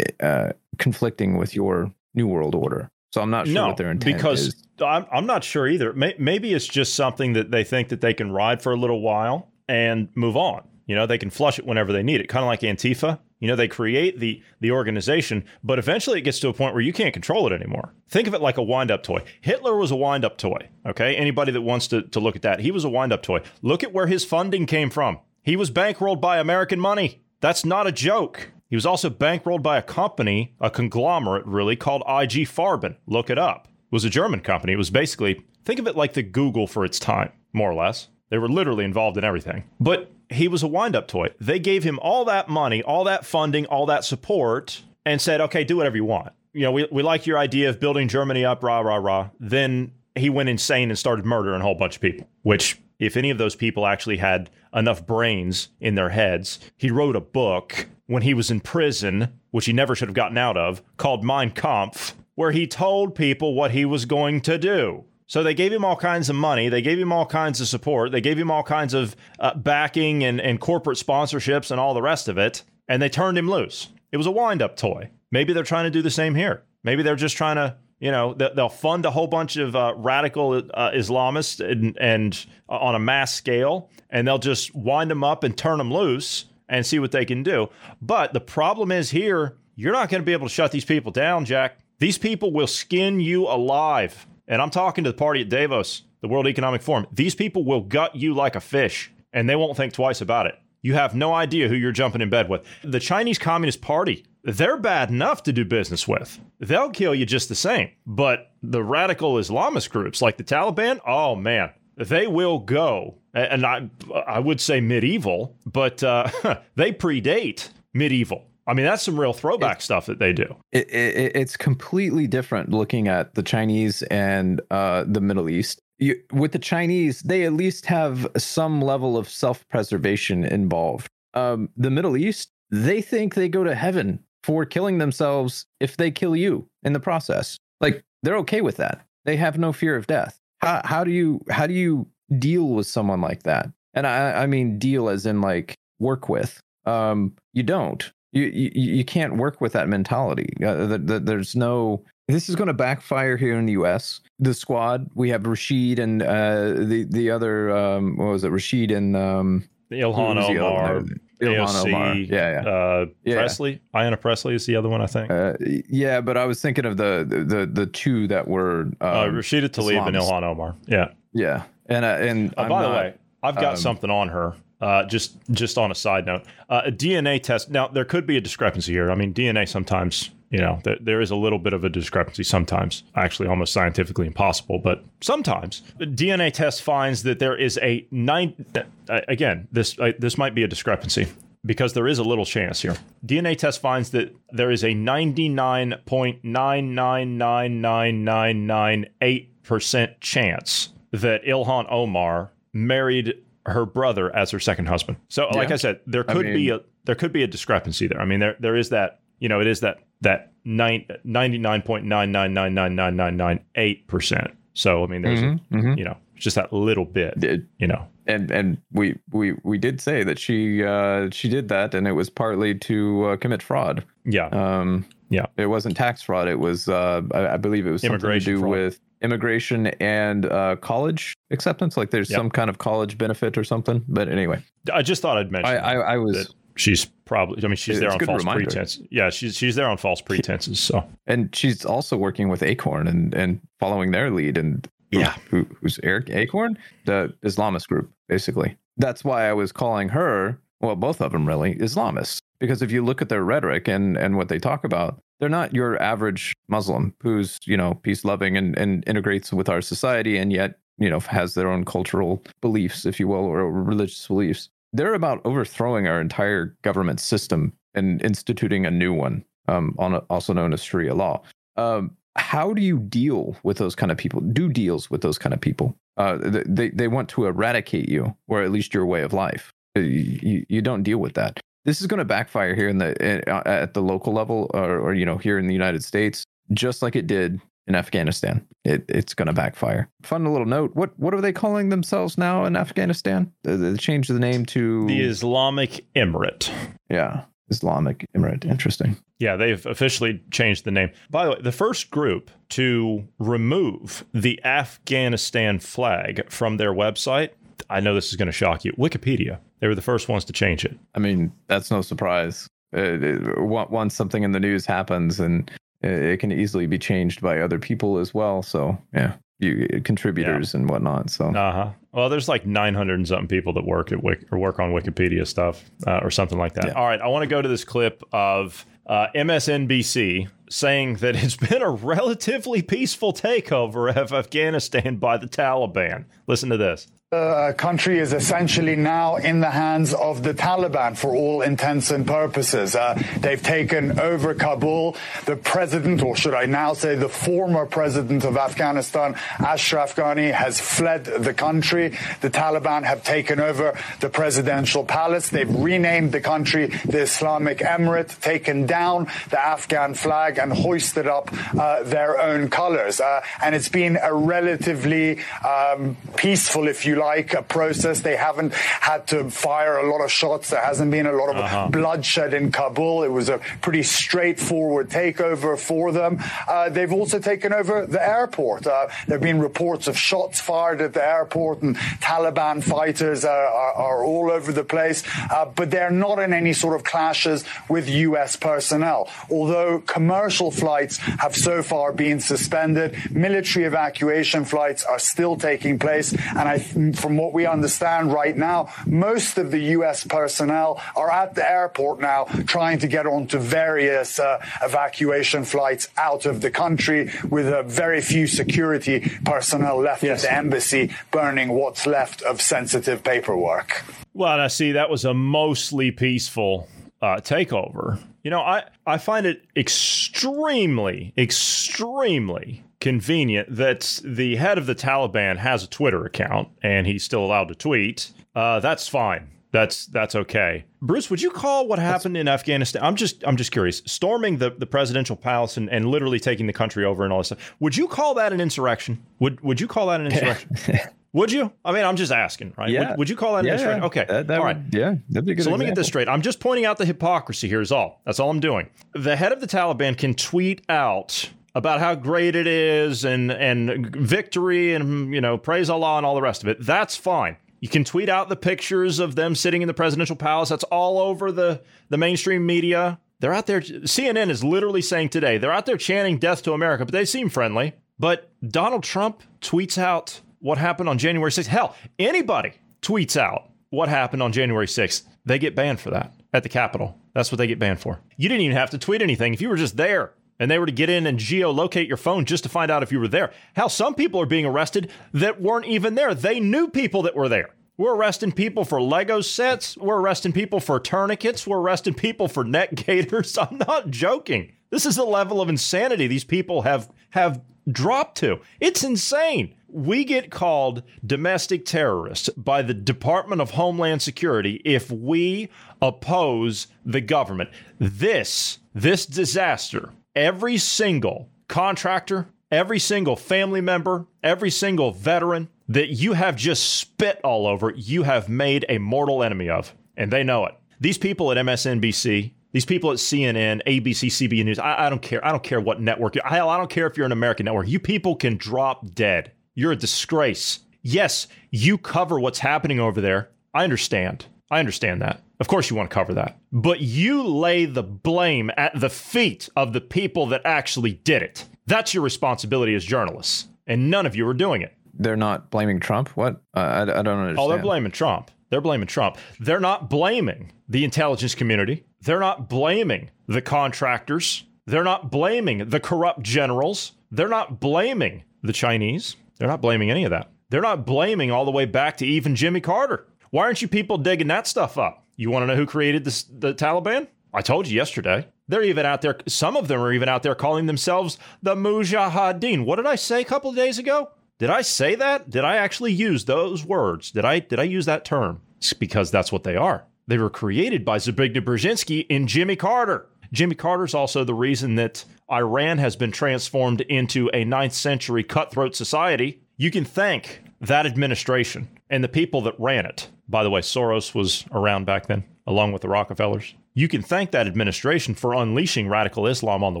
uh, 0.20 0.52
conflicting 0.78 1.36
with 1.36 1.54
your 1.54 1.92
new 2.14 2.26
world 2.26 2.54
order. 2.54 2.88
So 3.12 3.20
I'm 3.20 3.30
not 3.30 3.46
sure 3.46 3.54
no, 3.54 3.68
what 3.68 3.76
their 3.76 3.90
intent 3.90 4.16
because 4.16 4.48
is. 4.48 4.62
I'm, 4.84 5.06
I'm 5.12 5.26
not 5.26 5.44
sure 5.44 5.68
either. 5.68 5.92
Maybe 5.92 6.52
it's 6.52 6.66
just 6.66 6.94
something 6.94 7.34
that 7.34 7.52
they 7.52 7.62
think 7.62 7.90
that 7.90 8.00
they 8.00 8.12
can 8.12 8.32
ride 8.32 8.60
for 8.60 8.72
a 8.72 8.76
little 8.76 9.00
while 9.02 9.52
and 9.68 10.08
move 10.16 10.36
on. 10.36 10.66
You 10.86 10.94
know, 10.94 11.06
they 11.06 11.18
can 11.18 11.30
flush 11.30 11.58
it 11.58 11.66
whenever 11.66 11.92
they 11.92 12.02
need 12.02 12.20
it, 12.20 12.28
kind 12.28 12.44
of 12.44 12.48
like 12.48 12.60
Antifa. 12.60 13.18
You 13.40 13.48
know, 13.48 13.56
they 13.56 13.68
create 13.68 14.20
the 14.20 14.42
the 14.60 14.70
organization, 14.70 15.44
but 15.62 15.78
eventually 15.78 16.18
it 16.18 16.22
gets 16.22 16.40
to 16.40 16.48
a 16.48 16.52
point 16.52 16.74
where 16.74 16.82
you 16.82 16.92
can't 16.92 17.12
control 17.12 17.46
it 17.46 17.52
anymore. 17.52 17.94
Think 18.08 18.28
of 18.28 18.34
it 18.34 18.40
like 18.40 18.58
a 18.58 18.62
wind-up 18.62 19.02
toy. 19.02 19.22
Hitler 19.40 19.76
was 19.76 19.90
a 19.90 19.96
wind-up 19.96 20.38
toy. 20.38 20.68
Okay, 20.86 21.16
anybody 21.16 21.52
that 21.52 21.62
wants 21.62 21.86
to 21.88 22.02
to 22.02 22.20
look 22.20 22.36
at 22.36 22.42
that, 22.42 22.60
he 22.60 22.70
was 22.70 22.84
a 22.84 22.90
wind-up 22.90 23.22
toy. 23.22 23.40
Look 23.62 23.82
at 23.82 23.92
where 23.92 24.06
his 24.06 24.24
funding 24.24 24.66
came 24.66 24.90
from. 24.90 25.18
He 25.42 25.56
was 25.56 25.70
bankrolled 25.70 26.20
by 26.20 26.38
American 26.38 26.80
money. 26.80 27.22
That's 27.40 27.64
not 27.64 27.86
a 27.86 27.92
joke. 27.92 28.50
He 28.70 28.76
was 28.76 28.86
also 28.86 29.10
bankrolled 29.10 29.62
by 29.62 29.76
a 29.76 29.82
company, 29.82 30.54
a 30.60 30.70
conglomerate 30.70 31.46
really, 31.46 31.76
called 31.76 32.02
IG 32.08 32.48
Farben. 32.48 32.96
Look 33.06 33.30
it 33.30 33.38
up. 33.38 33.68
It 33.68 33.92
was 33.92 34.04
a 34.04 34.10
German 34.10 34.40
company. 34.40 34.72
It 34.72 34.78
was 34.78 34.90
basically, 34.90 35.44
think 35.64 35.78
of 35.78 35.86
it 35.86 35.96
like 35.96 36.14
the 36.14 36.22
Google 36.22 36.66
for 36.66 36.84
its 36.84 36.98
time, 36.98 37.30
more 37.52 37.70
or 37.70 37.74
less. 37.74 38.08
They 38.30 38.38
were 38.38 38.48
literally 38.48 38.84
involved 38.84 39.18
in 39.18 39.22
everything. 39.22 39.64
But 39.78 40.10
he 40.34 40.48
was 40.48 40.62
a 40.62 40.68
wind 40.68 40.94
up 40.96 41.08
toy. 41.08 41.28
They 41.40 41.58
gave 41.58 41.84
him 41.84 41.98
all 42.00 42.24
that 42.26 42.48
money, 42.48 42.82
all 42.82 43.04
that 43.04 43.24
funding, 43.24 43.66
all 43.66 43.86
that 43.86 44.04
support, 44.04 44.82
and 45.06 45.20
said, 45.20 45.40
okay, 45.40 45.64
do 45.64 45.76
whatever 45.76 45.96
you 45.96 46.04
want. 46.04 46.32
You 46.52 46.62
know, 46.62 46.72
we, 46.72 46.88
we 46.90 47.02
like 47.02 47.26
your 47.26 47.38
idea 47.38 47.68
of 47.68 47.80
building 47.80 48.08
Germany 48.08 48.44
up, 48.44 48.62
rah, 48.62 48.80
rah, 48.80 48.96
rah. 48.96 49.30
Then 49.40 49.92
he 50.14 50.30
went 50.30 50.48
insane 50.48 50.90
and 50.90 50.98
started 50.98 51.24
murdering 51.24 51.60
a 51.60 51.64
whole 51.64 51.74
bunch 51.74 51.96
of 51.96 52.02
people, 52.02 52.28
which, 52.42 52.80
if 52.98 53.16
any 53.16 53.30
of 53.30 53.38
those 53.38 53.56
people 53.56 53.86
actually 53.86 54.18
had 54.18 54.50
enough 54.72 55.06
brains 55.06 55.68
in 55.80 55.94
their 55.94 56.10
heads, 56.10 56.60
he 56.76 56.90
wrote 56.90 57.16
a 57.16 57.20
book 57.20 57.88
when 58.06 58.22
he 58.22 58.34
was 58.34 58.50
in 58.50 58.60
prison, 58.60 59.40
which 59.50 59.66
he 59.66 59.72
never 59.72 59.94
should 59.94 60.08
have 60.08 60.14
gotten 60.14 60.38
out 60.38 60.56
of, 60.56 60.82
called 60.96 61.24
Mein 61.24 61.50
Kampf, 61.50 62.14
where 62.34 62.52
he 62.52 62.66
told 62.66 63.14
people 63.14 63.54
what 63.54 63.70
he 63.70 63.84
was 63.84 64.04
going 64.04 64.40
to 64.42 64.58
do. 64.58 65.04
So 65.26 65.42
they 65.42 65.54
gave 65.54 65.72
him 65.72 65.84
all 65.84 65.96
kinds 65.96 66.28
of 66.28 66.36
money. 66.36 66.68
They 66.68 66.82
gave 66.82 66.98
him 66.98 67.12
all 67.12 67.26
kinds 67.26 67.60
of 67.60 67.68
support. 67.68 68.12
They 68.12 68.20
gave 68.20 68.38
him 68.38 68.50
all 68.50 68.62
kinds 68.62 68.92
of 68.92 69.16
uh, 69.38 69.54
backing 69.54 70.22
and, 70.22 70.40
and 70.40 70.60
corporate 70.60 70.98
sponsorships 70.98 71.70
and 71.70 71.80
all 71.80 71.94
the 71.94 72.02
rest 72.02 72.28
of 72.28 72.36
it. 72.36 72.62
And 72.88 73.00
they 73.00 73.08
turned 73.08 73.38
him 73.38 73.48
loose. 73.48 73.88
It 74.12 74.18
was 74.18 74.26
a 74.26 74.30
wind 74.30 74.60
up 74.60 74.76
toy. 74.76 75.10
Maybe 75.30 75.52
they're 75.52 75.62
trying 75.64 75.84
to 75.84 75.90
do 75.90 76.02
the 76.02 76.10
same 76.10 76.34
here. 76.34 76.64
Maybe 76.82 77.02
they're 77.02 77.16
just 77.16 77.36
trying 77.36 77.56
to, 77.56 77.76
you 77.98 78.10
know, 78.10 78.34
they'll 78.34 78.68
fund 78.68 79.06
a 79.06 79.10
whole 79.10 79.26
bunch 79.26 79.56
of 79.56 79.74
uh, 79.74 79.94
radical 79.96 80.52
uh, 80.52 80.90
Islamists 80.90 81.66
and, 81.66 81.96
and 81.98 82.46
uh, 82.68 82.76
on 82.76 82.94
a 82.94 82.98
mass 82.98 83.34
scale, 83.34 83.90
and 84.10 84.28
they'll 84.28 84.38
just 84.38 84.74
wind 84.74 85.10
them 85.10 85.24
up 85.24 85.42
and 85.42 85.56
turn 85.56 85.78
them 85.78 85.92
loose 85.92 86.44
and 86.68 86.84
see 86.84 86.98
what 86.98 87.12
they 87.12 87.24
can 87.24 87.42
do. 87.42 87.68
But 88.02 88.34
the 88.34 88.40
problem 88.40 88.92
is 88.92 89.10
here, 89.10 89.56
you're 89.74 89.92
not 89.92 90.10
going 90.10 90.22
to 90.22 90.26
be 90.26 90.34
able 90.34 90.48
to 90.48 90.54
shut 90.54 90.70
these 90.70 90.84
people 90.84 91.10
down, 91.10 91.46
Jack. 91.46 91.78
These 91.98 92.18
people 92.18 92.52
will 92.52 92.66
skin 92.66 93.20
you 93.20 93.48
alive 93.48 94.26
and 94.46 94.60
I'm 94.60 94.70
talking 94.70 95.04
to 95.04 95.10
the 95.10 95.16
party 95.16 95.40
at 95.40 95.48
Davos, 95.48 96.02
the 96.20 96.28
World 96.28 96.46
Economic 96.46 96.82
Forum. 96.82 97.06
These 97.12 97.34
people 97.34 97.64
will 97.64 97.80
gut 97.80 98.16
you 98.16 98.34
like 98.34 98.56
a 98.56 98.60
fish, 98.60 99.12
and 99.32 99.48
they 99.48 99.56
won't 99.56 99.76
think 99.76 99.92
twice 99.92 100.20
about 100.20 100.46
it. 100.46 100.58
You 100.82 100.94
have 100.94 101.14
no 101.14 101.32
idea 101.32 101.68
who 101.68 101.74
you're 101.74 101.92
jumping 101.92 102.20
in 102.20 102.28
bed 102.28 102.48
with. 102.48 102.62
The 102.82 103.00
Chinese 103.00 103.38
Communist 103.38 103.80
Party, 103.80 104.26
they're 104.42 104.76
bad 104.76 105.08
enough 105.08 105.42
to 105.44 105.52
do 105.52 105.64
business 105.64 106.06
with. 106.06 106.38
They'll 106.60 106.90
kill 106.90 107.14
you 107.14 107.24
just 107.24 107.48
the 107.48 107.54
same. 107.54 107.90
But 108.06 108.50
the 108.62 108.82
radical 108.82 109.34
Islamist 109.34 109.88
groups 109.88 110.20
like 110.20 110.36
the 110.36 110.44
Taliban, 110.44 111.00
oh 111.06 111.36
man, 111.36 111.70
they 111.96 112.26
will 112.26 112.58
go. 112.58 113.14
And 113.32 113.64
I, 113.64 113.88
I 114.26 114.38
would 114.38 114.60
say 114.60 114.80
medieval, 114.80 115.56
but 115.64 116.02
uh, 116.04 116.28
they 116.76 116.92
predate 116.92 117.70
medieval. 117.94 118.44
I 118.66 118.74
mean, 118.74 118.86
that's 118.86 119.02
some 119.02 119.18
real 119.18 119.32
throwback 119.32 119.78
it, 119.78 119.82
stuff 119.82 120.06
that 120.06 120.18
they 120.18 120.32
do. 120.32 120.56
It, 120.72 120.88
it, 120.90 121.32
it's 121.36 121.56
completely 121.56 122.26
different 122.26 122.70
looking 122.70 123.08
at 123.08 123.34
the 123.34 123.42
Chinese 123.42 124.02
and 124.04 124.60
uh, 124.70 125.04
the 125.06 125.20
Middle 125.20 125.48
East. 125.48 125.80
you, 125.98 126.20
with 126.32 126.52
the 126.52 126.58
Chinese, 126.58 127.20
they 127.20 127.44
at 127.44 127.52
least 127.52 127.86
have 127.86 128.26
some 128.36 128.80
level 128.80 129.16
of 129.16 129.28
self 129.28 129.66
preservation 129.68 130.44
involved. 130.44 131.08
Um, 131.34 131.68
the 131.76 131.90
Middle 131.90 132.16
East, 132.16 132.50
they 132.70 133.02
think 133.02 133.34
they 133.34 133.48
go 133.48 133.64
to 133.64 133.74
heaven 133.74 134.20
for 134.42 134.64
killing 134.64 134.98
themselves 134.98 135.66
if 135.80 135.96
they 135.96 136.10
kill 136.10 136.36
you 136.36 136.68
in 136.82 136.92
the 136.92 137.00
process. 137.00 137.58
Like 137.80 138.02
they're 138.22 138.36
okay 138.38 138.60
with 138.60 138.76
that. 138.76 139.04
They 139.24 139.36
have 139.36 139.58
no 139.58 139.72
fear 139.72 139.96
of 139.96 140.06
death. 140.06 140.38
How, 140.58 140.80
how 140.84 141.04
do 141.04 141.10
you 141.10 141.40
how 141.50 141.66
do 141.66 141.74
you 141.74 142.06
deal 142.38 142.68
with 142.68 142.86
someone 142.86 143.20
like 143.20 143.42
that? 143.42 143.70
And 143.94 144.06
I, 144.06 144.42
I 144.42 144.46
mean 144.46 144.78
deal 144.78 145.08
as 145.08 145.26
in 145.26 145.40
like 145.40 145.74
work 145.98 146.28
with. 146.28 146.60
Um, 146.86 147.34
you 147.52 147.62
don't. 147.62 148.12
You, 148.34 148.44
you 148.44 148.70
you 148.74 149.04
can't 149.04 149.36
work 149.36 149.60
with 149.60 149.72
that 149.72 149.88
mentality. 149.88 150.52
Uh, 150.64 150.86
the, 150.86 150.98
the, 150.98 151.20
there's 151.20 151.54
no. 151.54 152.04
This 152.26 152.48
is 152.48 152.56
going 152.56 152.68
to 152.68 152.74
backfire 152.74 153.36
here 153.36 153.54
in 153.58 153.66
the 153.66 153.72
U.S. 153.72 154.20
The 154.38 154.54
squad 154.54 155.08
we 155.14 155.28
have 155.30 155.46
Rashid 155.46 155.98
and 155.98 156.22
uh, 156.22 156.72
the 156.72 157.06
the 157.08 157.30
other 157.30 157.70
um, 157.70 158.16
what 158.16 158.26
was 158.26 158.44
it? 158.44 158.48
Rashid 158.48 158.90
and 158.90 159.16
um, 159.16 159.68
Ilhan 159.90 160.42
Omar. 160.42 161.02
Ilhan 161.40 161.66
AOC, 161.66 161.86
Omar. 161.86 162.14
Yeah, 162.14 162.62
yeah. 162.62 162.68
Uh, 162.70 163.06
Yeah. 163.24 163.34
Presley, 163.36 163.80
Ayanna 163.94 164.20
Presley 164.20 164.54
is 164.54 164.66
the 164.66 164.76
other 164.76 164.88
one, 164.88 165.00
I 165.02 165.06
think. 165.06 165.30
Uh, 165.30 165.54
yeah, 165.60 166.20
but 166.20 166.36
I 166.36 166.46
was 166.46 166.60
thinking 166.62 166.86
of 166.86 166.96
the 166.96 167.26
the 167.28 167.66
the 167.66 167.86
two 167.86 168.26
that 168.28 168.48
were 168.48 168.82
um, 168.82 168.94
uh, 169.00 169.24
Rashida 169.26 169.68
Tlaib 169.68 170.06
and 170.06 170.16
Ilhan 170.16 170.42
Omar. 170.42 170.74
Yeah. 170.86 171.10
yeah, 171.32 171.64
and 171.86 172.04
uh, 172.04 172.08
and 172.20 172.54
Uh, 172.56 172.68
by 172.68 172.82
the 172.82 172.88
way, 172.88 173.14
I've 173.42 173.56
got 173.56 173.74
um, 173.74 173.76
something 173.76 174.10
on 174.10 174.28
her. 174.28 174.54
Uh, 174.80 175.04
just 175.06 175.36
just 175.52 175.78
on 175.78 175.90
a 175.90 175.94
side 175.94 176.26
note, 176.26 176.42
uh, 176.68 176.82
a 176.84 176.90
DNA 176.90 177.42
test. 177.42 177.70
Now 177.70 177.88
there 177.88 178.04
could 178.04 178.26
be 178.26 178.36
a 178.36 178.40
discrepancy 178.40 178.92
here. 178.92 179.10
I 179.10 179.14
mean, 179.14 179.32
DNA 179.32 179.68
sometimes, 179.68 180.30
you 180.50 180.58
know, 180.58 180.80
there, 180.84 180.98
there 181.00 181.20
is 181.20 181.30
a 181.30 181.36
little 181.36 181.60
bit 181.60 181.72
of 181.72 181.84
a 181.84 181.88
discrepancy. 181.88 182.42
Sometimes, 182.42 183.04
actually, 183.14 183.48
almost 183.48 183.72
scientifically 183.72 184.26
impossible, 184.26 184.80
but 184.80 185.04
sometimes 185.20 185.82
a 186.00 186.06
DNA 186.06 186.52
test 186.52 186.82
finds 186.82 187.22
that 187.22 187.38
there 187.38 187.56
is 187.56 187.78
a 187.82 188.06
nine. 188.10 188.66
Uh, 189.08 189.20
again, 189.28 189.68
this 189.72 189.98
uh, 189.98 190.12
this 190.18 190.36
might 190.36 190.54
be 190.54 190.64
a 190.64 190.68
discrepancy 190.68 191.28
because 191.64 191.94
there 191.94 192.06
is 192.06 192.18
a 192.18 192.24
little 192.24 192.44
chance 192.44 192.82
here. 192.82 192.96
DNA 193.24 193.56
test 193.56 193.80
finds 193.80 194.10
that 194.10 194.34
there 194.50 194.70
is 194.70 194.84
a 194.84 194.92
ninety 194.92 195.48
nine 195.48 195.94
point 196.04 196.44
nine 196.44 196.94
nine 196.94 197.38
nine 197.38 197.80
nine 197.80 198.24
nine 198.24 198.66
nine 198.66 199.06
eight 199.22 199.62
percent 199.62 200.20
chance 200.20 200.90
that 201.10 201.44
Ilhan 201.44 201.86
Omar 201.90 202.50
married 202.72 203.34
her 203.66 203.86
brother 203.86 204.34
as 204.34 204.50
her 204.50 204.60
second 204.60 204.86
husband. 204.86 205.18
So, 205.28 205.48
like 205.48 205.70
I 205.70 205.76
said, 205.76 206.00
there 206.06 206.24
I 206.28 206.32
could 206.32 206.46
be 206.46 206.70
a 206.70 206.80
there 207.04 207.14
could 207.14 207.32
be 207.32 207.42
a 207.42 207.46
discrepancy 207.46 208.06
there. 208.06 208.20
I 208.20 208.24
mean, 208.24 208.40
there 208.40 208.56
there 208.60 208.76
is 208.76 208.90
that 208.90 209.20
you 209.38 209.48
know 209.48 209.60
it 209.60 209.66
is 209.66 209.80
that 209.80 209.98
that 210.20 210.52
nine 210.64 211.06
ninety 211.24 211.58
nine 211.58 211.82
point 211.82 212.04
nine 212.04 212.32
nine 212.32 212.52
nine 212.54 212.74
nine 212.74 212.94
nine 212.94 213.16
nine 213.16 213.36
nine 213.36 213.60
eight 213.76 214.06
percent. 214.06 214.50
So, 214.74 215.04
I 215.04 215.06
mean, 215.06 215.22
there's 215.22 215.40
Mhm, 215.40 215.60
mhm. 215.70 215.94
a, 215.94 215.98
you 215.98 216.04
know 216.04 216.16
just 216.36 216.56
that 216.56 216.72
little 216.72 217.04
bit. 217.04 217.38
Did- 217.38 217.66
You 217.78 217.86
know, 217.86 218.06
and 218.26 218.50
and 218.50 218.78
we 218.92 219.18
we 219.32 219.54
we 219.62 219.78
did 219.78 220.00
say 220.00 220.24
that 220.24 220.38
she 220.38 220.82
uh 220.84 221.30
she 221.30 221.48
did 221.48 221.68
that 221.68 221.94
and 221.94 222.06
it 222.08 222.12
was 222.12 222.28
partly 222.28 222.74
to 222.80 223.24
uh, 223.26 223.36
commit 223.36 223.62
fraud 223.62 224.04
yeah, 224.24 224.46
um 224.48 225.04
Yeah. 225.30 225.46
it 225.56 225.66
wasn't 225.66 225.96
tax 225.96 226.22
fraud 226.22 226.48
it 226.48 226.58
was 226.58 226.88
uh 226.88 227.20
i, 227.34 227.48
I 227.54 227.56
believe 227.58 227.86
it 227.86 227.90
was 227.92 228.02
something 228.02 228.20
to 228.30 228.40
do 228.40 228.58
fraud. 228.60 228.70
with 228.70 229.00
immigration 229.22 229.86
and 230.00 230.46
uh 230.46 230.76
college 230.76 231.34
acceptance 231.50 231.96
like 231.96 232.10
there's 232.10 232.30
Yep. 232.30 232.36
some 232.38 232.50
kind 232.50 232.68
of 232.70 232.78
college 232.78 233.16
benefit 233.18 233.56
or 233.56 233.64
something 233.64 234.04
but 234.08 234.28
anyway 234.28 234.62
I 234.92 235.02
just 235.02 235.22
thought 235.22 235.38
I'd 235.38 235.50
mention. 235.50 235.74
i 235.74 235.76
i, 235.76 235.94
I 236.14 236.16
was 236.18 236.36
that 236.36 236.54
she's 236.76 237.04
probably. 237.24 237.62
I 237.64 237.68
mean, 237.68 237.76
she's 237.76 238.00
there 238.00 238.10
on 238.10 238.18
false 238.18 238.40
reminder. 238.42 238.64
pretense. 238.64 239.00
Yeah, 239.10 239.30
she's 239.30 239.56
she's 239.56 239.76
there 239.76 239.88
on 239.88 239.96
false 239.96 240.20
pretenses. 240.20 240.78
So 240.80 241.02
and 241.26 241.54
she's 241.54 241.84
also 241.86 242.16
working 242.18 242.48
with 242.50 242.62
acorn 242.62 243.06
and 243.08 243.32
and 243.34 243.60
following 243.80 244.10
their 244.10 244.30
lead 244.30 244.58
and 244.58 244.86
Yeah. 245.12 245.36
who, 245.48 245.64
who's 245.80 246.00
eric 246.02 246.28
acorn 246.30 246.76
the 247.06 247.32
islamist 247.44 247.86
group 247.88 248.10
basically 248.28 248.76
that's 248.98 249.22
why 249.24 249.48
i 249.48 249.52
was 249.52 249.70
calling 249.72 250.08
her 250.08 250.58
well 250.80 250.96
both 250.96 251.20
of 251.22 251.30
them 251.32 251.46
really 251.46 251.76
islamists 251.76 252.40
because 252.58 252.82
if 252.82 252.90
you 252.90 253.04
look 253.04 253.20
at 253.20 253.28
their 253.28 253.44
rhetoric 253.44 253.88
and 253.88 254.16
and 254.16 254.36
what 254.36 254.48
they 254.48 254.58
talk 254.58 254.84
about 254.84 255.20
they're 255.40 255.48
not 255.48 255.74
your 255.74 256.00
average 256.00 256.54
muslim 256.68 257.14
who's 257.20 257.58
you 257.64 257.76
know 257.76 257.94
peace 257.94 258.24
loving 258.24 258.56
and 258.56 258.76
and 258.78 259.04
integrates 259.06 259.52
with 259.52 259.68
our 259.68 259.80
society 259.80 260.36
and 260.36 260.52
yet 260.52 260.78
you 260.98 261.10
know 261.10 261.20
has 261.20 261.54
their 261.54 261.68
own 261.68 261.84
cultural 261.84 262.42
beliefs 262.60 263.06
if 263.06 263.18
you 263.18 263.28
will 263.28 263.44
or 263.44 263.70
religious 263.70 264.26
beliefs. 264.26 264.68
They're 264.92 265.14
about 265.14 265.40
overthrowing 265.44 266.06
our 266.06 266.20
entire 266.20 266.76
government 266.82 267.20
system 267.20 267.72
and 267.94 268.22
instituting 268.22 268.86
a 268.86 268.90
new 268.90 269.12
one 269.12 269.44
um, 269.66 269.94
on 269.98 270.14
a, 270.14 270.18
also 270.30 270.52
known 270.52 270.72
as 270.72 270.82
sharia 270.82 271.14
law. 271.14 271.42
Um, 271.76 272.16
how 272.36 272.72
do 272.72 272.82
you 272.82 272.98
deal 272.98 273.56
with 273.62 273.78
those 273.78 273.94
kind 273.94 274.12
of 274.12 274.18
people 274.18 274.40
do 274.40 274.68
deals 274.68 275.10
with 275.10 275.20
those 275.20 275.38
kind 275.38 275.52
of 275.52 275.60
people? 275.60 275.96
Uh, 276.16 276.38
they, 276.40 276.90
they 276.90 277.08
want 277.08 277.28
to 277.30 277.46
eradicate 277.46 278.08
you 278.08 278.36
or 278.46 278.62
at 278.62 278.70
least 278.70 278.94
your 278.94 279.06
way 279.06 279.22
of 279.22 279.32
life. 279.32 279.72
Uh, 279.96 280.00
you, 280.00 280.64
you 280.68 280.80
don't 280.80 281.02
deal 281.02 281.18
with 281.18 281.34
that 281.34 281.60
this 281.84 282.00
is 282.00 282.06
going 282.06 282.18
to 282.18 282.24
backfire 282.24 282.74
here 282.74 282.88
in 282.88 282.98
the 282.98 283.12
uh, 283.50 283.62
at 283.66 283.94
the 283.94 284.02
local 284.02 284.32
level 284.32 284.70
or, 284.74 284.98
or 284.98 285.14
you 285.14 285.24
know 285.24 285.38
here 285.38 285.58
in 285.58 285.66
the 285.66 285.72
united 285.72 286.02
states 286.04 286.44
just 286.72 287.02
like 287.02 287.16
it 287.16 287.26
did 287.26 287.60
in 287.86 287.94
afghanistan 287.94 288.66
it, 288.84 289.04
it's 289.08 289.34
going 289.34 289.46
to 289.46 289.52
backfire 289.52 290.08
fun 290.22 290.44
little 290.44 290.66
note 290.66 290.94
what 290.94 291.18
what 291.18 291.34
are 291.34 291.40
they 291.40 291.52
calling 291.52 291.88
themselves 291.88 292.38
now 292.38 292.64
in 292.64 292.76
afghanistan 292.76 293.52
they, 293.62 293.76
they 293.76 293.96
changed 293.96 294.30
the 294.30 294.38
name 294.38 294.64
to 294.64 295.06
the 295.06 295.20
Islamic 295.20 296.04
Emirate. 296.14 296.70
yeah 297.10 297.44
islamic 297.68 298.26
emirate 298.36 298.64
interesting 298.64 299.16
Yeah, 299.40 299.56
they've 299.56 299.84
officially 299.84 300.40
changed 300.52 300.84
the 300.84 300.90
name. 300.90 301.10
By 301.28 301.44
the 301.44 301.50
way, 301.50 301.56
the 301.60 301.72
first 301.72 302.10
group 302.10 302.50
to 302.70 303.26
remove 303.38 304.24
the 304.32 304.64
Afghanistan 304.64 305.80
flag 305.80 306.50
from 306.50 306.76
their 306.76 306.94
website, 306.94 307.50
I 307.90 308.00
know 308.00 308.14
this 308.14 308.28
is 308.28 308.36
going 308.36 308.46
to 308.46 308.52
shock 308.52 308.84
you, 308.84 308.92
Wikipedia. 308.92 309.58
They 309.84 309.88
were 309.88 309.94
the 309.94 310.00
first 310.00 310.30
ones 310.30 310.46
to 310.46 310.52
change 310.54 310.86
it. 310.86 310.98
I 311.14 311.18
mean, 311.18 311.52
that's 311.66 311.90
no 311.90 312.00
surprise. 312.00 312.66
Uh, 312.96 313.18
it- 313.20 313.58
once 313.60 314.14
something 314.14 314.42
in 314.42 314.52
the 314.52 314.58
news 314.58 314.86
happens, 314.86 315.38
and 315.38 315.70
uh, 316.02 316.08
it 316.08 316.38
can 316.40 316.50
easily 316.52 316.86
be 316.86 316.98
changed 316.98 317.42
by 317.42 317.60
other 317.60 317.78
people 317.78 318.16
as 318.16 318.32
well. 318.32 318.62
So 318.62 318.96
yeah, 319.12 319.34
you 319.58 320.00
contributors 320.02 320.72
and 320.74 320.88
whatnot. 320.88 321.28
So 321.28 321.48
Uh 321.50 321.72
huh. 321.72 321.90
Well, 322.14 322.30
there's 322.30 322.48
like 322.48 322.64
900 322.64 323.12
and 323.14 323.28
something 323.28 323.46
people 323.46 323.74
that 323.74 323.84
work 323.84 324.10
at 324.10 324.22
Wik- 324.22 324.46
or 324.50 324.58
work 324.58 324.78
on 324.80 324.92
Wikipedia 324.92 325.46
stuff 325.46 325.84
uh, 326.06 326.20
or 326.22 326.30
something 326.30 326.56
like 326.56 326.72
that. 326.76 326.86
Yeah. 326.86 326.92
All 326.94 327.06
right, 327.06 327.20
I 327.20 327.26
want 327.26 327.42
to 327.42 327.46
go 327.46 327.60
to 327.60 327.68
this 327.68 327.84
clip 327.84 328.22
of 328.32 328.86
uh, 329.06 329.26
MSNBC 329.34 330.48
saying 330.70 331.16
that 331.16 331.36
it's 331.36 331.56
been 331.56 331.82
a 331.82 331.90
relatively 331.90 332.80
peaceful 332.80 333.34
takeover 333.34 334.16
of 334.16 334.32
Afghanistan 334.32 335.16
by 335.16 335.36
the 335.36 335.46
Taliban. 335.46 336.24
Listen 336.46 336.70
to 336.70 336.78
this. 336.78 337.06
The 337.34 337.74
country 337.76 338.20
is 338.20 338.32
essentially 338.32 338.94
now 338.94 339.36
in 339.36 339.58
the 339.58 339.70
hands 339.70 340.14
of 340.14 340.44
the 340.44 340.54
Taliban 340.54 341.16
for 341.18 341.34
all 341.34 341.62
intents 341.62 342.12
and 342.12 342.24
purposes. 342.24 342.94
Uh, 342.94 343.20
they've 343.38 343.60
taken 343.60 344.20
over 344.20 344.54
Kabul. 344.54 345.16
The 345.44 345.56
president, 345.56 346.22
or 346.22 346.36
should 346.36 346.54
I 346.54 346.66
now 346.66 346.92
say 346.92 347.16
the 347.16 347.28
former 347.28 347.86
president 347.86 348.44
of 348.44 348.56
Afghanistan, 348.56 349.34
Ashraf 349.58 350.14
Ghani, 350.14 350.52
has 350.52 350.78
fled 350.78 351.24
the 351.24 351.52
country. 351.52 352.10
The 352.40 352.50
Taliban 352.50 353.02
have 353.02 353.24
taken 353.24 353.58
over 353.58 353.98
the 354.20 354.28
presidential 354.28 355.02
palace. 355.02 355.48
They've 355.48 355.68
renamed 355.68 356.30
the 356.30 356.40
country 356.40 356.86
the 357.04 357.22
Islamic 357.22 357.78
Emirate, 357.78 358.40
taken 358.42 358.86
down 358.86 359.26
the 359.50 359.60
Afghan 359.60 360.14
flag, 360.14 360.58
and 360.58 360.72
hoisted 360.72 361.26
up 361.26 361.50
uh, 361.76 362.04
their 362.04 362.40
own 362.40 362.68
colors. 362.68 363.20
Uh, 363.20 363.42
and 363.60 363.74
it's 363.74 363.88
been 363.88 364.18
a 364.22 364.32
relatively 364.32 365.40
um, 365.66 366.16
peaceful, 366.36 366.86
if 366.86 367.04
you 367.04 367.13
like, 367.14 367.54
a 367.54 367.62
process. 367.62 368.20
They 368.20 368.36
haven't 368.36 368.74
had 368.74 369.26
to 369.28 369.50
fire 369.50 369.98
a 369.98 370.10
lot 370.10 370.22
of 370.22 370.30
shots. 370.30 370.70
There 370.70 370.80
hasn't 370.80 371.10
been 371.10 371.26
a 371.26 371.32
lot 371.32 371.54
of 371.54 371.92
bloodshed 371.92 372.54
in 372.54 372.72
Kabul. 372.72 373.22
It 373.22 373.28
was 373.32 373.48
a 373.48 373.58
pretty 373.80 374.02
straightforward 374.02 375.10
takeover 375.10 375.78
for 375.78 376.12
them. 376.12 376.42
Uh, 376.68 376.88
they've 376.88 377.12
also 377.12 377.38
taken 377.38 377.72
over 377.72 378.06
the 378.06 378.22
airport. 378.22 378.86
Uh, 378.86 379.08
there 379.26 379.36
have 379.36 379.42
been 379.42 379.60
reports 379.60 380.08
of 380.08 380.18
shots 380.18 380.60
fired 380.60 381.00
at 381.00 381.12
the 381.12 381.24
airport, 381.24 381.82
and 381.82 381.96
Taliban 381.96 382.82
fighters 382.82 383.44
are, 383.44 383.66
are, 383.66 383.92
are 383.92 384.24
all 384.24 384.50
over 384.50 384.72
the 384.72 384.84
place. 384.84 385.22
Uh, 385.50 385.66
but 385.66 385.90
they're 385.90 386.10
not 386.10 386.38
in 386.38 386.52
any 386.52 386.72
sort 386.72 386.94
of 386.94 387.04
clashes 387.04 387.64
with 387.88 388.08
U.S. 388.08 388.56
personnel. 388.56 389.28
Although 389.50 390.00
commercial 390.00 390.70
flights 390.70 391.18
have 391.18 391.54
so 391.54 391.82
far 391.82 392.12
been 392.12 392.40
suspended, 392.40 393.16
military 393.30 393.84
evacuation 393.84 394.64
flights 394.64 395.04
are 395.04 395.18
still 395.18 395.56
taking 395.56 395.98
place. 395.98 396.32
And 396.32 396.68
I, 396.68 396.84
from 397.12 397.36
what 397.36 397.52
we 397.52 397.66
understand 397.66 398.32
right 398.32 398.56
now, 398.56 398.92
most 399.06 399.58
of 399.58 399.70
the 399.70 399.80
U.S. 399.96 400.24
personnel 400.24 401.00
are 401.16 401.30
at 401.30 401.54
the 401.54 401.68
airport 401.68 402.20
now 402.20 402.44
trying 402.66 402.98
to 402.98 403.08
get 403.08 403.26
onto 403.26 403.58
various 403.58 404.38
uh, 404.38 404.64
evacuation 404.82 405.64
flights 405.64 406.08
out 406.16 406.46
of 406.46 406.60
the 406.60 406.70
country 406.70 407.30
with 407.50 407.66
uh, 407.66 407.82
very 407.82 408.20
few 408.20 408.46
security 408.46 409.20
personnel 409.44 409.98
left 409.98 410.24
at 410.24 410.40
the 410.40 410.52
embassy 410.52 411.14
burning 411.30 411.70
what's 411.70 412.06
left 412.06 412.42
of 412.42 412.60
sensitive 412.60 413.24
paperwork. 413.24 414.04
Well, 414.32 414.60
I 414.60 414.68
see, 414.68 414.92
that 414.92 415.10
was 415.10 415.24
a 415.24 415.34
mostly 415.34 416.10
peaceful 416.10 416.88
uh, 417.22 417.36
takeover. 417.36 418.20
You 418.42 418.50
know, 418.50 418.60
I, 418.60 418.84
I 419.06 419.18
find 419.18 419.46
it 419.46 419.62
extremely, 419.76 421.32
extremely 421.38 422.83
convenient 423.04 423.68
that 423.68 424.18
the 424.24 424.56
head 424.56 424.78
of 424.78 424.86
the 424.86 424.94
Taliban 424.94 425.58
has 425.58 425.84
a 425.84 425.86
Twitter 425.86 426.24
account 426.24 426.68
and 426.82 427.06
he's 427.06 427.22
still 427.22 427.44
allowed 427.44 427.68
to 427.68 427.74
tweet. 427.74 428.32
Uh, 428.54 428.80
that's 428.80 429.06
fine. 429.06 429.50
That's 429.72 430.06
that's 430.06 430.34
okay. 430.34 430.86
Bruce, 431.02 431.28
would 431.28 431.42
you 431.42 431.50
call 431.50 431.86
what 431.86 431.98
happened 431.98 432.36
in 432.38 432.48
Afghanistan? 432.48 433.02
I'm 433.02 433.14
just 433.14 433.44
I'm 433.46 433.58
just 433.58 433.72
curious. 433.72 434.00
Storming 434.06 434.56
the, 434.56 434.70
the 434.70 434.86
presidential 434.86 435.36
palace 435.36 435.76
and, 435.76 435.90
and 435.90 436.06
literally 436.06 436.40
taking 436.40 436.66
the 436.66 436.72
country 436.72 437.04
over 437.04 437.24
and 437.24 437.32
all 437.32 437.40
this 437.40 437.48
stuff. 437.48 437.74
Would 437.80 437.94
you 437.94 438.08
call 438.08 438.34
that 438.34 438.54
an 438.54 438.60
insurrection? 438.60 439.22
Would 439.38 439.60
would 439.60 439.80
you 439.82 439.86
call 439.86 440.06
that 440.06 440.20
an 440.20 440.28
insurrection? 440.28 440.70
would 441.34 441.52
you? 441.52 441.72
I 441.84 441.92
mean, 441.92 442.04
I'm 442.06 442.16
just 442.16 442.32
asking, 442.32 442.72
right? 442.78 442.88
Yeah. 442.88 443.10
Would, 443.10 443.18
would 443.18 443.28
you 443.28 443.36
call 443.36 443.52
that 443.54 443.60
an 443.60 443.66
Yeah, 443.66 443.72
insurrection? 443.74 444.04
Okay. 444.04 444.24
That, 444.26 444.46
that 444.46 444.60
all 444.60 444.66
would. 444.66 444.94
Yeah, 444.94 445.16
that'd 445.28 445.44
be 445.44 445.52
a 445.52 445.54
good. 445.56 445.64
So 445.64 445.70
let 445.70 445.80
me 445.80 445.84
get 445.86 445.94
this 445.96 446.06
straight. 446.06 446.28
I'm 446.28 446.40
just 446.40 446.58
pointing 446.58 446.86
out 446.86 446.96
the 446.96 447.04
hypocrisy 447.04 447.68
here 447.68 447.82
is 447.82 447.92
all. 447.92 448.22
That's 448.24 448.40
all 448.40 448.48
I'm 448.48 448.60
doing. 448.60 448.88
The 449.12 449.36
head 449.36 449.52
of 449.52 449.60
the 449.60 449.66
Taliban 449.66 450.16
can 450.16 450.34
tweet 450.34 450.82
out 450.88 451.50
about 451.74 452.00
how 452.00 452.14
great 452.14 452.54
it 452.54 452.66
is 452.66 453.24
and 453.24 453.50
and 453.50 454.14
victory 454.14 454.94
and 454.94 455.34
you 455.34 455.40
know 455.40 455.58
praise 455.58 455.90
Allah 455.90 456.16
and 456.16 456.26
all 456.26 456.34
the 456.34 456.42
rest 456.42 456.62
of 456.62 456.68
it. 456.68 456.78
That's 456.80 457.16
fine. 457.16 457.56
You 457.80 457.88
can 457.88 458.04
tweet 458.04 458.28
out 458.28 458.48
the 458.48 458.56
pictures 458.56 459.18
of 459.18 459.34
them 459.34 459.54
sitting 459.54 459.82
in 459.82 459.88
the 459.88 459.94
presidential 459.94 460.36
palace. 460.36 460.68
That's 460.68 460.84
all 460.84 461.18
over 461.18 461.52
the 461.52 461.82
the 462.08 462.16
mainstream 462.16 462.64
media. 462.64 463.20
They're 463.40 463.52
out 463.52 463.66
there. 463.66 463.80
CNN 463.80 464.48
is 464.48 464.64
literally 464.64 465.02
saying 465.02 465.30
today 465.30 465.58
they're 465.58 465.72
out 465.72 465.86
there 465.86 465.96
chanting 465.96 466.38
"Death 466.38 466.62
to 466.62 466.72
America," 466.72 467.04
but 467.04 467.12
they 467.12 467.24
seem 467.24 467.48
friendly. 467.48 467.94
But 468.18 468.50
Donald 468.66 469.02
Trump 469.02 469.42
tweets 469.60 469.98
out 469.98 470.40
what 470.60 470.78
happened 470.78 471.08
on 471.08 471.18
January 471.18 471.50
6th. 471.50 471.66
Hell, 471.66 471.96
anybody 472.18 472.72
tweets 473.02 473.36
out 473.36 473.70
what 473.90 474.08
happened 474.08 474.42
on 474.42 474.52
January 474.52 474.86
6th, 474.86 475.22
they 475.44 475.58
get 475.58 475.74
banned 475.74 476.00
for 476.00 476.10
that 476.10 476.32
at 476.52 476.62
the 476.62 476.68
Capitol. 476.68 477.18
That's 477.34 477.52
what 477.52 477.58
they 477.58 477.66
get 477.66 477.78
banned 477.78 478.00
for. 478.00 478.20
You 478.36 478.48
didn't 478.48 478.62
even 478.62 478.76
have 478.76 478.90
to 478.90 478.98
tweet 478.98 479.22
anything. 479.22 479.52
If 479.52 479.60
you 479.60 479.68
were 479.68 479.76
just 479.76 479.96
there 479.96 480.32
and 480.58 480.70
they 480.70 480.78
were 480.78 480.86
to 480.86 480.92
get 480.92 481.10
in 481.10 481.26
and 481.26 481.38
geolocate 481.38 482.08
your 482.08 482.16
phone 482.16 482.44
just 482.44 482.62
to 482.64 482.68
find 482.68 482.90
out 482.90 483.02
if 483.02 483.12
you 483.12 483.20
were 483.20 483.28
there. 483.28 483.52
Hell, 483.74 483.88
some 483.88 484.14
people 484.14 484.40
are 484.40 484.46
being 484.46 484.66
arrested 484.66 485.10
that 485.32 485.60
weren't 485.60 485.86
even 485.86 486.14
there. 486.14 486.34
They 486.34 486.60
knew 486.60 486.88
people 486.88 487.22
that 487.22 487.36
were 487.36 487.48
there. 487.48 487.74
We're 487.96 488.16
arresting 488.16 488.52
people 488.52 488.84
for 488.84 489.00
Lego 489.00 489.40
sets. 489.40 489.96
We're 489.96 490.18
arresting 490.18 490.52
people 490.52 490.80
for 490.80 490.98
tourniquets. 490.98 491.66
We're 491.66 491.78
arresting 491.78 492.14
people 492.14 492.48
for 492.48 492.64
neck 492.64 492.94
gaiters. 492.94 493.56
I'm 493.60 493.78
not 493.78 494.10
joking. 494.10 494.72
This 494.90 495.06
is 495.06 495.16
the 495.16 495.24
level 495.24 495.60
of 495.60 495.68
insanity 495.68 496.26
these 496.26 496.44
people 496.44 496.82
have 496.82 497.10
have 497.30 497.60
dropped 497.90 498.38
to. 498.38 498.60
It's 498.80 499.04
insane. 499.04 499.74
We 499.88 500.24
get 500.24 500.50
called 500.50 501.04
domestic 501.24 501.84
terrorists 501.84 502.48
by 502.50 502.82
the 502.82 502.94
Department 502.94 503.60
of 503.60 503.72
Homeland 503.72 504.22
Security 504.22 504.80
if 504.84 505.10
we 505.10 505.68
oppose 506.02 506.88
the 507.04 507.20
government. 507.20 507.70
This 507.98 508.80
this 508.92 509.24
disaster, 509.24 510.10
every 510.34 510.78
single 510.78 511.48
contractor, 511.68 512.48
every 512.70 512.98
single 512.98 513.36
family 513.36 513.80
member, 513.80 514.26
every 514.42 514.70
single 514.70 515.12
veteran 515.12 515.68
that 515.88 516.08
you 516.08 516.32
have 516.32 516.56
just 516.56 516.94
spit 516.94 517.40
all 517.44 517.66
over, 517.66 517.92
you 517.96 518.22
have 518.22 518.48
made 518.48 518.84
a 518.88 518.98
mortal 518.98 519.42
enemy 519.42 519.68
of, 519.68 519.94
and 520.16 520.30
they 520.32 520.42
know 520.42 520.64
it. 520.66 520.74
These 521.00 521.18
people 521.18 521.50
at 521.50 521.58
MSNBC, 521.58 522.52
these 522.72 522.84
people 522.84 523.12
at 523.12 523.18
CNN, 523.18 523.82
ABC, 523.86 524.28
CBN 524.28 524.64
News, 524.64 524.78
I, 524.78 525.06
I 525.06 525.10
don't 525.10 525.22
care. 525.22 525.44
I 525.46 525.52
don't 525.52 525.62
care 525.62 525.80
what 525.80 526.00
network. 526.00 526.34
I, 526.44 526.60
I 526.60 526.76
don't 526.76 526.90
care 526.90 527.06
if 527.06 527.16
you're 527.16 527.26
an 527.26 527.32
American 527.32 527.66
network. 527.66 527.86
You 527.86 528.00
people 528.00 528.34
can 528.34 528.56
drop 528.56 529.14
dead. 529.14 529.52
You're 529.74 529.92
a 529.92 529.96
disgrace. 529.96 530.80
Yes, 531.00 531.46
you 531.70 531.98
cover 531.98 532.40
what's 532.40 532.58
happening 532.58 532.98
over 532.98 533.20
there. 533.20 533.50
I 533.72 533.84
understand. 533.84 534.46
I 534.70 534.80
understand 534.80 535.22
that. 535.22 535.43
Of 535.64 535.68
course, 535.68 535.88
you 535.88 535.96
want 535.96 536.10
to 536.10 536.14
cover 536.14 536.34
that. 536.34 536.58
But 536.72 537.00
you 537.00 537.42
lay 537.42 537.86
the 537.86 538.02
blame 538.02 538.70
at 538.76 539.00
the 539.00 539.08
feet 539.08 539.70
of 539.74 539.94
the 539.94 540.00
people 540.02 540.44
that 540.48 540.60
actually 540.66 541.12
did 541.12 541.40
it. 541.40 541.66
That's 541.86 542.12
your 542.12 542.22
responsibility 542.22 542.94
as 542.94 543.02
journalists. 543.02 543.68
And 543.86 544.10
none 544.10 544.26
of 544.26 544.36
you 544.36 544.46
are 544.46 544.52
doing 544.52 544.82
it. 544.82 544.94
They're 545.14 545.38
not 545.38 545.70
blaming 545.70 546.00
Trump. 546.00 546.28
What? 546.36 546.60
Uh, 546.76 546.80
I, 546.80 547.02
I 547.04 547.22
don't 547.22 547.28
understand. 547.38 547.58
Oh, 547.60 547.70
they're 547.70 547.78
blaming 547.78 548.12
Trump. 548.12 548.50
They're 548.68 548.82
blaming 548.82 549.06
Trump. 549.06 549.38
They're 549.58 549.80
not 549.80 550.10
blaming 550.10 550.70
the 550.86 551.02
intelligence 551.02 551.54
community. 551.54 552.04
They're 552.20 552.40
not 552.40 552.68
blaming 552.68 553.30
the 553.46 553.62
contractors. 553.62 554.64
They're 554.84 555.02
not 555.02 555.30
blaming 555.30 555.88
the 555.88 555.98
corrupt 555.98 556.42
generals. 556.42 557.12
They're 557.30 557.48
not 557.48 557.80
blaming 557.80 558.44
the 558.62 558.74
Chinese. 558.74 559.36
They're 559.56 559.68
not 559.68 559.80
blaming 559.80 560.10
any 560.10 560.24
of 560.24 560.30
that. 560.30 560.50
They're 560.68 560.82
not 560.82 561.06
blaming 561.06 561.50
all 561.50 561.64
the 561.64 561.70
way 561.70 561.86
back 561.86 562.18
to 562.18 562.26
even 562.26 562.54
Jimmy 562.54 562.82
Carter. 562.82 563.26
Why 563.48 563.62
aren't 563.62 563.80
you 563.80 563.88
people 563.88 564.18
digging 564.18 564.48
that 564.48 564.66
stuff 564.66 564.98
up? 564.98 565.23
You 565.36 565.50
want 565.50 565.62
to 565.62 565.66
know 565.66 565.76
who 565.76 565.86
created 565.86 566.24
this, 566.24 566.44
the 566.44 566.74
Taliban? 566.74 567.28
I 567.52 567.62
told 567.62 567.86
you 567.86 567.96
yesterday. 567.96 568.48
They're 568.66 568.82
even 568.82 569.06
out 569.06 569.20
there, 569.20 569.38
some 569.46 569.76
of 569.76 569.88
them 569.88 570.00
are 570.00 570.12
even 570.12 570.28
out 570.28 570.42
there 570.42 570.54
calling 570.54 570.86
themselves 570.86 571.38
the 571.62 571.74
Mujahideen. 571.74 572.84
What 572.84 572.96
did 572.96 573.06
I 573.06 573.14
say 573.14 573.40
a 573.40 573.44
couple 573.44 573.70
of 573.70 573.76
days 573.76 573.98
ago? 573.98 574.30
Did 574.58 574.70
I 574.70 574.82
say 574.82 575.14
that? 575.16 575.50
Did 575.50 575.64
I 575.64 575.76
actually 575.76 576.12
use 576.12 576.44
those 576.44 576.84
words? 576.84 577.30
Did 577.30 577.44
I 577.44 577.58
did 577.58 577.80
I 577.80 577.84
use 577.84 578.06
that 578.06 578.24
term? 578.24 578.60
It's 578.78 578.92
because 578.92 579.30
that's 579.30 579.50
what 579.50 579.64
they 579.64 579.76
are. 579.76 580.04
They 580.26 580.38
were 580.38 580.50
created 580.50 581.04
by 581.04 581.18
Zbigniew 581.18 581.64
Brzezinski 581.64 582.26
and 582.30 582.48
Jimmy 582.48 582.76
Carter. 582.76 583.26
Jimmy 583.52 583.74
Carter's 583.74 584.14
also 584.14 584.44
the 584.44 584.54
reason 584.54 584.94
that 584.94 585.24
Iran 585.50 585.98
has 585.98 586.16
been 586.16 586.32
transformed 586.32 587.02
into 587.02 587.48
a 587.48 587.64
9th 587.64 587.92
century 587.92 588.42
cutthroat 588.42 588.96
society. 588.96 589.62
You 589.76 589.90
can 589.90 590.04
thank 590.04 590.62
that 590.80 591.06
administration 591.06 591.88
and 592.08 592.22
the 592.22 592.28
people 592.28 592.62
that 592.62 592.74
ran 592.78 593.06
it. 593.06 593.28
By 593.48 593.62
the 593.62 593.70
way, 593.70 593.80
Soros 593.80 594.34
was 594.34 594.64
around 594.72 595.04
back 595.06 595.26
then, 595.26 595.44
along 595.66 595.92
with 595.92 596.02
the 596.02 596.08
Rockefellers. 596.08 596.74
You 596.94 597.08
can 597.08 597.22
thank 597.22 597.50
that 597.50 597.66
administration 597.66 598.34
for 598.34 598.54
unleashing 598.54 599.08
radical 599.08 599.46
Islam 599.46 599.82
on 599.82 599.94
the 599.94 600.00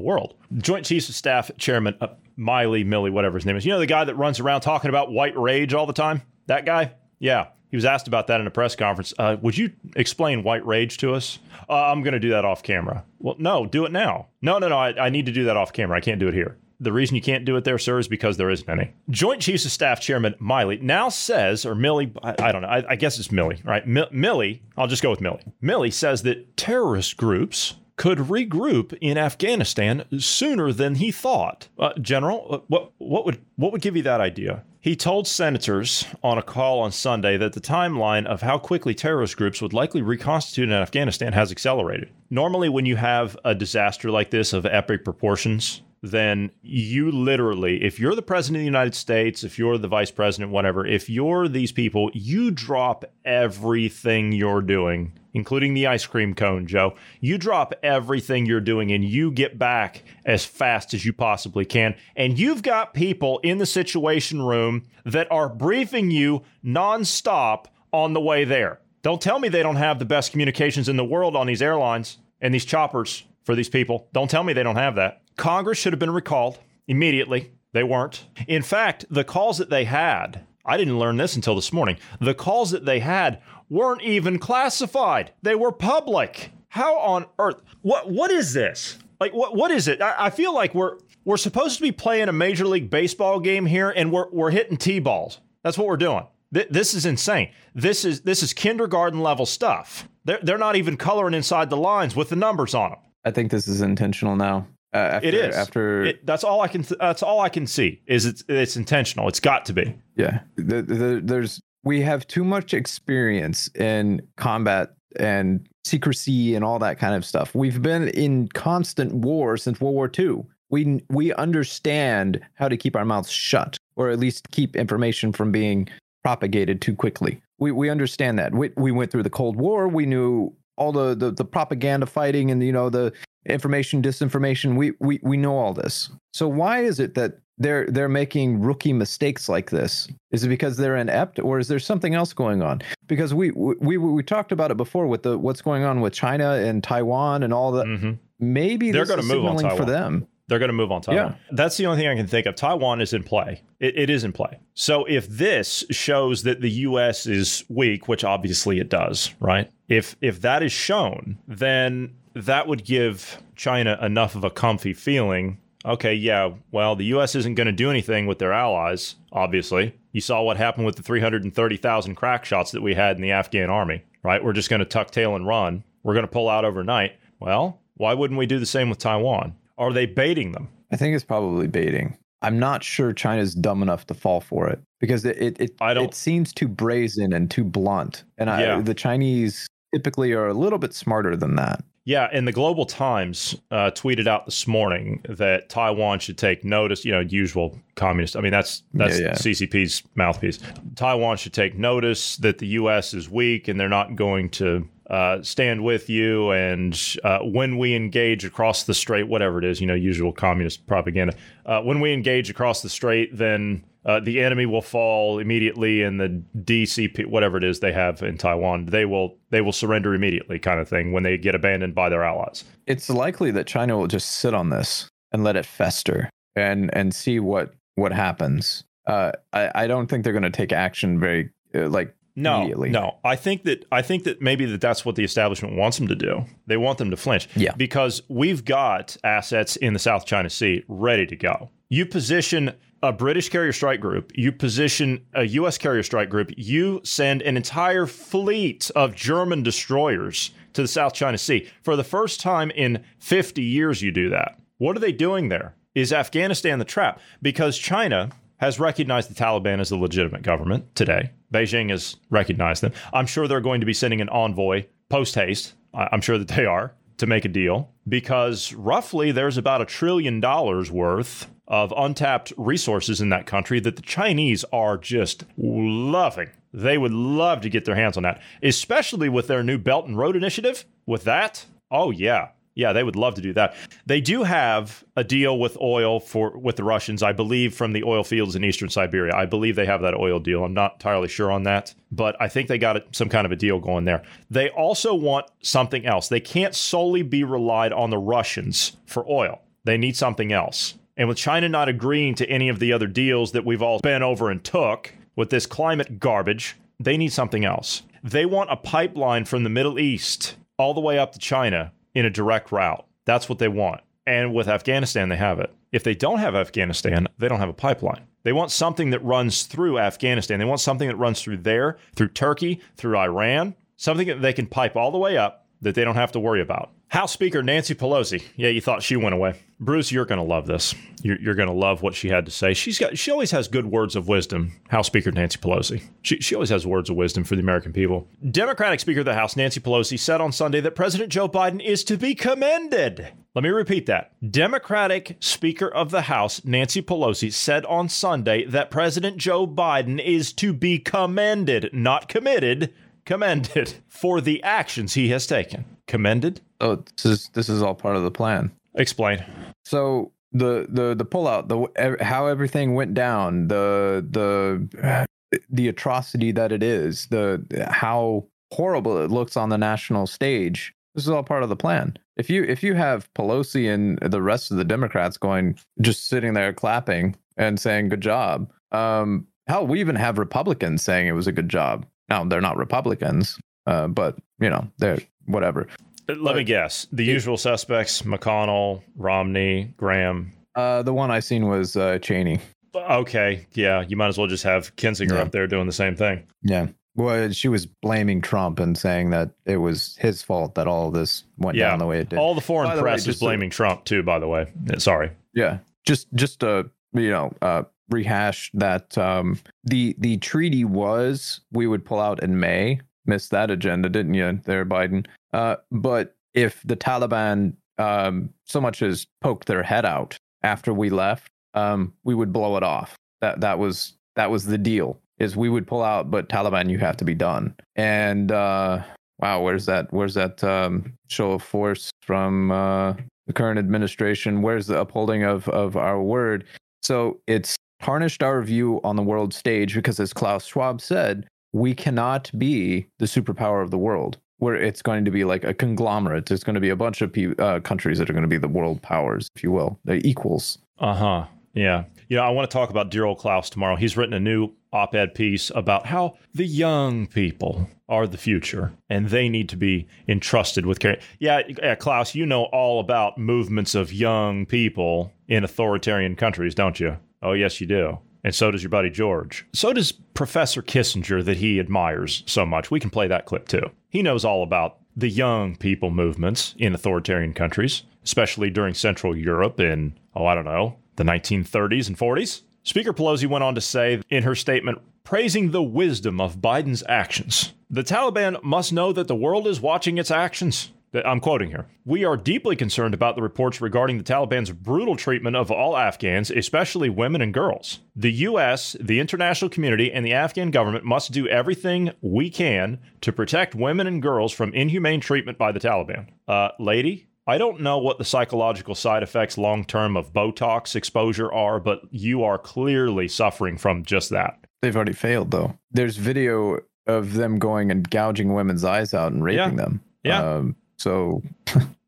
world. 0.00 0.34
Joint 0.58 0.86
Chiefs 0.86 1.08
of 1.08 1.14
Staff 1.14 1.50
Chairman 1.58 1.96
uh, 2.00 2.08
Miley, 2.36 2.84
Milley, 2.84 3.10
whatever 3.10 3.36
his 3.36 3.44
name 3.44 3.56
is. 3.56 3.66
You 3.66 3.72
know 3.72 3.78
the 3.78 3.86
guy 3.86 4.04
that 4.04 4.14
runs 4.14 4.40
around 4.40 4.60
talking 4.60 4.88
about 4.88 5.10
white 5.10 5.36
rage 5.36 5.74
all 5.74 5.86
the 5.86 5.92
time? 5.92 6.22
That 6.46 6.64
guy? 6.64 6.92
Yeah. 7.18 7.48
He 7.70 7.76
was 7.76 7.84
asked 7.84 8.06
about 8.06 8.28
that 8.28 8.40
in 8.40 8.46
a 8.46 8.52
press 8.52 8.76
conference. 8.76 9.12
Uh, 9.18 9.36
would 9.42 9.58
you 9.58 9.72
explain 9.96 10.44
white 10.44 10.64
rage 10.64 10.98
to 10.98 11.12
us? 11.12 11.40
Uh, 11.68 11.86
I'm 11.86 12.02
going 12.02 12.12
to 12.12 12.20
do 12.20 12.30
that 12.30 12.44
off 12.44 12.62
camera. 12.62 13.04
Well, 13.18 13.34
no, 13.38 13.66
do 13.66 13.84
it 13.84 13.90
now. 13.90 14.28
No, 14.40 14.58
no, 14.58 14.68
no. 14.68 14.78
I, 14.78 15.06
I 15.06 15.10
need 15.10 15.26
to 15.26 15.32
do 15.32 15.44
that 15.44 15.56
off 15.56 15.72
camera. 15.72 15.96
I 15.96 16.00
can't 16.00 16.20
do 16.20 16.28
it 16.28 16.34
here. 16.34 16.56
The 16.80 16.92
reason 16.92 17.14
you 17.16 17.22
can't 17.22 17.44
do 17.44 17.56
it 17.56 17.64
there, 17.64 17.78
sir, 17.78 17.98
is 17.98 18.08
because 18.08 18.36
there 18.36 18.50
isn't 18.50 18.68
any. 18.68 18.92
Joint 19.10 19.40
Chiefs 19.40 19.64
of 19.64 19.70
Staff 19.70 20.00
Chairman 20.00 20.34
Miley 20.38 20.78
now 20.78 21.08
says, 21.08 21.64
or 21.64 21.74
Milley, 21.74 22.16
I, 22.22 22.48
I 22.48 22.52
don't 22.52 22.62
know, 22.62 22.68
I, 22.68 22.84
I 22.90 22.96
guess 22.96 23.18
it's 23.18 23.28
Milley, 23.28 23.64
right? 23.64 23.86
Mi- 23.86 24.08
Milley, 24.12 24.60
I'll 24.76 24.86
just 24.86 25.02
go 25.02 25.10
with 25.10 25.20
Milley. 25.20 25.52
Milley 25.62 25.92
says 25.92 26.22
that 26.22 26.56
terrorist 26.56 27.16
groups 27.16 27.76
could 27.96 28.18
regroup 28.18 28.96
in 29.00 29.16
Afghanistan 29.16 30.04
sooner 30.18 30.72
than 30.72 30.96
he 30.96 31.12
thought. 31.12 31.68
Uh, 31.78 31.92
General, 32.00 32.46
uh, 32.50 32.58
what 32.66 32.90
what 32.98 33.24
would 33.24 33.40
what 33.56 33.70
would 33.72 33.82
give 33.82 33.94
you 33.96 34.02
that 34.02 34.20
idea? 34.20 34.64
He 34.84 34.96
told 34.96 35.26
senators 35.26 36.04
on 36.22 36.36
a 36.36 36.42
call 36.42 36.80
on 36.80 36.92
Sunday 36.92 37.38
that 37.38 37.54
the 37.54 37.60
timeline 37.62 38.26
of 38.26 38.42
how 38.42 38.58
quickly 38.58 38.92
terrorist 38.92 39.34
groups 39.34 39.62
would 39.62 39.72
likely 39.72 40.02
reconstitute 40.02 40.68
in 40.68 40.74
Afghanistan 40.74 41.32
has 41.32 41.50
accelerated. 41.50 42.10
Normally, 42.28 42.68
when 42.68 42.84
you 42.84 42.96
have 42.96 43.34
a 43.46 43.54
disaster 43.54 44.10
like 44.10 44.28
this 44.28 44.52
of 44.52 44.66
epic 44.66 45.02
proportions, 45.02 45.80
then 46.02 46.50
you 46.60 47.10
literally, 47.10 47.82
if 47.82 47.98
you're 47.98 48.14
the 48.14 48.20
president 48.20 48.58
of 48.58 48.60
the 48.60 48.66
United 48.66 48.94
States, 48.94 49.42
if 49.42 49.58
you're 49.58 49.78
the 49.78 49.88
vice 49.88 50.10
president, 50.10 50.52
whatever, 50.52 50.86
if 50.86 51.08
you're 51.08 51.48
these 51.48 51.72
people, 51.72 52.10
you 52.12 52.50
drop 52.50 53.06
everything 53.24 54.32
you're 54.32 54.60
doing, 54.60 55.18
including 55.34 55.74
the 55.74 55.86
ice 55.86 56.06
cream 56.06 56.34
cone, 56.34 56.66
Joe. 56.66 56.94
You 57.20 57.36
drop 57.36 57.74
everything 57.82 58.46
you're 58.46 58.60
doing 58.60 58.92
and 58.92 59.04
you 59.04 59.30
get 59.30 59.58
back 59.58 60.02
as 60.24 60.44
fast 60.44 60.94
as 60.94 61.04
you 61.04 61.12
possibly 61.12 61.66
can. 61.66 61.96
And 62.16 62.38
you've 62.38 62.62
got 62.62 62.94
people 62.94 63.40
in 63.40 63.58
the 63.58 63.66
situation 63.66 64.40
room 64.40 64.84
that 65.04 65.30
are 65.30 65.48
briefing 65.48 66.10
you 66.10 66.42
nonstop 66.64 67.66
on 67.92 68.12
the 68.14 68.20
way 68.20 68.44
there. 68.44 68.80
Don't 69.02 69.20
tell 69.20 69.38
me 69.38 69.48
they 69.48 69.62
don't 69.62 69.76
have 69.76 69.98
the 69.98 70.06
best 70.06 70.30
communications 70.30 70.88
in 70.88 70.96
the 70.96 71.04
world 71.04 71.36
on 71.36 71.46
these 71.46 71.60
airlines 71.60 72.16
and 72.40 72.54
these 72.54 72.64
choppers 72.64 73.24
for 73.42 73.54
these 73.54 73.68
people. 73.68 74.08
Don't 74.12 74.30
tell 74.30 74.42
me 74.42 74.52
they 74.52 74.62
don't 74.62 74.76
have 74.76 74.94
that. 74.94 75.20
Congress 75.36 75.78
should 75.78 75.92
have 75.92 76.00
been 76.00 76.10
recalled 76.10 76.58
immediately. 76.88 77.52
They 77.72 77.82
weren't. 77.82 78.24
In 78.46 78.62
fact, 78.62 79.04
the 79.10 79.24
calls 79.24 79.58
that 79.58 79.68
they 79.68 79.84
had, 79.84 80.46
I 80.64 80.76
didn't 80.76 80.98
learn 80.98 81.16
this 81.16 81.36
until 81.36 81.54
this 81.54 81.72
morning. 81.72 81.98
The 82.20 82.34
calls 82.34 82.70
that 82.70 82.86
they 82.86 83.00
had 83.00 83.42
weren't 83.68 84.02
even 84.02 84.38
classified. 84.38 85.32
They 85.42 85.54
were 85.54 85.72
public. 85.72 86.50
How 86.68 86.96
on 86.98 87.26
earth? 87.38 87.60
What 87.82 88.10
what 88.10 88.30
is 88.30 88.52
this? 88.52 88.98
Like 89.20 89.32
what 89.32 89.54
what 89.54 89.70
is 89.70 89.88
it? 89.88 90.02
I, 90.02 90.26
I 90.26 90.30
feel 90.30 90.54
like 90.54 90.74
we're 90.74 90.98
we're 91.24 91.36
supposed 91.36 91.76
to 91.76 91.82
be 91.82 91.92
playing 91.92 92.28
a 92.28 92.32
major 92.32 92.66
league 92.66 92.90
baseball 92.90 93.40
game 93.40 93.66
here 93.66 93.90
and 93.90 94.10
we're 94.12 94.28
we're 94.30 94.50
hitting 94.50 94.76
T-balls. 94.76 95.40
That's 95.62 95.78
what 95.78 95.86
we're 95.86 95.96
doing. 95.96 96.26
Th- 96.52 96.68
this 96.68 96.94
is 96.94 97.06
insane. 97.06 97.50
This 97.74 98.04
is 98.04 98.22
this 98.22 98.42
is 98.42 98.52
kindergarten 98.52 99.20
level 99.20 99.46
stuff. 99.46 100.08
They're 100.24 100.40
they're 100.42 100.58
not 100.58 100.76
even 100.76 100.96
coloring 100.96 101.34
inside 101.34 101.70
the 101.70 101.76
lines 101.76 102.16
with 102.16 102.28
the 102.28 102.36
numbers 102.36 102.74
on 102.74 102.90
them. 102.90 102.98
I 103.24 103.30
think 103.30 103.50
this 103.50 103.68
is 103.68 103.80
intentional 103.80 104.36
now. 104.36 104.66
Uh, 104.92 104.96
after, 104.98 105.28
It 105.28 105.34
is 105.34 105.56
after 105.56 106.04
It- 106.04 106.26
that's 106.26 106.44
all 106.44 106.60
I 106.60 106.68
can. 106.68 106.84
that's 107.00 107.22
all 107.22 107.40
I 107.40 107.48
can 107.48 107.66
see 107.66 108.02
is 108.06 108.26
it's 108.26 108.44
it's 108.48 108.76
intentional. 108.76 109.28
It's 109.28 109.40
got 109.40 109.64
to 109.66 109.72
be. 109.72 109.96
Yeah, 110.16 110.40
the, 110.56 110.82
the, 110.82 111.20
there's 111.24 111.60
we 111.84 112.00
have 112.00 112.26
too 112.26 112.44
much 112.44 112.74
experience 112.74 113.68
in 113.74 114.26
combat 114.36 114.94
and 115.16 115.66
secrecy 115.84 116.54
and 116.54 116.64
all 116.64 116.78
that 116.78 116.98
kind 116.98 117.14
of 117.14 117.24
stuff. 117.24 117.54
We've 117.54 117.80
been 117.80 118.08
in 118.08 118.48
constant 118.48 119.12
war 119.14 119.56
since 119.56 119.80
World 119.80 119.94
War 119.94 120.10
II. 120.18 120.44
we 120.70 121.02
we 121.10 121.32
understand 121.34 122.40
how 122.54 122.68
to 122.68 122.76
keep 122.76 122.96
our 122.96 123.04
mouths 123.04 123.30
shut, 123.30 123.76
or 123.96 124.10
at 124.10 124.18
least 124.18 124.50
keep 124.50 124.74
information 124.74 125.32
from 125.32 125.52
being 125.52 125.88
propagated 126.24 126.80
too 126.80 126.96
quickly. 126.96 127.40
We 127.58 127.70
we 127.70 127.90
understand 127.90 128.38
that. 128.38 128.52
We 128.52 128.70
we 128.76 128.90
went 128.90 129.12
through 129.12 129.22
the 129.22 129.30
Cold 129.30 129.56
War. 129.56 129.86
We 129.86 130.06
knew 130.06 130.52
all 130.76 130.90
the 130.90 131.14
the, 131.14 131.30
the 131.30 131.44
propaganda 131.44 132.06
fighting 132.06 132.50
and 132.50 132.62
you 132.64 132.72
know 132.72 132.90
the 132.90 133.12
information 133.46 134.02
disinformation. 134.02 134.76
We 134.76 134.92
we 135.00 135.20
we 135.22 135.36
know 135.36 135.56
all 135.56 135.74
this. 135.74 136.10
So 136.32 136.48
why 136.48 136.80
is 136.80 136.98
it 136.98 137.14
that 137.14 137.40
they're 137.58 137.86
they're 137.86 138.08
making 138.08 138.60
rookie 138.60 138.92
mistakes 138.92 139.48
like 139.48 139.70
this? 139.70 140.08
Is 140.30 140.44
it 140.44 140.48
because 140.48 140.76
they're 140.76 140.96
inept, 140.96 141.38
or 141.38 141.58
is 141.58 141.68
there 141.68 141.78
something 141.78 142.14
else 142.14 142.32
going 142.32 142.62
on? 142.62 142.82
Because 143.06 143.32
we 143.34 143.50
we 143.52 143.74
we, 143.80 143.96
we 143.98 144.22
talked 144.22 144.52
about 144.52 144.70
it 144.70 144.76
before 144.76 145.06
with 145.06 145.22
the 145.22 145.38
what's 145.38 145.62
going 145.62 145.84
on 145.84 146.00
with 146.00 146.12
China 146.12 146.52
and 146.52 146.82
Taiwan 146.82 147.42
and 147.42 147.52
all 147.52 147.72
that. 147.72 147.86
Mm-hmm. 147.86 148.12
Maybe 148.40 148.90
They're 148.90 149.06
gonna 149.06 149.22
move 149.22 149.44
on 149.44 149.58
signaling 149.58 149.76
for 149.76 149.84
Taiwan. 149.84 150.20
them. 150.20 150.28
They're 150.46 150.58
going 150.58 150.68
to 150.68 150.74
move 150.74 150.92
on 150.92 151.00
Taiwan. 151.00 151.30
Yeah. 151.30 151.36
That's 151.52 151.78
the 151.78 151.86
only 151.86 152.02
thing 152.02 152.08
I 152.08 152.14
can 152.16 152.26
think 152.26 152.44
of. 152.44 152.54
Taiwan 152.54 153.00
is 153.00 153.14
in 153.14 153.22
play. 153.22 153.62
It, 153.80 153.96
it 153.96 154.10
is 154.10 154.24
in 154.24 154.32
play. 154.32 154.60
So 154.74 155.06
if 155.06 155.26
this 155.26 155.84
shows 155.90 156.42
that 156.42 156.60
the 156.60 156.68
U.S. 156.70 157.24
is 157.26 157.64
weak, 157.70 158.08
which 158.08 158.24
obviously 158.24 158.78
it 158.78 158.90
does, 158.90 159.34
right? 159.40 159.70
If 159.88 160.16
if 160.20 160.42
that 160.42 160.62
is 160.62 160.70
shown, 160.70 161.38
then 161.48 162.14
that 162.34 162.68
would 162.68 162.84
give 162.84 163.40
China 163.56 163.98
enough 164.02 164.34
of 164.34 164.44
a 164.44 164.50
comfy 164.50 164.92
feeling. 164.92 165.56
Okay, 165.86 166.14
yeah, 166.14 166.52
well, 166.72 166.96
the 166.96 167.04
U.S. 167.06 167.34
isn't 167.34 167.54
going 167.56 167.66
to 167.66 167.72
do 167.72 167.90
anything 167.90 168.26
with 168.26 168.38
their 168.38 168.52
allies. 168.54 169.16
Obviously, 169.32 169.94
you 170.12 170.20
saw 170.20 170.42
what 170.42 170.56
happened 170.56 170.86
with 170.86 170.96
the 170.96 171.02
330,000 171.02 172.14
crack 172.14 172.44
shots 172.44 172.70
that 172.72 172.80
we 172.82 172.94
had 172.94 173.16
in 173.16 173.22
the 173.22 173.32
Afghan 173.32 173.68
army, 173.68 174.02
right? 174.22 174.42
We're 174.42 174.54
just 174.54 174.70
going 174.70 174.80
to 174.80 174.86
tuck 174.86 175.10
tail 175.10 175.36
and 175.36 175.46
run. 175.46 175.84
We're 176.02 176.14
going 176.14 176.24
to 176.26 176.30
pull 176.32 176.48
out 176.48 176.64
overnight. 176.64 177.12
Well, 177.40 177.78
why 177.96 178.14
wouldn't 178.14 178.38
we 178.38 178.46
do 178.46 178.58
the 178.58 178.66
same 178.66 178.88
with 178.88 178.98
Taiwan? 178.98 179.54
Are 179.76 179.92
they 179.92 180.06
baiting 180.06 180.52
them? 180.52 180.68
I 180.90 180.96
think 180.96 181.14
it's 181.14 181.24
probably 181.24 181.66
baiting. 181.66 182.16
I'm 182.40 182.58
not 182.58 182.82
sure 182.82 183.12
China's 183.12 183.54
dumb 183.54 183.82
enough 183.82 184.06
to 184.06 184.14
fall 184.14 184.40
for 184.40 184.68
it 184.68 184.78
because 185.00 185.24
it 185.24 185.36
it, 185.40 185.60
it, 185.60 185.70
I 185.80 185.94
don't- 185.94 186.04
it 186.04 186.14
seems 186.14 186.52
too 186.52 186.68
brazen 186.68 187.32
and 187.32 187.50
too 187.50 187.64
blunt. 187.64 188.24
And 188.38 188.48
I, 188.50 188.60
Yeah. 188.62 188.80
the 188.80 188.94
Chinese 188.94 189.66
typically 189.94 190.32
are 190.32 190.48
a 190.48 190.54
little 190.54 190.78
bit 190.78 190.92
smarter 190.94 191.36
than 191.36 191.56
that. 191.56 191.82
Yeah, 192.06 192.28
and 192.30 192.46
the 192.46 192.52
Global 192.52 192.84
Times 192.84 193.56
uh, 193.70 193.90
tweeted 193.90 194.26
out 194.26 194.44
this 194.44 194.66
morning 194.66 195.24
that 195.26 195.70
Taiwan 195.70 196.18
should 196.18 196.36
take 196.36 196.62
notice. 196.62 197.02
You 197.04 197.12
know, 197.12 197.20
usual 197.20 197.78
communist. 197.94 198.36
I 198.36 198.42
mean, 198.42 198.52
that's 198.52 198.82
that's 198.92 199.18
Yeah, 199.18 199.28
yeah. 199.28 199.32
CCP's 199.32 200.02
mouthpiece. 200.14 200.58
Taiwan 200.96 201.38
should 201.38 201.54
take 201.54 201.78
notice 201.78 202.36
that 202.38 202.58
the 202.58 202.66
U.S. 202.68 203.14
is 203.14 203.30
weak 203.30 203.68
and 203.68 203.80
they're 203.80 203.88
not 203.88 204.16
going 204.16 204.50
to 204.50 204.86
uh, 205.08 205.42
stand 205.42 205.82
with 205.82 206.10
you. 206.10 206.50
And 206.50 207.00
uh, 207.24 207.38
when 207.38 207.78
we 207.78 207.94
engage 207.94 208.44
across 208.44 208.84
the 208.84 208.94
strait, 208.94 209.26
whatever 209.26 209.58
it 209.58 209.64
is, 209.64 209.80
you 209.80 209.86
know, 209.86 209.94
usual 209.94 210.32
communist 210.32 210.86
propaganda. 210.86 211.34
Uh, 211.64 211.80
when 211.80 212.00
we 212.00 212.12
engage 212.12 212.50
across 212.50 212.82
the 212.82 212.90
strait, 212.90 213.36
then 213.36 213.82
uh, 214.04 214.20
the 214.20 214.42
enemy 214.42 214.66
will 214.66 214.82
fall 214.82 215.38
immediately, 215.38 216.02
and 216.02 216.20
the 216.20 216.42
DCP, 216.58 217.26
whatever 217.26 217.56
it 217.56 217.64
is 217.64 217.80
they 217.80 217.92
have 217.92 218.22
in 218.22 218.36
Taiwan, 218.38 218.86
they 218.86 219.04
will 219.04 219.36
they 219.50 219.60
will 219.60 219.72
surrender 219.72 220.14
immediately, 220.14 220.58
kind 220.58 220.80
of 220.80 220.88
thing, 220.88 221.12
when 221.12 221.22
they 221.22 221.38
get 221.38 221.54
abandoned 221.54 221.94
by 221.94 222.08
their 222.08 222.22
allies. 222.24 222.64
It's 222.86 223.08
likely 223.08 223.50
that 223.52 223.66
China 223.66 223.96
will 223.96 224.06
just 224.08 224.30
sit 224.30 224.52
on 224.54 224.70
this 224.70 225.08
and 225.32 225.42
let 225.44 225.56
it 225.56 225.66
fester 225.66 226.28
and 226.56 226.90
and 226.94 227.14
see 227.14 227.40
what 227.40 227.74
what 227.94 228.12
happens. 228.12 228.84
Uh, 229.06 229.32
I 229.52 229.70
I 229.74 229.86
don't 229.86 230.06
think 230.08 230.24
they're 230.24 230.32
going 230.32 230.42
to 230.42 230.50
take 230.50 230.72
action 230.72 231.18
very 231.18 231.50
uh, 231.74 231.88
like 231.88 232.14
No, 232.36 232.58
immediately. 232.58 232.90
no. 232.90 233.18
I 233.24 233.36
think 233.36 233.62
that 233.64 233.84
I 233.92 234.02
think 234.02 234.24
that 234.24 234.40
maybe 234.42 234.64
that 234.66 234.80
that's 234.80 235.04
what 235.04 235.14
the 235.16 235.24
establishment 235.24 235.76
wants 235.76 235.98
them 235.98 236.08
to 236.08 236.14
do. 236.16 236.44
They 236.66 236.76
want 236.76 236.98
them 236.98 237.10
to 237.10 237.16
flinch. 237.16 237.48
Yeah. 237.56 237.74
Because 237.76 238.22
we've 238.28 238.64
got 238.64 239.16
assets 239.24 239.76
in 239.76 239.92
the 239.92 239.98
South 239.98 240.26
China 240.26 240.50
Sea 240.50 240.84
ready 240.88 241.26
to 241.26 241.36
go. 241.36 241.70
You 241.90 242.06
position 242.06 242.72
a 243.04 243.12
British 243.12 243.50
carrier 243.50 243.72
strike 243.72 244.00
group, 244.00 244.32
you 244.34 244.50
position 244.50 245.26
a 245.34 245.44
U.S. 245.44 245.76
carrier 245.76 246.02
strike 246.02 246.30
group, 246.30 246.50
you 246.56 247.02
send 247.04 247.42
an 247.42 247.56
entire 247.56 248.06
fleet 248.06 248.90
of 248.96 249.14
German 249.14 249.62
destroyers 249.62 250.52
to 250.72 250.82
the 250.82 250.88
South 250.88 251.12
China 251.12 251.36
Sea. 251.36 251.68
For 251.82 251.96
the 251.96 252.04
first 252.04 252.40
time 252.40 252.70
in 252.70 253.04
50 253.18 253.62
years, 253.62 254.00
you 254.00 254.10
do 254.10 254.30
that. 254.30 254.58
What 254.78 254.96
are 254.96 255.00
they 255.00 255.12
doing 255.12 255.50
there? 255.50 255.74
Is 255.94 256.12
Afghanistan 256.12 256.78
the 256.78 256.84
trap? 256.84 257.20
Because 257.42 257.78
China 257.78 258.30
has 258.56 258.80
recognized 258.80 259.30
the 259.30 259.34
Taliban 259.34 259.80
as 259.80 259.90
a 259.90 259.96
legitimate 259.96 260.42
government 260.42 260.94
today. 260.94 261.30
Beijing 261.52 261.90
has 261.90 262.16
recognized 262.30 262.82
them. 262.82 262.92
I'm 263.12 263.26
sure 263.26 263.46
they're 263.46 263.60
going 263.60 263.80
to 263.80 263.86
be 263.86 263.92
sending 263.92 264.22
an 264.22 264.30
envoy 264.30 264.86
post 265.10 265.34
haste. 265.34 265.74
I'm 265.92 266.22
sure 266.22 266.38
that 266.38 266.48
they 266.48 266.64
are 266.64 266.94
to 267.18 267.26
make 267.26 267.44
a 267.44 267.48
deal 267.48 267.92
because 268.08 268.72
roughly 268.72 269.30
there's 269.30 269.58
about 269.58 269.82
a 269.82 269.84
trillion 269.84 270.40
dollars 270.40 270.90
worth 270.90 271.50
of 271.66 271.92
untapped 271.96 272.52
resources 272.56 273.20
in 273.20 273.30
that 273.30 273.46
country 273.46 273.80
that 273.80 273.96
the 273.96 274.02
Chinese 274.02 274.64
are 274.72 274.98
just 274.98 275.44
loving. 275.56 276.50
They 276.72 276.98
would 276.98 277.12
love 277.12 277.60
to 277.62 277.70
get 277.70 277.84
their 277.84 277.94
hands 277.94 278.16
on 278.16 278.24
that, 278.24 278.42
especially 278.62 279.28
with 279.28 279.46
their 279.46 279.62
new 279.62 279.78
Belt 279.78 280.06
and 280.06 280.18
Road 280.18 280.36
Initiative. 280.36 280.84
With 281.06 281.24
that, 281.24 281.66
oh 281.90 282.10
yeah, 282.10 282.48
yeah, 282.74 282.92
they 282.92 283.04
would 283.04 283.16
love 283.16 283.34
to 283.34 283.40
do 283.40 283.52
that. 283.52 283.76
They 284.06 284.20
do 284.20 284.42
have 284.42 285.04
a 285.16 285.22
deal 285.22 285.58
with 285.58 285.78
oil 285.80 286.18
for 286.18 286.58
with 286.58 286.76
the 286.76 286.84
Russians, 286.84 287.22
I 287.22 287.32
believe, 287.32 287.74
from 287.74 287.92
the 287.92 288.02
oil 288.02 288.24
fields 288.24 288.56
in 288.56 288.64
eastern 288.64 288.88
Siberia. 288.88 289.34
I 289.34 289.46
believe 289.46 289.76
they 289.76 289.86
have 289.86 290.02
that 290.02 290.14
oil 290.14 290.40
deal. 290.40 290.64
I'm 290.64 290.74
not 290.74 290.94
entirely 290.94 291.28
sure 291.28 291.52
on 291.52 291.62
that, 291.62 291.94
but 292.10 292.36
I 292.40 292.48
think 292.48 292.68
they 292.68 292.78
got 292.78 293.14
some 293.14 293.28
kind 293.28 293.46
of 293.46 293.52
a 293.52 293.56
deal 293.56 293.78
going 293.78 294.04
there. 294.04 294.22
They 294.50 294.70
also 294.70 295.14
want 295.14 295.46
something 295.62 296.04
else. 296.04 296.28
They 296.28 296.40
can't 296.40 296.74
solely 296.74 297.22
be 297.22 297.44
relied 297.44 297.92
on 297.92 298.10
the 298.10 298.18
Russians 298.18 298.96
for 299.06 299.24
oil. 299.28 299.60
They 299.84 299.96
need 299.96 300.16
something 300.16 300.52
else. 300.52 300.94
And 301.16 301.28
with 301.28 301.38
China 301.38 301.68
not 301.68 301.88
agreeing 301.88 302.34
to 302.36 302.48
any 302.48 302.68
of 302.68 302.80
the 302.80 302.92
other 302.92 303.06
deals 303.06 303.52
that 303.52 303.64
we've 303.64 303.82
all 303.82 304.00
been 304.00 304.22
over 304.22 304.50
and 304.50 304.62
took 304.62 305.14
with 305.36 305.50
this 305.50 305.66
climate 305.66 306.18
garbage, 306.18 306.76
they 306.98 307.16
need 307.16 307.32
something 307.32 307.64
else. 307.64 308.02
They 308.22 308.46
want 308.46 308.72
a 308.72 308.76
pipeline 308.76 309.44
from 309.44 309.62
the 309.62 309.70
Middle 309.70 309.98
East 309.98 310.56
all 310.78 310.94
the 310.94 311.00
way 311.00 311.18
up 311.18 311.32
to 311.32 311.38
China 311.38 311.92
in 312.14 312.24
a 312.24 312.30
direct 312.30 312.72
route. 312.72 313.06
That's 313.26 313.48
what 313.48 313.58
they 313.58 313.68
want. 313.68 314.00
And 314.26 314.54
with 314.54 314.68
Afghanistan, 314.68 315.28
they 315.28 315.36
have 315.36 315.60
it. 315.60 315.72
If 315.92 316.02
they 316.02 316.14
don't 316.14 316.38
have 316.38 316.56
Afghanistan, 316.56 317.28
they 317.38 317.48
don't 317.48 317.60
have 317.60 317.68
a 317.68 317.74
pipeline. 317.74 318.26
They 318.42 318.52
want 318.52 318.70
something 318.70 319.10
that 319.10 319.24
runs 319.24 319.64
through 319.64 319.98
Afghanistan. 319.98 320.58
They 320.58 320.64
want 320.64 320.80
something 320.80 321.08
that 321.08 321.16
runs 321.16 321.40
through 321.40 321.58
there, 321.58 321.98
through 322.16 322.28
Turkey, 322.28 322.80
through 322.96 323.16
Iran, 323.16 323.74
something 323.96 324.26
that 324.26 324.42
they 324.42 324.52
can 324.52 324.66
pipe 324.66 324.96
all 324.96 325.10
the 325.10 325.18
way 325.18 325.36
up 325.36 325.63
that 325.84 325.94
they 325.94 326.04
don't 326.04 326.16
have 326.16 326.32
to 326.32 326.40
worry 326.40 326.60
about. 326.60 326.90
House 327.08 327.32
Speaker 327.32 327.62
Nancy 327.62 327.94
Pelosi. 327.94 328.42
Yeah, 328.56 328.70
you 328.70 328.80
thought 328.80 329.02
she 329.02 329.14
went 329.14 329.34
away. 329.34 329.60
Bruce, 329.78 330.10
you're 330.10 330.24
going 330.24 330.40
to 330.40 330.44
love 330.44 330.66
this. 330.66 330.94
You're, 331.22 331.40
you're 331.40 331.54
going 331.54 331.68
to 331.68 331.74
love 331.74 332.02
what 332.02 332.14
she 332.14 332.28
had 332.28 332.44
to 332.46 332.50
say. 332.50 332.74
She's 332.74 332.98
got. 332.98 333.16
She 333.16 333.30
always 333.30 333.52
has 333.52 333.68
good 333.68 333.86
words 333.86 334.16
of 334.16 334.26
wisdom. 334.26 334.72
House 334.88 335.06
Speaker 335.06 335.30
Nancy 335.30 335.58
Pelosi. 335.58 336.02
She, 336.22 336.38
she 336.38 336.54
always 336.54 336.70
has 336.70 336.86
words 336.86 337.10
of 337.10 337.16
wisdom 337.16 337.44
for 337.44 337.54
the 337.54 337.60
American 337.60 337.92
people. 337.92 338.26
Democratic 338.50 338.98
Speaker 339.00 339.20
of 339.20 339.26
the 339.26 339.34
House 339.34 339.56
Nancy 339.56 339.80
Pelosi 339.80 340.18
said 340.18 340.40
on 340.40 340.50
Sunday 340.50 340.80
that 340.80 340.96
President 340.96 341.30
Joe 341.30 341.48
Biden 341.48 341.84
is 341.84 342.02
to 342.04 342.16
be 342.16 342.34
commended. 342.34 343.28
Let 343.54 343.62
me 343.62 343.70
repeat 343.70 344.06
that. 344.06 344.32
Democratic 344.50 345.36
Speaker 345.38 345.88
of 345.88 346.10
the 346.10 346.22
House 346.22 346.64
Nancy 346.64 347.00
Pelosi 347.00 347.52
said 347.52 347.84
on 347.84 348.08
Sunday 348.08 348.64
that 348.64 348.90
President 348.90 349.36
Joe 349.36 349.66
Biden 349.66 350.20
is 350.20 350.52
to 350.54 350.72
be 350.72 350.98
commended, 350.98 351.90
not 351.92 352.28
committed, 352.28 352.92
commended 353.24 353.94
for 354.08 354.40
the 354.40 354.62
actions 354.62 355.14
he 355.14 355.28
has 355.30 355.46
taken. 355.46 355.84
Commended? 356.06 356.60
Oh, 356.80 356.96
this 357.16 357.26
is 357.26 357.48
this 357.54 357.68
is 357.68 357.82
all 357.82 357.94
part 357.94 358.16
of 358.16 358.22
the 358.22 358.30
plan. 358.30 358.70
Explain. 358.94 359.44
So 359.84 360.32
the 360.52 360.86
the 360.88 361.14
the 361.14 361.24
pullout, 361.24 361.68
the 361.68 362.24
how 362.24 362.46
everything 362.46 362.94
went 362.94 363.14
down, 363.14 363.68
the 363.68 364.24
the 364.30 365.26
the 365.70 365.88
atrocity 365.88 366.52
that 366.52 366.72
it 366.72 366.82
is, 366.82 367.26
the 367.26 367.64
how 367.90 368.46
horrible 368.72 369.18
it 369.22 369.30
looks 369.30 369.56
on 369.56 369.68
the 369.68 369.78
national 369.78 370.26
stage. 370.26 370.94
This 371.14 371.24
is 371.24 371.30
all 371.30 371.44
part 371.44 371.62
of 371.62 371.68
the 371.68 371.76
plan. 371.76 372.16
If 372.36 372.50
you 372.50 372.64
if 372.64 372.82
you 372.82 372.94
have 372.94 373.32
Pelosi 373.34 373.92
and 373.92 374.18
the 374.18 374.42
rest 374.42 374.70
of 374.70 374.76
the 374.76 374.84
Democrats 374.84 375.36
going 375.36 375.78
just 376.00 376.26
sitting 376.26 376.54
there 376.54 376.72
clapping 376.72 377.36
and 377.56 377.78
saying 377.78 378.08
good 378.08 378.20
job, 378.20 378.72
um, 378.92 379.46
hell, 379.68 379.86
we 379.86 380.00
even 380.00 380.16
have 380.16 380.38
Republicans 380.38 381.02
saying 381.02 381.26
it 381.26 381.32
was 381.32 381.46
a 381.46 381.52
good 381.52 381.68
job. 381.68 382.06
Now 382.28 382.44
they're 382.44 382.60
not 382.60 382.76
Republicans, 382.76 383.58
uh, 383.86 384.08
but 384.08 384.36
you 384.60 384.70
know 384.70 384.88
they're 384.98 385.18
whatever. 385.46 385.86
Let 386.28 386.56
me 386.56 386.64
guess. 386.64 387.06
The 387.12 387.24
usual 387.24 387.56
suspects 387.58 388.22
McConnell, 388.22 389.02
Romney, 389.16 389.92
Graham. 389.98 390.52
Uh, 390.74 391.02
the 391.02 391.12
one 391.12 391.30
I 391.30 391.40
seen 391.40 391.68
was 391.68 391.96
uh, 391.96 392.18
Cheney. 392.18 392.60
Okay. 392.96 393.66
Yeah. 393.74 394.02
You 394.08 394.16
might 394.16 394.28
as 394.28 394.38
well 394.38 394.46
just 394.46 394.64
have 394.64 394.94
Kinzinger 394.96 395.32
Yeah. 395.32 395.42
up 395.42 395.52
there 395.52 395.66
doing 395.66 395.86
the 395.86 395.92
same 395.92 396.16
thing. 396.16 396.44
Yeah. 396.62 396.86
Well, 397.14 397.52
she 397.52 397.68
was 397.68 397.84
blaming 397.86 398.40
Trump 398.40 398.80
and 398.80 398.96
saying 398.96 399.30
that 399.30 399.50
it 399.66 399.76
was 399.76 400.16
his 400.18 400.42
fault 400.42 400.74
that 400.76 400.86
all 400.88 401.08
of 401.08 401.14
this 401.14 401.44
went 401.58 401.76
Yeah. 401.76 401.90
down 401.90 401.98
the 401.98 402.06
way 402.06 402.20
it 402.20 402.30
did. 402.30 402.38
All 402.38 402.54
the 402.54 402.60
foreign 402.62 402.88
the 402.90 402.96
way, 402.96 403.02
press 403.02 403.26
is 403.26 403.38
blaming 403.38 403.68
Trump, 403.70 404.04
too, 404.04 404.22
by 404.22 404.38
the 404.38 404.48
way. 404.48 404.66
Uh, 404.90 404.98
Sorry. 404.98 405.30
yeah. 405.52 405.78
Just 406.06 406.32
just 406.34 406.60
to 406.60 406.88
you 407.12 407.30
know 407.30 407.52
uh, 407.62 407.82
rehash 408.10 408.70
that 408.74 409.16
um, 409.18 409.58
the 409.84 410.14
the 410.18 410.36
treaty 410.38 410.84
was 410.84 411.60
we 411.72 411.86
would 411.86 412.04
pull 412.04 412.20
out 412.20 412.42
in 412.42 412.58
May. 412.58 413.00
Missed 413.26 413.52
that 413.52 413.70
agenda, 413.70 414.10
didn't 414.10 414.34
you, 414.34 414.60
there, 414.64 414.84
Biden? 414.84 415.26
Uh, 415.54 415.76
but 415.90 416.36
if 416.52 416.82
the 416.84 416.96
Taliban 416.96 417.74
um, 417.98 418.50
so 418.64 418.80
much 418.80 419.02
as 419.02 419.26
poked 419.40 419.66
their 419.66 419.82
head 419.82 420.04
out 420.04 420.36
after 420.62 420.92
we 420.92 421.10
left, 421.10 421.50
um, 421.74 422.12
we 422.24 422.34
would 422.34 422.52
blow 422.52 422.76
it 422.76 422.82
off. 422.82 423.16
That 423.40 423.60
that 423.60 423.78
was 423.78 424.14
that 424.36 424.50
was 424.50 424.66
the 424.66 424.78
deal. 424.78 425.20
Is 425.38 425.56
we 425.56 425.68
would 425.68 425.86
pull 425.86 426.02
out, 426.02 426.30
but 426.30 426.48
Taliban, 426.48 426.88
you 426.88 426.98
have 426.98 427.16
to 427.16 427.24
be 427.24 427.34
done. 427.34 427.74
And 427.96 428.52
uh, 428.52 429.02
wow, 429.40 429.62
where's 429.62 429.86
that? 429.86 430.12
Where's 430.12 430.34
that 430.34 430.62
um, 430.62 431.12
show 431.28 431.52
of 431.52 431.62
force 431.62 432.10
from 432.22 432.70
uh, 432.70 433.14
the 433.46 433.52
current 433.52 433.78
administration? 433.78 434.62
Where's 434.62 434.86
the 434.86 435.00
upholding 435.00 435.42
of 435.42 435.68
of 435.68 435.96
our 435.96 436.22
word? 436.22 436.64
So 437.02 437.40
it's 437.46 437.76
tarnished 438.02 438.42
our 438.42 438.62
view 438.62 439.00
on 439.04 439.16
the 439.16 439.22
world 439.22 439.54
stage 439.54 439.94
because, 439.94 440.20
as 440.20 440.32
Klaus 440.32 440.66
Schwab 440.66 441.00
said, 441.00 441.46
we 441.72 441.94
cannot 441.94 442.50
be 442.56 443.06
the 443.18 443.26
superpower 443.26 443.82
of 443.82 443.90
the 443.90 443.98
world. 443.98 444.38
Where 444.58 444.76
it's 444.76 445.02
going 445.02 445.24
to 445.24 445.30
be 445.30 445.44
like 445.44 445.64
a 445.64 445.74
conglomerate. 445.74 446.46
There's 446.46 446.64
going 446.64 446.74
to 446.74 446.80
be 446.80 446.88
a 446.88 446.96
bunch 446.96 447.20
of 447.20 447.32
pe- 447.32 447.56
uh, 447.58 447.80
countries 447.80 448.18
that 448.18 448.30
are 448.30 448.32
going 448.32 448.44
to 448.44 448.48
be 448.48 448.56
the 448.56 448.68
world 448.68 449.02
powers, 449.02 449.48
if 449.56 449.62
you 449.62 449.72
will. 449.72 449.98
They're 450.04 450.20
equals. 450.24 450.78
Uh 450.98 451.14
huh. 451.14 451.44
Yeah. 451.74 452.04
You 452.28 452.36
know, 452.36 452.44
I 452.44 452.50
want 452.50 452.70
to 452.70 452.72
talk 452.72 452.88
about 452.88 453.10
dear 453.10 453.24
old 453.24 453.38
Klaus 453.38 453.68
tomorrow. 453.68 453.96
He's 453.96 454.16
written 454.16 454.32
a 454.32 454.40
new 454.40 454.70
op 454.92 455.14
ed 455.14 455.34
piece 455.34 455.70
about 455.74 456.06
how 456.06 456.36
the 456.54 456.64
young 456.64 457.26
people 457.26 457.90
are 458.08 458.26
the 458.26 458.38
future 458.38 458.92
and 459.10 459.28
they 459.28 459.48
need 459.48 459.68
to 459.70 459.76
be 459.76 460.06
entrusted 460.28 460.86
with 460.86 461.00
care. 461.00 461.18
Yeah, 461.40 461.62
yeah, 461.82 461.96
Klaus, 461.96 462.34
you 462.34 462.46
know 462.46 462.64
all 462.64 463.00
about 463.00 463.36
movements 463.36 463.94
of 463.94 464.12
young 464.12 464.66
people 464.66 465.32
in 465.48 465.64
authoritarian 465.64 466.36
countries, 466.36 466.74
don't 466.74 467.00
you? 467.00 467.16
Oh, 467.44 467.52
yes, 467.52 467.80
you 467.80 467.86
do. 467.86 468.18
And 468.42 468.54
so 468.54 468.70
does 468.70 468.82
your 468.82 468.90
buddy 468.90 469.10
George. 469.10 469.66
So 469.72 469.92
does 469.92 470.12
Professor 470.12 470.82
Kissinger, 470.82 471.44
that 471.44 471.58
he 471.58 471.78
admires 471.78 472.42
so 472.46 472.66
much. 472.66 472.90
We 472.90 473.00
can 473.00 473.10
play 473.10 473.26
that 473.28 473.46
clip 473.46 473.68
too. 473.68 473.90
He 474.08 474.22
knows 474.22 474.44
all 474.44 474.62
about 474.62 474.98
the 475.16 475.28
young 475.28 475.76
people 475.76 476.10
movements 476.10 476.74
in 476.78 476.94
authoritarian 476.94 477.54
countries, 477.54 478.02
especially 478.24 478.70
during 478.70 478.94
Central 478.94 479.36
Europe 479.36 479.78
in, 479.80 480.18
oh, 480.34 480.46
I 480.46 480.54
don't 480.54 480.64
know, 480.64 480.96
the 481.16 481.24
1930s 481.24 482.08
and 482.08 482.18
40s. 482.18 482.62
Speaker 482.82 483.14
Pelosi 483.14 483.46
went 483.46 483.64
on 483.64 483.74
to 483.76 483.80
say 483.80 484.20
in 484.28 484.42
her 484.42 484.54
statement, 484.54 484.98
praising 485.22 485.70
the 485.70 485.82
wisdom 485.82 486.40
of 486.40 486.58
Biden's 486.58 487.02
actions. 487.08 487.72
The 487.88 488.02
Taliban 488.02 488.62
must 488.62 488.92
know 488.92 489.12
that 489.12 489.28
the 489.28 489.34
world 489.34 489.66
is 489.66 489.80
watching 489.80 490.18
its 490.18 490.30
actions. 490.30 490.90
I'm 491.14 491.40
quoting 491.40 491.68
here. 491.70 491.86
We 492.04 492.24
are 492.24 492.36
deeply 492.36 492.76
concerned 492.76 493.14
about 493.14 493.36
the 493.36 493.42
reports 493.42 493.80
regarding 493.80 494.18
the 494.18 494.24
Taliban's 494.24 494.70
brutal 494.72 495.16
treatment 495.16 495.56
of 495.56 495.70
all 495.70 495.96
Afghans, 495.96 496.50
especially 496.50 497.08
women 497.08 497.40
and 497.40 497.54
girls. 497.54 498.00
The 498.16 498.32
U.S., 498.32 498.96
the 499.00 499.20
international 499.20 499.68
community, 499.68 500.12
and 500.12 500.24
the 500.26 500.32
Afghan 500.32 500.70
government 500.70 501.04
must 501.04 501.32
do 501.32 501.46
everything 501.48 502.12
we 502.20 502.50
can 502.50 502.98
to 503.20 503.32
protect 503.32 503.74
women 503.74 504.06
and 504.06 504.20
girls 504.22 504.52
from 504.52 504.72
inhumane 504.74 505.20
treatment 505.20 505.58
by 505.58 505.72
the 505.72 505.80
Taliban. 505.80 506.28
Uh, 506.48 506.70
lady, 506.78 507.28
I 507.46 507.58
don't 507.58 507.80
know 507.80 507.98
what 507.98 508.18
the 508.18 508.24
psychological 508.24 508.94
side 508.94 509.22
effects 509.22 509.58
long 509.58 509.84
term 509.84 510.16
of 510.16 510.32
Botox 510.32 510.96
exposure 510.96 511.52
are, 511.52 511.78
but 511.78 512.00
you 512.10 512.42
are 512.42 512.58
clearly 512.58 513.28
suffering 513.28 513.76
from 513.76 514.04
just 514.04 514.30
that. 514.30 514.58
They've 514.82 514.96
already 514.96 515.12
failed, 515.12 515.50
though. 515.50 515.78
There's 515.92 516.16
video 516.16 516.78
of 517.06 517.34
them 517.34 517.58
going 517.58 517.90
and 517.90 518.08
gouging 518.08 518.54
women's 518.54 518.82
eyes 518.84 519.12
out 519.14 519.32
and 519.32 519.44
raping 519.44 519.58
Yeah. 519.58 519.84
them. 519.84 520.00
Yeah. 520.22 520.42
Um, 520.56 520.76
so 520.96 521.42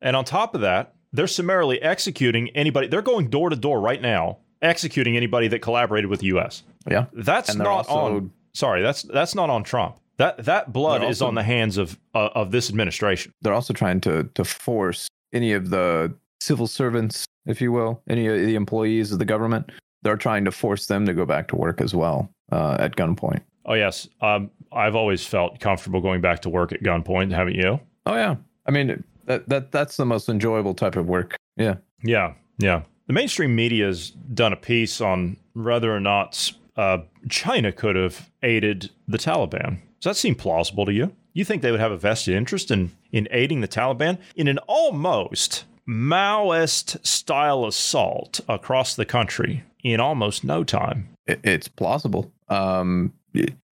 And 0.01 0.14
on 0.16 0.25
top 0.25 0.55
of 0.55 0.61
that, 0.61 0.94
they're 1.12 1.27
summarily 1.27 1.81
executing 1.83 2.51
anybody. 2.51 2.87
They're 2.88 3.03
going 3.03 3.29
door 3.29 3.51
to 3.51 3.57
door 3.57 3.81
right 3.81 4.01
now, 4.01 4.38
executing 4.62 5.16
anybody 5.16 5.49
that 5.49 5.61
collaborated 5.61 6.11
with 6.11 6.20
the 6.20 6.27
U.S. 6.27 6.62
yeah, 6.88 7.07
That's 7.12 7.55
not 7.55 7.66
also- 7.88 8.16
on. 8.16 8.33
Sorry, 8.55 8.81
that's 8.81 9.03
that's 9.03 9.35
not 9.35 9.51
on 9.51 9.64
Trump. 9.64 9.96
That 10.16 10.44
that 10.46 10.72
blood 10.72 11.03
They're 11.03 11.11
is 11.11 11.20
on 11.20 11.35
the 11.35 11.42
hands 11.42 11.77
of 11.77 11.99
uh, 12.14 12.31
of 12.35 12.51
this 12.51 12.70
administration. 12.70 13.33
they're 13.42 13.53
also 13.53 13.75
trying 13.75 14.01
to 14.03 14.25
to 14.35 14.44
force 14.44 15.09
any 15.35 15.53
of 15.53 15.68
the 15.68 16.14
civil 16.40 16.66
servants, 16.66 17.27
if 17.44 17.61
you 17.61 17.70
will, 17.70 18.01
any 18.09 18.27
of 18.27 18.35
the 18.46 18.55
employees 18.55 19.12
of 19.12 19.18
the 19.18 19.27
government. 19.27 19.70
They're 20.03 20.16
trying 20.16 20.46
to 20.46 20.51
force 20.53 20.87
them 20.87 21.05
to 21.05 21.12
go 21.12 21.27
back 21.27 21.49
to 21.49 21.57
work 21.57 21.83
as 21.83 21.94
well 21.94 22.31
uh, 22.51 22.77
at 22.81 22.96
gunpoint. 22.96 23.42
Oh 23.66 23.75
yes, 23.75 24.09
um, 24.22 24.51
I've 24.72 24.94
always 24.94 25.27
felt 25.27 25.61
comfortable 25.61 26.01
going 26.01 26.22
back 26.22 26.40
to 26.42 26.49
work 26.49 26.72
at 26.72 26.83
gunpoint, 26.83 27.33
haven't 27.33 27.57
you? 27.57 27.79
Oh 28.07 28.14
yeah, 28.14 28.37
I 28.66 28.70
mean 28.70 29.02
that 29.26 29.48
that 29.48 29.72
that's 29.72 29.96
the 29.96 30.07
most 30.07 30.29
enjoyable 30.29 30.74
type 30.74 30.96
of 30.96 31.07
work. 31.07 31.37
Yeah, 31.57 31.76
Yeah, 32.02 32.35
yeah. 32.59 32.83
The 33.07 33.12
mainstream 33.12 33.55
media's 33.55 34.11
done 34.11 34.52
a 34.52 34.57
piece 34.57 35.00
on 35.00 35.37
whether 35.55 35.94
or 35.94 36.00
not 36.00 36.52
uh, 36.76 36.98
China 37.29 37.70
could 37.70 37.94
have 37.94 38.31
aided 38.42 38.90
the 39.07 39.18
Taliban. 39.18 39.79
Does 40.00 40.11
that 40.11 40.16
seem 40.16 40.35
plausible 40.35 40.85
to 40.87 40.92
you? 40.92 41.14
You 41.33 41.44
think 41.44 41.62
they 41.62 41.70
would 41.70 41.81
have 41.81 41.92
a 41.92 41.96
vested 41.96 42.35
interest 42.35 42.70
in 42.70 42.92
in 43.12 43.29
aiding 43.31 43.61
the 43.61 43.68
Taliban 43.68 44.18
in 44.35 44.48
an 44.48 44.59
almost 44.66 45.64
Maoist 45.88 47.05
style 47.07 47.64
assault 47.64 48.40
across 48.48 48.96
the 48.96 49.05
country 49.05 49.62
in 49.85 50.00
almost 50.00 50.42
no 50.42 50.64
time? 50.64 51.09
it, 51.26 51.40
it's 51.44 51.68
plausible. 51.68 52.33
Um, 52.48 53.12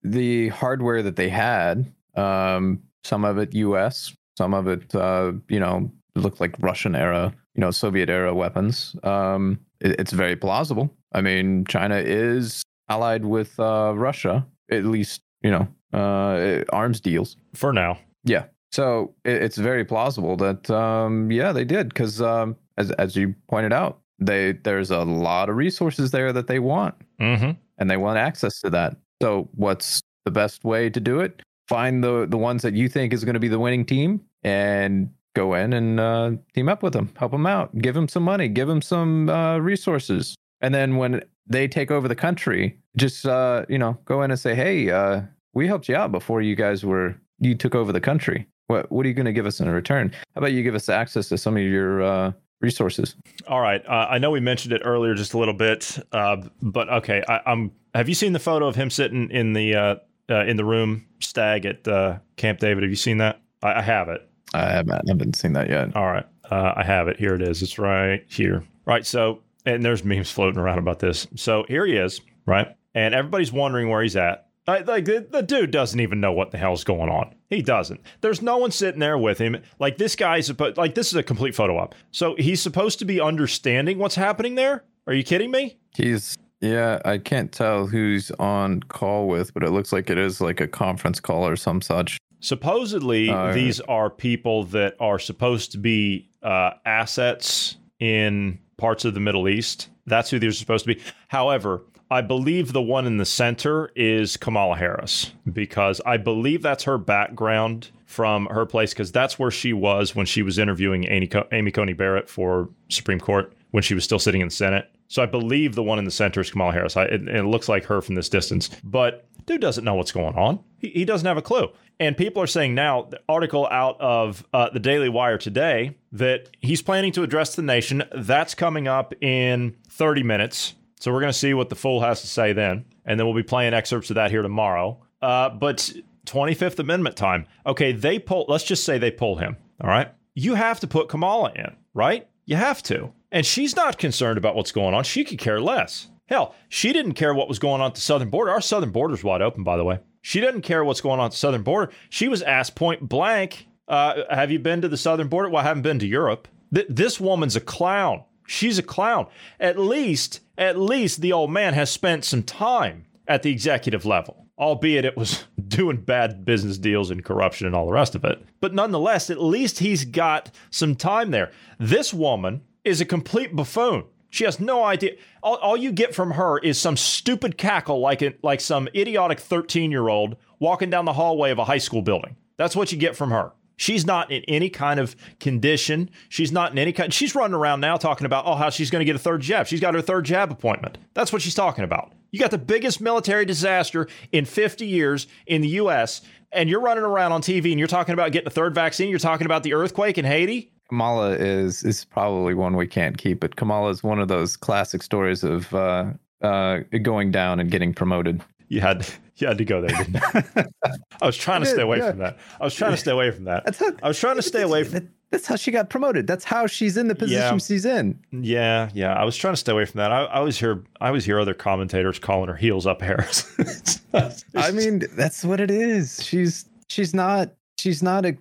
the 0.02 0.48
hardware 0.48 1.02
that 1.02 1.16
they 1.16 1.28
had, 1.28 1.92
um, 2.14 2.82
some 3.02 3.24
of 3.24 3.38
it 3.38 3.54
U.S., 3.54 4.14
some 4.36 4.54
of 4.54 4.66
it, 4.68 4.94
uh, 4.94 5.32
you 5.48 5.60
know, 5.60 5.90
looked 6.14 6.40
like 6.40 6.56
Russian 6.60 6.94
era, 6.94 7.32
you 7.54 7.60
know, 7.60 7.70
Soviet 7.70 8.08
era 8.08 8.34
weapons. 8.34 8.96
Um, 9.02 9.58
it, 9.80 9.98
it's 9.98 10.12
very 10.12 10.36
plausible. 10.36 10.94
I 11.12 11.20
mean, 11.20 11.64
China 11.66 11.96
is 11.96 12.62
allied 12.88 13.24
with 13.24 13.58
uh, 13.58 13.92
Russia, 13.96 14.46
at 14.70 14.84
least, 14.84 15.22
you 15.42 15.50
know, 15.50 15.68
uh, 15.92 16.64
arms 16.72 17.00
deals. 17.00 17.36
For 17.54 17.72
now, 17.72 17.98
Yeah. 18.24 18.44
So 18.72 19.14
it, 19.24 19.42
it's 19.42 19.56
very 19.56 19.84
plausible 19.84 20.36
that, 20.38 20.68
um, 20.70 21.30
yeah, 21.30 21.52
they 21.52 21.64
did 21.64 21.88
because, 21.88 22.20
um, 22.20 22.56
as 22.76 22.90
as 22.92 23.14
you 23.14 23.34
pointed 23.48 23.72
out, 23.72 24.00
they 24.18 24.52
there's 24.52 24.90
a 24.90 25.04
lot 25.04 25.48
of 25.48 25.56
resources 25.56 26.10
there 26.10 26.32
that 26.32 26.46
they 26.46 26.58
want 26.58 26.94
mm-hmm. 27.20 27.52
and 27.78 27.90
they 27.90 27.96
want 27.96 28.18
access 28.18 28.60
to 28.60 28.70
that. 28.70 28.96
So 29.22 29.48
what's 29.54 30.00
the 30.24 30.30
best 30.30 30.64
way 30.64 30.90
to 30.90 31.00
do 31.00 31.20
it? 31.20 31.40
Find 31.68 32.04
the 32.04 32.26
the 32.28 32.38
ones 32.38 32.62
that 32.62 32.74
you 32.74 32.88
think 32.88 33.12
is 33.12 33.24
going 33.24 33.34
to 33.34 33.40
be 33.40 33.48
the 33.48 33.58
winning 33.58 33.84
team 33.86 34.20
and 34.42 35.10
go 35.34 35.54
in 35.54 35.72
and 35.72 36.00
uh, 36.00 36.32
team 36.54 36.68
up 36.68 36.82
with 36.82 36.92
them, 36.92 37.12
help 37.18 37.32
them 37.32 37.46
out, 37.46 37.76
give 37.78 37.94
them 37.94 38.08
some 38.08 38.22
money, 38.22 38.48
give 38.48 38.68
them 38.68 38.80
some 38.80 39.28
uh, 39.28 39.58
resources, 39.58 40.36
and 40.60 40.74
then 40.74 40.96
when 40.96 41.22
they 41.46 41.68
take 41.68 41.90
over 41.90 42.08
the 42.08 42.14
country, 42.14 42.78
just 42.96 43.26
uh, 43.26 43.64
you 43.68 43.78
know 43.78 43.98
go 44.04 44.22
in 44.22 44.30
and 44.30 44.40
say, 44.40 44.54
hey, 44.54 44.90
uh, 44.90 45.22
we 45.52 45.66
helped 45.66 45.88
you 45.88 45.96
out 45.96 46.12
before 46.12 46.40
you 46.40 46.54
guys 46.54 46.84
were 46.84 47.14
you 47.38 47.54
took 47.54 47.74
over 47.74 47.92
the 47.92 48.00
country. 48.00 48.46
What 48.68 48.90
what 48.90 49.04
are 49.04 49.08
you 49.08 49.14
going 49.14 49.26
to 49.26 49.32
give 49.32 49.46
us 49.46 49.60
in 49.60 49.68
return? 49.68 50.12
How 50.34 50.38
about 50.38 50.52
you 50.52 50.62
give 50.62 50.74
us 50.74 50.88
access 50.88 51.28
to 51.28 51.38
some 51.38 51.56
of 51.56 51.62
your 51.62 52.02
uh, 52.02 52.32
resources? 52.60 53.16
All 53.46 53.60
right. 53.60 53.84
Uh, 53.86 54.06
I 54.08 54.18
know 54.18 54.30
we 54.30 54.40
mentioned 54.40 54.72
it 54.72 54.82
earlier 54.84 55.14
just 55.14 55.34
a 55.34 55.38
little 55.38 55.54
bit, 55.54 55.98
but 56.10 56.88
okay. 56.88 57.22
I, 57.28 57.40
I'm. 57.46 57.72
Have 57.94 58.08
you 58.08 58.14
seen 58.14 58.32
the 58.32 58.40
photo 58.40 58.66
of 58.66 58.74
him 58.74 58.90
sitting 58.90 59.30
in 59.30 59.52
the 59.52 60.00
uh, 60.30 60.44
in 60.44 60.56
the 60.56 60.64
room 60.64 61.06
stag 61.20 61.66
at 61.66 61.86
uh, 61.86 62.18
Camp 62.36 62.58
David? 62.58 62.82
Have 62.82 62.90
you 62.90 62.96
seen 62.96 63.18
that? 63.18 63.40
I, 63.62 63.74
I 63.74 63.82
have 63.82 64.08
it. 64.08 64.28
I 64.52 64.70
haven't, 64.70 64.94
I 64.94 65.02
haven't 65.08 65.36
seen 65.36 65.52
that 65.54 65.68
yet. 65.68 65.96
All 65.96 66.06
right. 66.06 66.26
Uh, 66.50 66.74
I 66.76 66.84
have 66.84 67.08
it. 67.08 67.18
Here 67.18 67.34
it 67.34 67.42
is. 67.42 67.62
It's 67.62 67.78
right 67.78 68.24
here. 68.28 68.64
Right. 68.86 69.04
So, 69.04 69.40
and 69.66 69.84
there's 69.84 70.04
memes 70.04 70.30
floating 70.30 70.60
around 70.60 70.78
about 70.78 70.98
this. 70.98 71.26
So 71.36 71.64
here 71.68 71.86
he 71.86 71.96
is. 71.96 72.20
Right. 72.46 72.68
And 72.94 73.14
everybody's 73.14 73.52
wondering 73.52 73.88
where 73.88 74.02
he's 74.02 74.16
at. 74.16 74.48
Like, 74.66 74.86
like 74.86 75.04
the, 75.04 75.26
the 75.28 75.42
dude 75.42 75.70
doesn't 75.70 75.98
even 75.98 76.20
know 76.20 76.32
what 76.32 76.50
the 76.50 76.58
hell's 76.58 76.84
going 76.84 77.10
on. 77.10 77.34
He 77.50 77.60
doesn't. 77.60 78.00
There's 78.20 78.40
no 78.40 78.56
one 78.58 78.70
sitting 78.70 79.00
there 79.00 79.18
with 79.18 79.38
him. 79.38 79.56
Like 79.78 79.98
this 79.98 80.16
guy's 80.16 80.46
supposed. 80.46 80.76
Like 80.76 80.94
this 80.94 81.08
is 81.08 81.14
a 81.16 81.22
complete 81.22 81.54
photo 81.54 81.76
op. 81.76 81.94
So 82.12 82.34
he's 82.36 82.62
supposed 82.62 82.98
to 83.00 83.04
be 83.04 83.20
understanding 83.20 83.98
what's 83.98 84.14
happening 84.14 84.54
there. 84.54 84.84
Are 85.06 85.12
you 85.12 85.22
kidding 85.22 85.50
me? 85.50 85.78
He's 85.94 86.36
yeah, 86.64 87.00
I 87.04 87.18
can't 87.18 87.52
tell 87.52 87.86
who's 87.86 88.30
on 88.32 88.80
call 88.84 89.28
with, 89.28 89.52
but 89.52 89.62
it 89.62 89.70
looks 89.70 89.92
like 89.92 90.08
it 90.08 90.18
is 90.18 90.40
like 90.40 90.60
a 90.60 90.68
conference 90.68 91.20
call 91.20 91.46
or 91.46 91.56
some 91.56 91.82
such. 91.82 92.18
Supposedly, 92.40 93.26
yeah. 93.26 93.52
these 93.52 93.80
are 93.80 94.10
people 94.10 94.64
that 94.64 94.96
are 95.00 95.18
supposed 95.18 95.72
to 95.72 95.78
be 95.78 96.28
uh, 96.42 96.70
assets 96.84 97.76
in 98.00 98.58
parts 98.76 99.04
of 99.04 99.14
the 99.14 99.20
Middle 99.20 99.48
East. 99.48 99.88
That's 100.06 100.30
who 100.30 100.38
they're 100.38 100.52
supposed 100.52 100.86
to 100.86 100.94
be. 100.94 101.02
However, 101.28 101.82
I 102.10 102.20
believe 102.20 102.72
the 102.72 102.82
one 102.82 103.06
in 103.06 103.16
the 103.16 103.24
center 103.24 103.90
is 103.96 104.36
Kamala 104.36 104.76
Harris 104.76 105.32
because 105.50 106.00
I 106.04 106.16
believe 106.16 106.62
that's 106.62 106.84
her 106.84 106.98
background 106.98 107.90
from 108.06 108.46
her 108.46 108.66
place 108.66 108.92
because 108.92 109.10
that's 109.10 109.38
where 109.38 109.50
she 109.50 109.72
was 109.72 110.14
when 110.14 110.26
she 110.26 110.42
was 110.42 110.58
interviewing 110.58 111.06
Amy, 111.08 111.26
Co- 111.26 111.48
Amy 111.50 111.70
Coney 111.70 111.94
Barrett 111.94 112.28
for 112.28 112.68
Supreme 112.88 113.20
Court 113.20 113.52
when 113.70 113.82
she 113.82 113.94
was 113.94 114.04
still 114.04 114.18
sitting 114.18 114.40
in 114.40 114.48
the 114.48 114.54
Senate. 114.54 114.93
So 115.08 115.22
I 115.22 115.26
believe 115.26 115.74
the 115.74 115.82
one 115.82 115.98
in 115.98 116.04
the 116.04 116.10
center 116.10 116.40
is 116.40 116.50
Kamala 116.50 116.72
Harris. 116.72 116.96
I, 116.96 117.04
it, 117.04 117.28
it 117.28 117.44
looks 117.44 117.68
like 117.68 117.84
her 117.84 118.00
from 118.00 118.14
this 118.14 118.28
distance, 118.28 118.70
but 118.82 119.26
dude 119.46 119.60
doesn't 119.60 119.84
know 119.84 119.94
what's 119.94 120.12
going 120.12 120.34
on. 120.34 120.60
He, 120.78 120.88
he 120.90 121.04
doesn't 121.04 121.26
have 121.26 121.36
a 121.36 121.42
clue. 121.42 121.68
And 122.00 122.16
people 122.16 122.42
are 122.42 122.46
saying 122.48 122.74
now, 122.74 123.02
the 123.02 123.20
article 123.28 123.68
out 123.70 124.00
of 124.00 124.44
uh, 124.52 124.70
the 124.70 124.80
Daily 124.80 125.08
Wire 125.08 125.38
today, 125.38 125.96
that 126.12 126.48
he's 126.60 126.82
planning 126.82 127.12
to 127.12 127.22
address 127.22 127.54
the 127.54 127.62
nation. 127.62 128.02
That's 128.14 128.54
coming 128.54 128.88
up 128.88 129.14
in 129.22 129.76
30 129.90 130.22
minutes. 130.24 130.74
So 130.98 131.12
we're 131.12 131.20
going 131.20 131.32
to 131.32 131.38
see 131.38 131.54
what 131.54 131.68
the 131.68 131.76
fool 131.76 132.00
has 132.00 132.22
to 132.22 132.26
say 132.26 132.52
then. 132.52 132.84
And 133.04 133.20
then 133.20 133.26
we'll 133.26 133.36
be 133.36 133.42
playing 133.42 133.74
excerpts 133.74 134.10
of 134.10 134.16
that 134.16 134.30
here 134.30 134.42
tomorrow. 134.42 134.98
Uh, 135.22 135.50
but 135.50 135.92
25th 136.26 136.78
Amendment 136.78 137.16
time. 137.16 137.46
Okay, 137.66 137.92
they 137.92 138.18
pull, 138.18 138.46
let's 138.48 138.64
just 138.64 138.84
say 138.84 138.98
they 138.98 139.10
pull 139.10 139.36
him. 139.36 139.56
All 139.80 139.88
right. 139.88 140.08
You 140.34 140.54
have 140.54 140.80
to 140.80 140.86
put 140.86 141.08
Kamala 141.08 141.52
in, 141.54 141.76
right? 141.92 142.26
You 142.46 142.56
have 142.56 142.82
to. 142.84 143.12
And 143.34 143.44
she's 143.44 143.74
not 143.74 143.98
concerned 143.98 144.38
about 144.38 144.54
what's 144.54 144.70
going 144.70 144.94
on. 144.94 145.02
She 145.02 145.24
could 145.24 145.40
care 145.40 145.60
less. 145.60 146.06
Hell, 146.26 146.54
she 146.68 146.92
didn't 146.92 147.14
care 147.14 147.34
what 147.34 147.48
was 147.48 147.58
going 147.58 147.80
on 147.80 147.88
at 147.88 147.96
the 147.96 148.00
southern 148.00 148.30
border. 148.30 148.52
Our 148.52 148.60
southern 148.60 148.92
border's 148.92 149.24
wide 149.24 149.42
open, 149.42 149.64
by 149.64 149.76
the 149.76 149.82
way. 149.82 149.98
She 150.22 150.40
doesn't 150.40 150.62
care 150.62 150.84
what's 150.84 151.00
going 151.00 151.18
on 151.18 151.26
at 151.26 151.32
the 151.32 151.36
southern 151.36 151.64
border. 151.64 151.92
She 152.08 152.28
was 152.28 152.42
asked 152.42 152.76
point 152.76 153.08
blank, 153.08 153.66
uh, 153.88 154.22
"Have 154.30 154.52
you 154.52 154.60
been 154.60 154.80
to 154.82 154.88
the 154.88 154.96
southern 154.96 155.26
border?" 155.26 155.50
Well, 155.50 155.62
I 155.62 155.66
haven't 155.66 155.82
been 155.82 155.98
to 155.98 156.06
Europe. 156.06 156.46
Th- 156.72 156.86
this 156.88 157.18
woman's 157.18 157.56
a 157.56 157.60
clown. 157.60 158.22
She's 158.46 158.78
a 158.78 158.84
clown. 158.84 159.26
At 159.58 159.80
least, 159.80 160.38
at 160.56 160.78
least 160.78 161.20
the 161.20 161.32
old 161.32 161.50
man 161.50 161.74
has 161.74 161.90
spent 161.90 162.24
some 162.24 162.44
time 162.44 163.04
at 163.26 163.42
the 163.42 163.50
executive 163.50 164.06
level, 164.06 164.46
albeit 164.56 165.04
it 165.04 165.16
was 165.16 165.44
doing 165.68 165.96
bad 165.96 166.44
business 166.44 166.78
deals 166.78 167.10
and 167.10 167.24
corruption 167.24 167.66
and 167.66 167.74
all 167.74 167.86
the 167.86 167.92
rest 167.92 168.14
of 168.14 168.24
it. 168.24 168.44
But 168.60 168.74
nonetheless, 168.74 169.28
at 169.28 169.42
least 169.42 169.80
he's 169.80 170.04
got 170.04 170.52
some 170.70 170.94
time 170.94 171.32
there. 171.32 171.50
This 171.80 172.14
woman 172.14 172.62
is 172.84 173.00
a 173.00 173.04
complete 173.04 173.54
buffoon. 173.54 174.04
She 174.30 174.44
has 174.44 174.58
no 174.58 174.82
idea. 174.82 175.12
All, 175.42 175.56
all 175.56 175.76
you 175.76 175.92
get 175.92 176.14
from 176.14 176.32
her 176.32 176.58
is 176.58 176.76
some 176.80 176.96
stupid 176.96 177.56
cackle 177.56 178.00
like 178.00 178.20
it, 178.20 178.42
like 178.42 178.60
some 178.60 178.88
idiotic 178.94 179.38
13 179.38 179.92
year 179.92 180.08
old 180.08 180.36
walking 180.58 180.90
down 180.90 181.04
the 181.04 181.12
hallway 181.12 181.50
of 181.50 181.58
a 181.58 181.64
high 181.64 181.78
school 181.78 182.02
building. 182.02 182.36
That's 182.56 182.74
what 182.74 182.90
you 182.90 182.98
get 182.98 183.16
from 183.16 183.30
her. 183.30 183.52
She's 183.76 184.06
not 184.06 184.30
in 184.30 184.42
any 184.46 184.70
kind 184.70 185.00
of 185.00 185.16
condition. 185.40 186.10
She's 186.28 186.52
not 186.52 186.72
in 186.72 186.78
any 186.78 186.92
kind. 186.92 187.12
She's 187.12 187.34
running 187.34 187.54
around 187.54 187.80
now 187.80 187.96
talking 187.96 188.24
about 188.24 188.44
oh 188.46 188.54
how 188.54 188.70
she's 188.70 188.90
going 188.90 189.00
to 189.00 189.04
get 189.04 189.16
a 189.16 189.20
third 189.20 189.40
jab. 189.40 189.66
She's 189.66 189.80
got 189.80 189.94
her 189.94 190.02
third 190.02 190.24
jab 190.24 190.50
appointment. 190.50 190.98
That's 191.14 191.32
what 191.32 191.42
she's 191.42 191.54
talking 191.54 191.84
about. 191.84 192.12
You 192.30 192.40
got 192.40 192.50
the 192.50 192.58
biggest 192.58 193.00
military 193.00 193.44
disaster 193.44 194.08
in 194.32 194.44
50 194.44 194.86
years 194.86 195.28
in 195.46 195.60
the 195.60 195.68
U.S. 195.68 196.22
and 196.50 196.68
you're 196.68 196.80
running 196.80 197.04
around 197.04 197.30
on 197.30 197.42
TV 197.42 197.70
and 197.70 197.78
you're 197.78 197.86
talking 197.86 198.12
about 198.12 198.32
getting 198.32 198.48
a 198.48 198.50
third 198.50 198.74
vaccine. 198.74 199.10
You're 199.10 199.20
talking 199.20 199.46
about 199.46 199.62
the 199.62 199.74
earthquake 199.74 200.18
in 200.18 200.24
Haiti. 200.24 200.72
Kamala 200.88 201.32
is 201.32 201.82
is 201.84 202.04
probably 202.04 202.54
one 202.54 202.76
we 202.76 202.86
can't 202.86 203.18
keep. 203.18 203.40
But 203.40 203.56
Kamala 203.56 203.90
is 203.90 204.02
one 204.02 204.20
of 204.20 204.28
those 204.28 204.56
classic 204.56 205.02
stories 205.02 205.44
of 205.44 205.72
uh, 205.74 206.12
uh, 206.42 206.80
going 207.02 207.30
down 207.30 207.60
and 207.60 207.70
getting 207.70 207.94
promoted. 207.94 208.42
You 208.68 208.80
had 208.80 209.06
you 209.36 209.46
had 209.46 209.58
to 209.58 209.64
go 209.64 209.80
there. 209.80 209.96
Didn't 209.96 210.14
you? 210.14 210.64
I 211.22 211.26
was 211.26 211.36
trying 211.36 211.62
to 211.62 211.66
stay 211.66 211.82
away 211.82 211.98
yeah. 211.98 212.10
from 212.10 212.18
that. 212.20 212.38
I 212.60 212.64
was 212.64 212.74
trying 212.74 212.92
to 212.92 212.96
stay 212.96 213.10
away 213.10 213.30
from 213.30 213.44
that. 213.44 213.74
How, 213.78 213.92
I 214.02 214.08
was 214.08 214.18
trying 214.18 214.36
to 214.36 214.42
stay 214.42 214.62
away 214.62 214.84
from. 214.84 215.08
That's 215.30 215.46
how 215.46 215.56
she 215.56 215.72
got 215.72 215.90
promoted. 215.90 216.28
That's 216.28 216.44
how 216.44 216.68
she's 216.68 216.96
in 216.96 217.08
the 217.08 217.14
position 217.14 217.54
yeah. 217.54 217.58
she's 217.58 217.84
in. 217.84 218.16
Yeah, 218.30 218.90
yeah. 218.94 219.14
I 219.14 219.24
was 219.24 219.36
trying 219.36 219.54
to 219.54 219.56
stay 219.56 219.72
away 219.72 219.84
from 219.84 219.98
that. 219.98 220.12
I, 220.12 220.24
I 220.24 220.36
always 220.36 220.56
hear 220.58 220.84
I 221.00 221.08
always 221.08 221.24
hear 221.24 221.40
other 221.40 221.54
commentators 221.54 222.20
calling 222.20 222.48
her 222.48 222.56
heels 222.56 222.86
up 222.86 223.02
Harris. 223.02 224.00
I 224.54 224.70
mean, 224.70 225.02
that's 225.16 225.44
what 225.44 225.60
it 225.60 225.70
is. 225.70 226.22
She's 226.22 226.66
she's 226.88 227.14
not 227.14 227.52
she's 227.78 228.02
not 228.02 228.24
a 228.24 228.36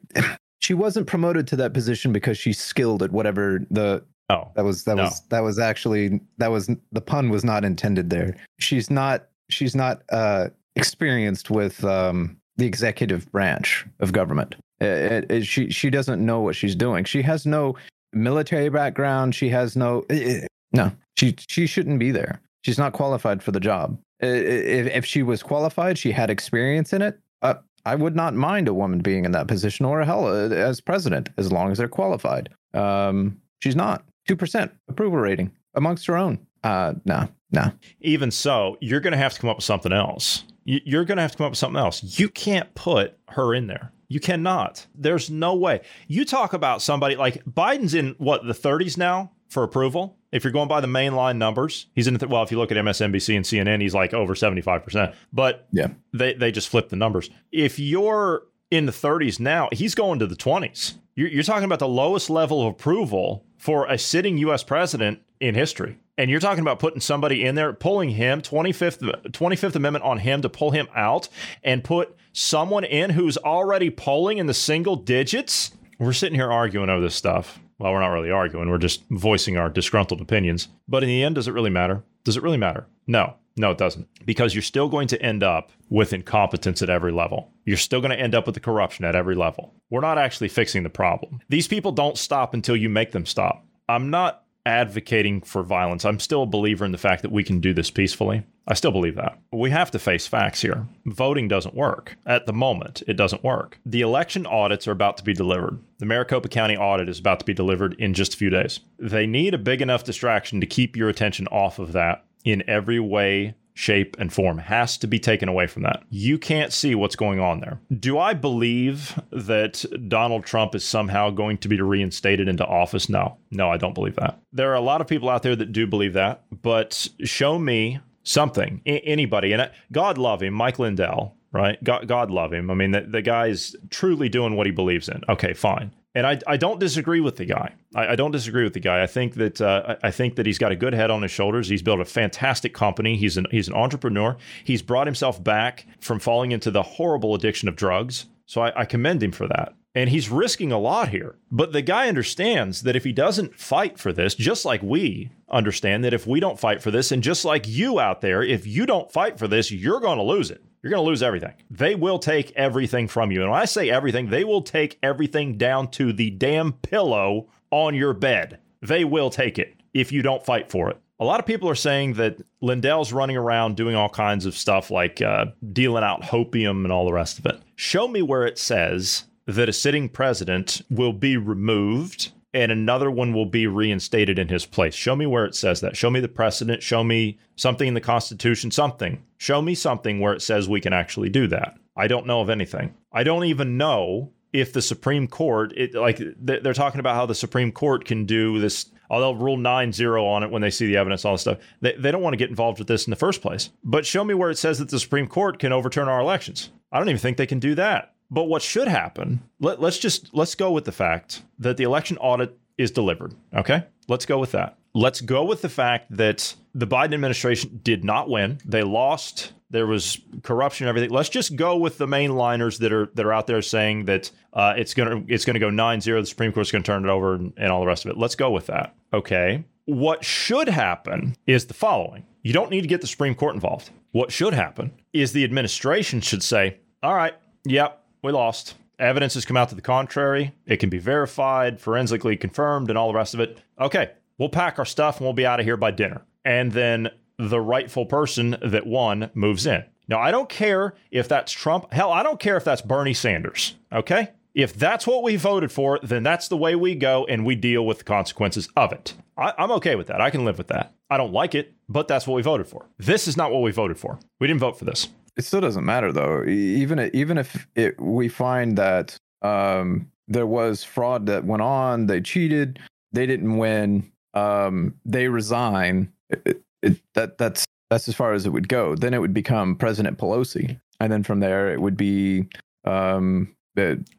she 0.63 0.73
wasn't 0.73 1.07
promoted 1.07 1.45
to 1.47 1.55
that 1.57 1.73
position 1.73 2.13
because 2.13 2.37
she's 2.37 2.59
skilled 2.59 3.03
at 3.03 3.11
whatever 3.11 3.59
the 3.69 4.03
oh 4.29 4.49
that 4.55 4.63
was 4.63 4.85
that 4.85 4.95
no. 4.95 5.03
was 5.03 5.21
that 5.29 5.41
was 5.41 5.59
actually 5.59 6.21
that 6.37 6.51
was 6.51 6.69
the 6.91 7.01
pun 7.01 7.29
was 7.29 7.43
not 7.43 7.65
intended 7.65 8.09
there. 8.09 8.37
She's 8.59 8.89
not 8.89 9.27
she's 9.49 9.75
not 9.75 10.03
uh 10.09 10.49
experienced 10.75 11.49
with 11.49 11.83
um 11.83 12.37
the 12.55 12.65
executive 12.65 13.29
branch 13.31 13.85
of 13.99 14.13
government. 14.13 14.55
It, 14.79 15.29
it, 15.29 15.45
she 15.45 15.69
she 15.69 15.89
doesn't 15.89 16.25
know 16.25 16.39
what 16.39 16.55
she's 16.55 16.75
doing. 16.75 17.03
She 17.03 17.21
has 17.23 17.45
no 17.45 17.75
military 18.13 18.69
background. 18.69 19.35
She 19.35 19.49
has 19.49 19.75
no 19.75 20.05
it, 20.09 20.47
no. 20.71 20.91
She 21.17 21.35
she 21.37 21.67
shouldn't 21.67 21.99
be 21.99 22.11
there. 22.11 22.39
She's 22.63 22.77
not 22.77 22.93
qualified 22.93 23.43
for 23.43 23.51
the 23.51 23.59
job. 23.59 23.99
If, 24.21 24.87
if 24.87 25.05
she 25.05 25.21
was 25.21 25.43
qualified 25.43 25.97
she 25.97 26.13
had 26.13 26.29
experience 26.29 26.93
in 26.93 27.01
it 27.01 27.19
uh, 27.41 27.55
I 27.85 27.95
would 27.95 28.15
not 28.15 28.33
mind 28.33 28.67
a 28.67 28.73
woman 28.73 28.99
being 28.99 29.25
in 29.25 29.31
that 29.33 29.47
position 29.47 29.85
or 29.85 30.03
hell 30.03 30.27
uh, 30.27 30.49
as 30.49 30.79
president 30.79 31.29
as 31.37 31.51
long 31.51 31.71
as 31.71 31.77
they're 31.77 31.87
qualified. 31.87 32.49
Um, 32.73 33.41
she's 33.59 33.75
not. 33.75 34.05
2% 34.29 34.71
approval 34.87 35.19
rating 35.19 35.51
amongst 35.75 36.05
her 36.07 36.15
own. 36.15 36.39
Uh, 36.63 36.93
no, 37.05 37.27
no. 37.51 37.71
Even 38.01 38.31
so, 38.31 38.77
you're 38.79 39.01
going 39.01 39.11
to 39.11 39.17
have 39.17 39.33
to 39.33 39.39
come 39.39 39.49
up 39.49 39.57
with 39.57 39.65
something 39.65 39.91
else. 39.91 40.45
You're 40.63 41.03
going 41.03 41.17
to 41.17 41.21
have 41.21 41.31
to 41.31 41.37
come 41.37 41.45
up 41.45 41.51
with 41.51 41.59
something 41.59 41.79
else. 41.79 42.17
You 42.17 42.29
can't 42.29 42.73
put 42.73 43.17
her 43.29 43.53
in 43.53 43.67
there. 43.67 43.91
You 44.07 44.21
cannot. 44.21 44.85
There's 44.95 45.29
no 45.29 45.55
way. 45.55 45.81
You 46.07 46.23
talk 46.23 46.53
about 46.53 46.81
somebody 46.81 47.15
like 47.17 47.43
Biden's 47.45 47.93
in 47.93 48.15
what, 48.17 48.45
the 48.45 48.53
30s 48.53 48.97
now 48.97 49.31
for 49.53 49.63
approval? 49.63 50.17
If 50.31 50.43
you're 50.43 50.51
going 50.51 50.67
by 50.67 50.81
the 50.81 50.87
mainline 50.87 51.37
numbers, 51.37 51.87
he's 51.93 52.07
in 52.07 52.15
the, 52.15 52.27
well, 52.27 52.43
if 52.43 52.51
you 52.51 52.57
look 52.57 52.71
at 52.71 52.77
MSNBC 52.77 53.35
and 53.35 53.45
CNN, 53.45 53.81
he's 53.81 53.93
like 53.93 54.13
over 54.13 54.33
75%. 54.33 55.13
But 55.31 55.67
yeah, 55.71 55.89
they, 56.11 56.33
they 56.33 56.51
just 56.51 56.69
flip 56.69 56.89
the 56.89 56.95
numbers. 56.95 57.29
If 57.51 57.79
you're 57.79 58.43
in 58.71 58.87
the 58.87 58.91
30s 58.91 59.39
now, 59.39 59.69
he's 59.71 59.95
going 59.95 60.19
to 60.19 60.27
the 60.27 60.35
20s. 60.35 60.95
You're, 61.15 61.29
you're 61.29 61.43
talking 61.43 61.65
about 61.65 61.79
the 61.79 61.87
lowest 61.87 62.29
level 62.29 62.61
of 62.61 62.73
approval 62.73 63.45
for 63.57 63.85
a 63.85 63.97
sitting 63.97 64.37
U.S. 64.39 64.63
president 64.63 65.19
in 65.39 65.55
history. 65.55 65.99
And 66.17 66.29
you're 66.29 66.39
talking 66.39 66.61
about 66.61 66.79
putting 66.79 66.99
somebody 66.99 67.43
in 67.43 67.55
there, 67.55 67.73
pulling 67.73 68.09
him, 68.09 68.41
25th, 68.41 69.31
25th 69.31 69.75
Amendment 69.75 70.03
on 70.03 70.17
him 70.19 70.41
to 70.41 70.49
pull 70.49 70.71
him 70.71 70.87
out 70.95 71.29
and 71.63 71.83
put 71.83 72.15
someone 72.33 72.83
in 72.83 73.11
who's 73.11 73.37
already 73.37 73.89
polling 73.89 74.39
in 74.39 74.47
the 74.47 74.53
single 74.53 74.95
digits. 74.95 75.71
We're 75.99 76.13
sitting 76.13 76.35
here 76.35 76.51
arguing 76.51 76.89
over 76.89 77.01
this 77.01 77.15
stuff 77.15 77.59
well, 77.79 77.91
we're 77.91 77.99
not 77.99 78.07
really 78.07 78.31
arguing. 78.31 78.69
We're 78.69 78.77
just 78.77 79.03
voicing 79.09 79.57
our 79.57 79.69
disgruntled 79.69 80.21
opinions. 80.21 80.67
But 80.87 81.03
in 81.03 81.09
the 81.09 81.23
end, 81.23 81.35
does 81.35 81.47
it 81.47 81.53
really 81.53 81.69
matter? 81.69 82.03
Does 82.23 82.37
it 82.37 82.43
really 82.43 82.57
matter? 82.57 82.87
No, 83.07 83.35
no, 83.55 83.71
it 83.71 83.77
doesn't. 83.77 84.07
Because 84.25 84.55
you're 84.55 84.61
still 84.61 84.89
going 84.89 85.07
to 85.09 85.21
end 85.21 85.43
up 85.43 85.71
with 85.89 86.13
incompetence 86.13 86.81
at 86.81 86.89
every 86.89 87.11
level. 87.11 87.51
You're 87.65 87.77
still 87.77 88.01
going 88.01 88.11
to 88.11 88.19
end 88.19 88.35
up 88.35 88.45
with 88.45 88.55
the 88.55 88.61
corruption 88.61 89.05
at 89.05 89.15
every 89.15 89.35
level. 89.35 89.73
We're 89.89 90.01
not 90.01 90.17
actually 90.17 90.49
fixing 90.49 90.83
the 90.83 90.89
problem. 90.89 91.39
These 91.49 91.67
people 91.67 91.91
don't 91.91 92.17
stop 92.17 92.53
until 92.53 92.75
you 92.75 92.89
make 92.89 93.11
them 93.11 93.25
stop. 93.25 93.65
I'm 93.87 94.09
not 94.09 94.43
advocating 94.65 95.41
for 95.41 95.63
violence. 95.63 96.05
I'm 96.05 96.19
still 96.19 96.43
a 96.43 96.47
believer 96.47 96.85
in 96.85 96.91
the 96.91 96.97
fact 96.97 97.21
that 97.21 97.31
we 97.31 97.43
can 97.43 97.59
do 97.59 97.73
this 97.73 97.91
peacefully. 97.91 98.43
I 98.65 98.75
still 98.75 98.91
believe 98.91 99.15
that. 99.15 99.37
We 99.51 99.71
have 99.71 99.91
to 99.91 99.99
face 99.99 100.25
facts 100.25 100.61
here. 100.61 100.87
Voting 101.05 101.49
doesn't 101.49 101.75
work. 101.75 102.15
At 102.25 102.45
the 102.45 102.53
moment, 102.53 103.03
it 103.07 103.15
doesn't 103.15 103.43
work. 103.43 103.77
The 103.85 104.01
election 104.01 104.45
audits 104.45 104.87
are 104.87 104.91
about 104.91 105.17
to 105.17 105.23
be 105.23 105.33
delivered. 105.33 105.79
The 105.99 106.05
Maricopa 106.05 106.47
County 106.47 106.77
audit 106.77 107.09
is 107.09 107.19
about 107.19 107.39
to 107.39 107.45
be 107.45 107.53
delivered 107.53 107.95
in 107.99 108.13
just 108.13 108.33
a 108.33 108.37
few 108.37 108.49
days. 108.49 108.79
They 108.97 109.27
need 109.27 109.53
a 109.53 109.57
big 109.57 109.81
enough 109.81 110.05
distraction 110.05 110.61
to 110.61 110.67
keep 110.67 110.95
your 110.95 111.09
attention 111.09 111.47
off 111.47 111.77
of 111.77 111.91
that 111.91 112.23
in 112.45 112.63
every 112.67 112.99
way 112.99 113.55
shape, 113.73 114.15
and 114.19 114.31
form 114.31 114.57
has 114.59 114.97
to 114.99 115.07
be 115.07 115.19
taken 115.19 115.49
away 115.49 115.67
from 115.67 115.83
that. 115.83 116.03
You 116.09 116.37
can't 116.37 116.71
see 116.71 116.95
what's 116.95 117.15
going 117.15 117.39
on 117.39 117.59
there. 117.59 117.79
Do 117.99 118.17
I 118.19 118.33
believe 118.33 119.19
that 119.31 119.83
Donald 120.07 120.45
Trump 120.45 120.75
is 120.75 120.83
somehow 120.83 121.29
going 121.31 121.57
to 121.59 121.67
be 121.67 121.81
reinstated 121.81 122.47
into 122.47 122.65
office? 122.65 123.09
No. 123.09 123.37
No, 123.51 123.69
I 123.69 123.77
don't 123.77 123.95
believe 123.95 124.15
that. 124.15 124.39
There 124.51 124.71
are 124.71 124.75
a 124.75 124.81
lot 124.81 125.01
of 125.01 125.07
people 125.07 125.29
out 125.29 125.43
there 125.43 125.55
that 125.55 125.71
do 125.71 125.87
believe 125.87 126.13
that, 126.13 126.43
but 126.61 127.07
show 127.23 127.57
me 127.57 127.99
something, 128.23 128.81
I- 128.85 129.01
anybody, 129.03 129.53
and 129.53 129.69
God 129.91 130.17
love 130.17 130.41
him, 130.41 130.53
Mike 130.53 130.79
Lindell, 130.79 131.35
right? 131.51 131.83
God, 131.83 132.07
God 132.07 132.31
love 132.31 132.53
him. 132.53 132.69
I 132.71 132.73
mean, 132.73 132.91
the, 132.91 133.01
the 133.01 133.21
guy's 133.21 133.75
truly 133.89 134.29
doing 134.29 134.55
what 134.55 134.65
he 134.65 134.71
believes 134.71 135.09
in. 135.09 135.21
Okay, 135.29 135.53
fine 135.53 135.91
and 136.15 136.27
I, 136.27 136.39
I 136.45 136.57
don't 136.57 136.79
disagree 136.79 137.19
with 137.19 137.37
the 137.37 137.45
guy. 137.45 137.73
I, 137.95 138.09
I 138.09 138.15
don't 138.15 138.31
disagree 138.31 138.63
with 138.63 138.73
the 138.73 138.79
guy. 138.79 139.01
I 139.01 139.07
think 139.07 139.35
that 139.35 139.61
uh, 139.61 139.95
I 140.03 140.11
think 140.11 140.35
that 140.35 140.45
he's 140.45 140.57
got 140.57 140.71
a 140.71 140.75
good 140.75 140.93
head 140.93 141.09
on 141.09 141.21
his 141.21 141.31
shoulders. 141.31 141.67
He's 141.67 141.81
built 141.81 141.99
a 141.99 142.05
fantastic 142.05 142.73
company. 142.73 143.17
He's 143.17 143.37
an 143.37 143.47
he's 143.51 143.67
an 143.67 143.73
entrepreneur. 143.73 144.37
He's 144.63 144.81
brought 144.81 145.07
himself 145.07 145.43
back 145.43 145.87
from 145.99 146.19
falling 146.19 146.51
into 146.51 146.71
the 146.71 146.83
horrible 146.83 147.33
addiction 147.35 147.67
of 147.67 147.75
drugs. 147.75 148.27
So 148.45 148.61
I, 148.61 148.81
I 148.81 148.85
commend 148.85 149.23
him 149.23 149.31
for 149.31 149.47
that. 149.47 149.73
And 149.95 150.09
he's 150.09 150.29
risking 150.29 150.71
a 150.71 150.79
lot 150.79 151.09
here. 151.09 151.35
But 151.51 151.71
the 151.71 151.83
guy 151.83 152.07
understands 152.07 152.81
that 152.81 152.95
if 152.95 153.03
he 153.03 153.11
doesn't 153.11 153.59
fight 153.59 153.99
for 153.99 154.11
this, 154.11 154.33
just 154.33 154.65
like 154.65 154.81
we 154.81 155.29
understand 155.49 156.03
that 156.03 156.15
if 156.15 156.25
we 156.25 156.39
don't 156.39 156.59
fight 156.59 156.81
for 156.81 156.89
this, 156.89 157.11
and 157.11 157.21
just 157.21 157.45
like 157.45 157.67
you 157.67 157.99
out 157.99 158.21
there, 158.21 158.41
if 158.41 158.65
you 158.65 158.87
don't 158.87 159.11
fight 159.11 159.37
for 159.37 159.47
this, 159.47 159.71
you're 159.71 159.99
going 159.99 160.17
to 160.17 160.23
lose 160.23 160.49
it 160.49 160.63
you're 160.83 160.89
going 160.89 161.03
to 161.03 161.09
lose 161.09 161.23
everything. 161.23 161.53
They 161.71 161.95
will 161.95 162.19
take 162.19 162.51
everything 162.57 163.07
from 163.07 163.31
you. 163.31 163.41
And 163.41 163.49
when 163.49 163.59
I 163.59 163.65
say 163.65 163.89
everything, 163.89 164.29
they 164.29 164.43
will 164.43 164.61
take 164.61 164.99
everything 165.01 165.57
down 165.57 165.89
to 165.91 166.11
the 166.11 166.29
damn 166.29 166.73
pillow 166.73 167.47
on 167.71 167.95
your 167.95 168.13
bed. 168.13 168.59
They 168.81 169.05
will 169.05 169.29
take 169.29 169.57
it 169.57 169.75
if 169.93 170.11
you 170.11 170.21
don't 170.21 170.45
fight 170.45 170.69
for 170.69 170.89
it. 170.89 170.99
A 171.19 171.25
lot 171.25 171.39
of 171.39 171.45
people 171.45 171.69
are 171.69 171.75
saying 171.75 172.15
that 172.15 172.41
Lindell's 172.59 173.13
running 173.13 173.37
around 173.37 173.77
doing 173.77 173.95
all 173.95 174.09
kinds 174.09 174.45
of 174.45 174.57
stuff 174.57 174.91
like 174.91 175.21
uh, 175.21 175.45
dealing 175.71 176.03
out 176.03 176.21
hopium 176.21 176.83
and 176.83 176.91
all 176.91 177.05
the 177.05 177.13
rest 177.13 177.39
of 177.39 177.45
it. 177.45 177.61
Show 177.75 178.09
me 178.09 178.21
where 178.21 178.45
it 178.45 178.57
says 178.57 179.23
that 179.45 179.69
a 179.69 179.73
sitting 179.73 180.09
president 180.09 180.81
will 180.89 181.13
be 181.13 181.37
removed 181.37 182.31
and 182.53 182.71
another 182.71 183.09
one 183.09 183.33
will 183.33 183.45
be 183.45 183.65
reinstated 183.65 184.37
in 184.37 184.47
his 184.47 184.65
place. 184.65 184.93
Show 184.93 185.15
me 185.15 185.25
where 185.25 185.45
it 185.45 185.55
says 185.55 185.81
that. 185.81 185.97
Show 185.97 186.09
me 186.09 186.19
the 186.19 186.27
precedent. 186.27 186.83
Show 186.83 187.03
me 187.03 187.39
something 187.55 187.87
in 187.87 187.93
the 187.93 188.01
Constitution, 188.01 188.69
something. 188.69 189.23
Show 189.37 189.61
me 189.61 189.73
something 189.75 190.19
where 190.19 190.33
it 190.33 190.41
says 190.41 190.69
we 190.69 190.81
can 190.81 190.93
actually 190.93 191.29
do 191.29 191.47
that. 191.47 191.77
I 191.95 192.07
don't 192.07 192.27
know 192.27 192.41
of 192.41 192.49
anything. 192.49 192.93
I 193.11 193.23
don't 193.23 193.45
even 193.45 193.77
know 193.77 194.31
if 194.51 194.71
the 194.71 194.81
Supreme 194.81 195.27
Court, 195.27 195.73
it, 195.75 195.95
like 195.95 196.21
they're 196.37 196.73
talking 196.73 196.99
about 196.99 197.15
how 197.15 197.25
the 197.25 197.35
Supreme 197.35 197.71
Court 197.71 198.05
can 198.05 198.25
do 198.25 198.59
this, 198.59 198.85
oh, 199.09 199.19
they'll 199.19 199.35
rule 199.35 199.57
9 199.57 199.91
0 199.91 200.25
on 200.25 200.43
it 200.43 200.51
when 200.51 200.61
they 200.61 200.69
see 200.69 200.85
the 200.85 200.97
evidence, 200.97 201.25
all 201.25 201.33
this 201.33 201.41
stuff. 201.41 201.57
They, 201.81 201.93
they 201.93 202.11
don't 202.11 202.21
want 202.21 202.33
to 202.33 202.37
get 202.37 202.51
involved 202.51 202.77
with 202.77 202.87
this 202.87 203.07
in 203.07 203.11
the 203.11 203.17
first 203.17 203.41
place. 203.41 203.71
But 203.83 204.05
show 204.05 204.23
me 204.23 204.35
where 204.35 204.51
it 204.51 204.59
says 204.59 204.77
that 204.77 204.89
the 204.89 204.99
Supreme 204.99 205.27
Court 205.27 205.57
can 205.57 205.71
overturn 205.71 206.07
our 206.07 206.19
elections. 206.19 206.69
I 206.91 206.99
don't 206.99 207.09
even 207.09 207.19
think 207.19 207.37
they 207.37 207.47
can 207.47 207.59
do 207.59 207.73
that. 207.75 208.12
But 208.31 208.45
what 208.45 208.61
should 208.61 208.87
happen, 208.87 209.41
let, 209.59 209.79
let's 209.79 209.99
just 209.99 210.33
let's 210.33 210.55
go 210.55 210.71
with 210.71 210.85
the 210.85 210.91
fact 210.91 211.43
that 211.59 211.77
the 211.77 211.83
election 211.83 212.17
audit 212.17 212.57
is 212.77 212.91
delivered. 212.91 213.33
Okay? 213.53 213.83
Let's 214.07 214.25
go 214.25 214.39
with 214.39 214.51
that. 214.51 214.77
let's 214.95 215.21
go 215.21 215.43
with 215.43 215.61
the 215.61 215.69
fact 215.69 216.15
that 216.17 216.55
the 216.75 216.87
Biden 216.87 217.13
administration 217.13 217.79
did 217.83 218.03
not 218.03 218.29
win. 218.29 218.59
They 218.65 218.83
lost. 218.83 219.53
There 219.69 219.87
was 219.87 220.19
corruption 220.43 220.85
and 220.85 220.89
everything. 220.89 221.09
Let's 221.15 221.29
just 221.29 221.55
go 221.55 221.77
with 221.77 221.97
the 221.97 222.05
mainliners 222.05 222.77
that 222.79 222.93
are 222.93 223.07
that 223.15 223.25
are 223.25 223.33
out 223.33 223.47
there 223.47 223.61
saying 223.61 224.05
that 224.05 224.29
uh, 224.53 224.73
it's 224.77 224.93
gonna 224.93 225.23
it's 225.27 225.45
gonna 225.45 225.59
go 225.59 225.69
9-0. 225.69 226.21
The 226.21 226.25
Supreme 226.27 226.51
Court's 226.51 226.71
gonna 226.71 226.83
turn 226.83 227.05
it 227.05 227.09
over 227.09 227.35
and, 227.35 227.53
and 227.57 227.71
all 227.71 227.79
the 227.81 227.87
rest 227.87 228.05
of 228.05 228.11
it. 228.11 228.17
Let's 228.17 228.35
go 228.35 228.51
with 228.51 228.67
that. 228.67 228.95
Okay. 229.13 229.63
What 229.85 230.23
should 230.23 230.69
happen 230.69 231.35
is 231.47 231.65
the 231.65 231.73
following. 231.73 232.25
You 232.43 232.53
don't 232.53 232.69
need 232.69 232.81
to 232.81 232.87
get 232.87 233.01
the 233.01 233.07
Supreme 233.07 233.35
Court 233.35 233.55
involved. 233.55 233.89
What 234.11 234.31
should 234.31 234.53
happen 234.53 234.91
is 235.11 235.31
the 235.33 235.43
administration 235.43 236.21
should 236.21 236.43
say, 236.43 236.77
"All 237.01 237.15
right, 237.15 237.33
yep, 237.65 238.02
we 238.23 238.31
lost 238.31 238.75
evidence 238.99 239.33
has 239.33 239.45
come 239.45 239.57
out 239.57 239.69
to 239.69 239.75
the 239.75 239.81
contrary. 239.81 240.53
It 240.65 240.77
can 240.77 240.89
be 240.89 240.97
verified, 240.97 241.79
forensically 241.79 242.37
confirmed, 242.37 242.89
and 242.89 242.97
all 242.97 243.09
the 243.09 243.17
rest 243.17 243.33
of 243.33 243.39
it. 243.39 243.59
Okay, 243.79 244.11
we'll 244.37 244.49
pack 244.49 244.79
our 244.79 244.85
stuff 244.85 245.17
and 245.17 245.25
we'll 245.25 245.33
be 245.33 245.45
out 245.45 245.59
of 245.59 245.65
here 245.65 245.77
by 245.77 245.91
dinner. 245.91 246.21
And 246.45 246.71
then 246.71 247.09
the 247.37 247.61
rightful 247.61 248.05
person 248.05 248.57
that 248.61 248.85
won 248.85 249.29
moves 249.33 249.65
in. 249.65 249.83
Now, 250.07 250.19
I 250.19 250.31
don't 250.31 250.49
care 250.49 250.95
if 251.11 251.27
that's 251.27 251.51
Trump. 251.51 251.91
Hell, 251.93 252.11
I 252.11 252.23
don't 252.23 252.39
care 252.39 252.57
if 252.57 252.63
that's 252.63 252.81
Bernie 252.81 253.13
Sanders. 253.13 253.75
Okay? 253.91 254.29
If 254.53 254.73
that's 254.73 255.07
what 255.07 255.23
we 255.23 255.35
voted 255.35 255.71
for, 255.71 255.99
then 256.03 256.21
that's 256.21 256.47
the 256.47 256.57
way 256.57 256.75
we 256.75 256.93
go 256.93 257.25
and 257.25 257.45
we 257.45 257.55
deal 257.55 257.85
with 257.85 257.99
the 257.99 258.03
consequences 258.03 258.69
of 258.75 258.91
it. 258.91 259.15
I, 259.35 259.53
am 259.57 259.71
okay 259.71 259.95
with 259.95 260.07
that. 260.07 260.21
I 260.21 260.29
can 260.29 260.45
live 260.45 260.57
with 260.57 260.67
that. 260.67 260.93
I 261.09 261.17
don't 261.17 261.33
like 261.33 261.55
it, 261.55 261.73
but 261.89 262.07
that's 262.07 262.27
what 262.27 262.35
we 262.35 262.43
voted 262.43 262.67
for. 262.67 262.85
This 262.97 263.27
is 263.27 263.35
not 263.35 263.51
what 263.51 263.63
we 263.63 263.71
voted 263.71 263.97
for. 263.97 264.19
We 264.39 264.47
didn't 264.47 264.59
vote 264.59 264.77
for 264.77 264.85
this. 264.85 265.07
It 265.35 265.43
still 265.45 265.61
doesn't 265.61 265.85
matter 265.85 266.11
though. 266.11 266.43
Even 266.45 267.09
even 267.13 267.37
if 267.37 267.67
it, 267.75 267.99
we 267.99 268.29
find 268.29 268.77
that 268.77 269.17
um, 269.41 270.11
there 270.27 270.47
was 270.47 270.83
fraud 270.83 271.25
that 271.25 271.45
went 271.45 271.61
on, 271.61 272.07
they 272.07 272.21
cheated, 272.21 272.79
they 273.11 273.25
didn't 273.25 273.57
win, 273.57 274.11
um, 274.33 274.95
they 275.05 275.27
resign. 275.27 276.11
It, 276.29 276.61
it, 276.81 276.99
that 277.15 277.37
that's 277.37 277.65
that's 277.89 278.07
as 278.07 278.15
far 278.15 278.33
as 278.33 278.45
it 278.45 278.49
would 278.49 278.69
go. 278.69 278.95
Then 278.95 279.13
it 279.13 279.19
would 279.19 279.33
become 279.33 279.75
President 279.75 280.17
Pelosi, 280.17 280.79
and 280.99 281.11
then 281.11 281.23
from 281.23 281.39
there 281.39 281.71
it 281.73 281.81
would 281.81 281.97
be 281.97 282.47
um, 282.85 283.55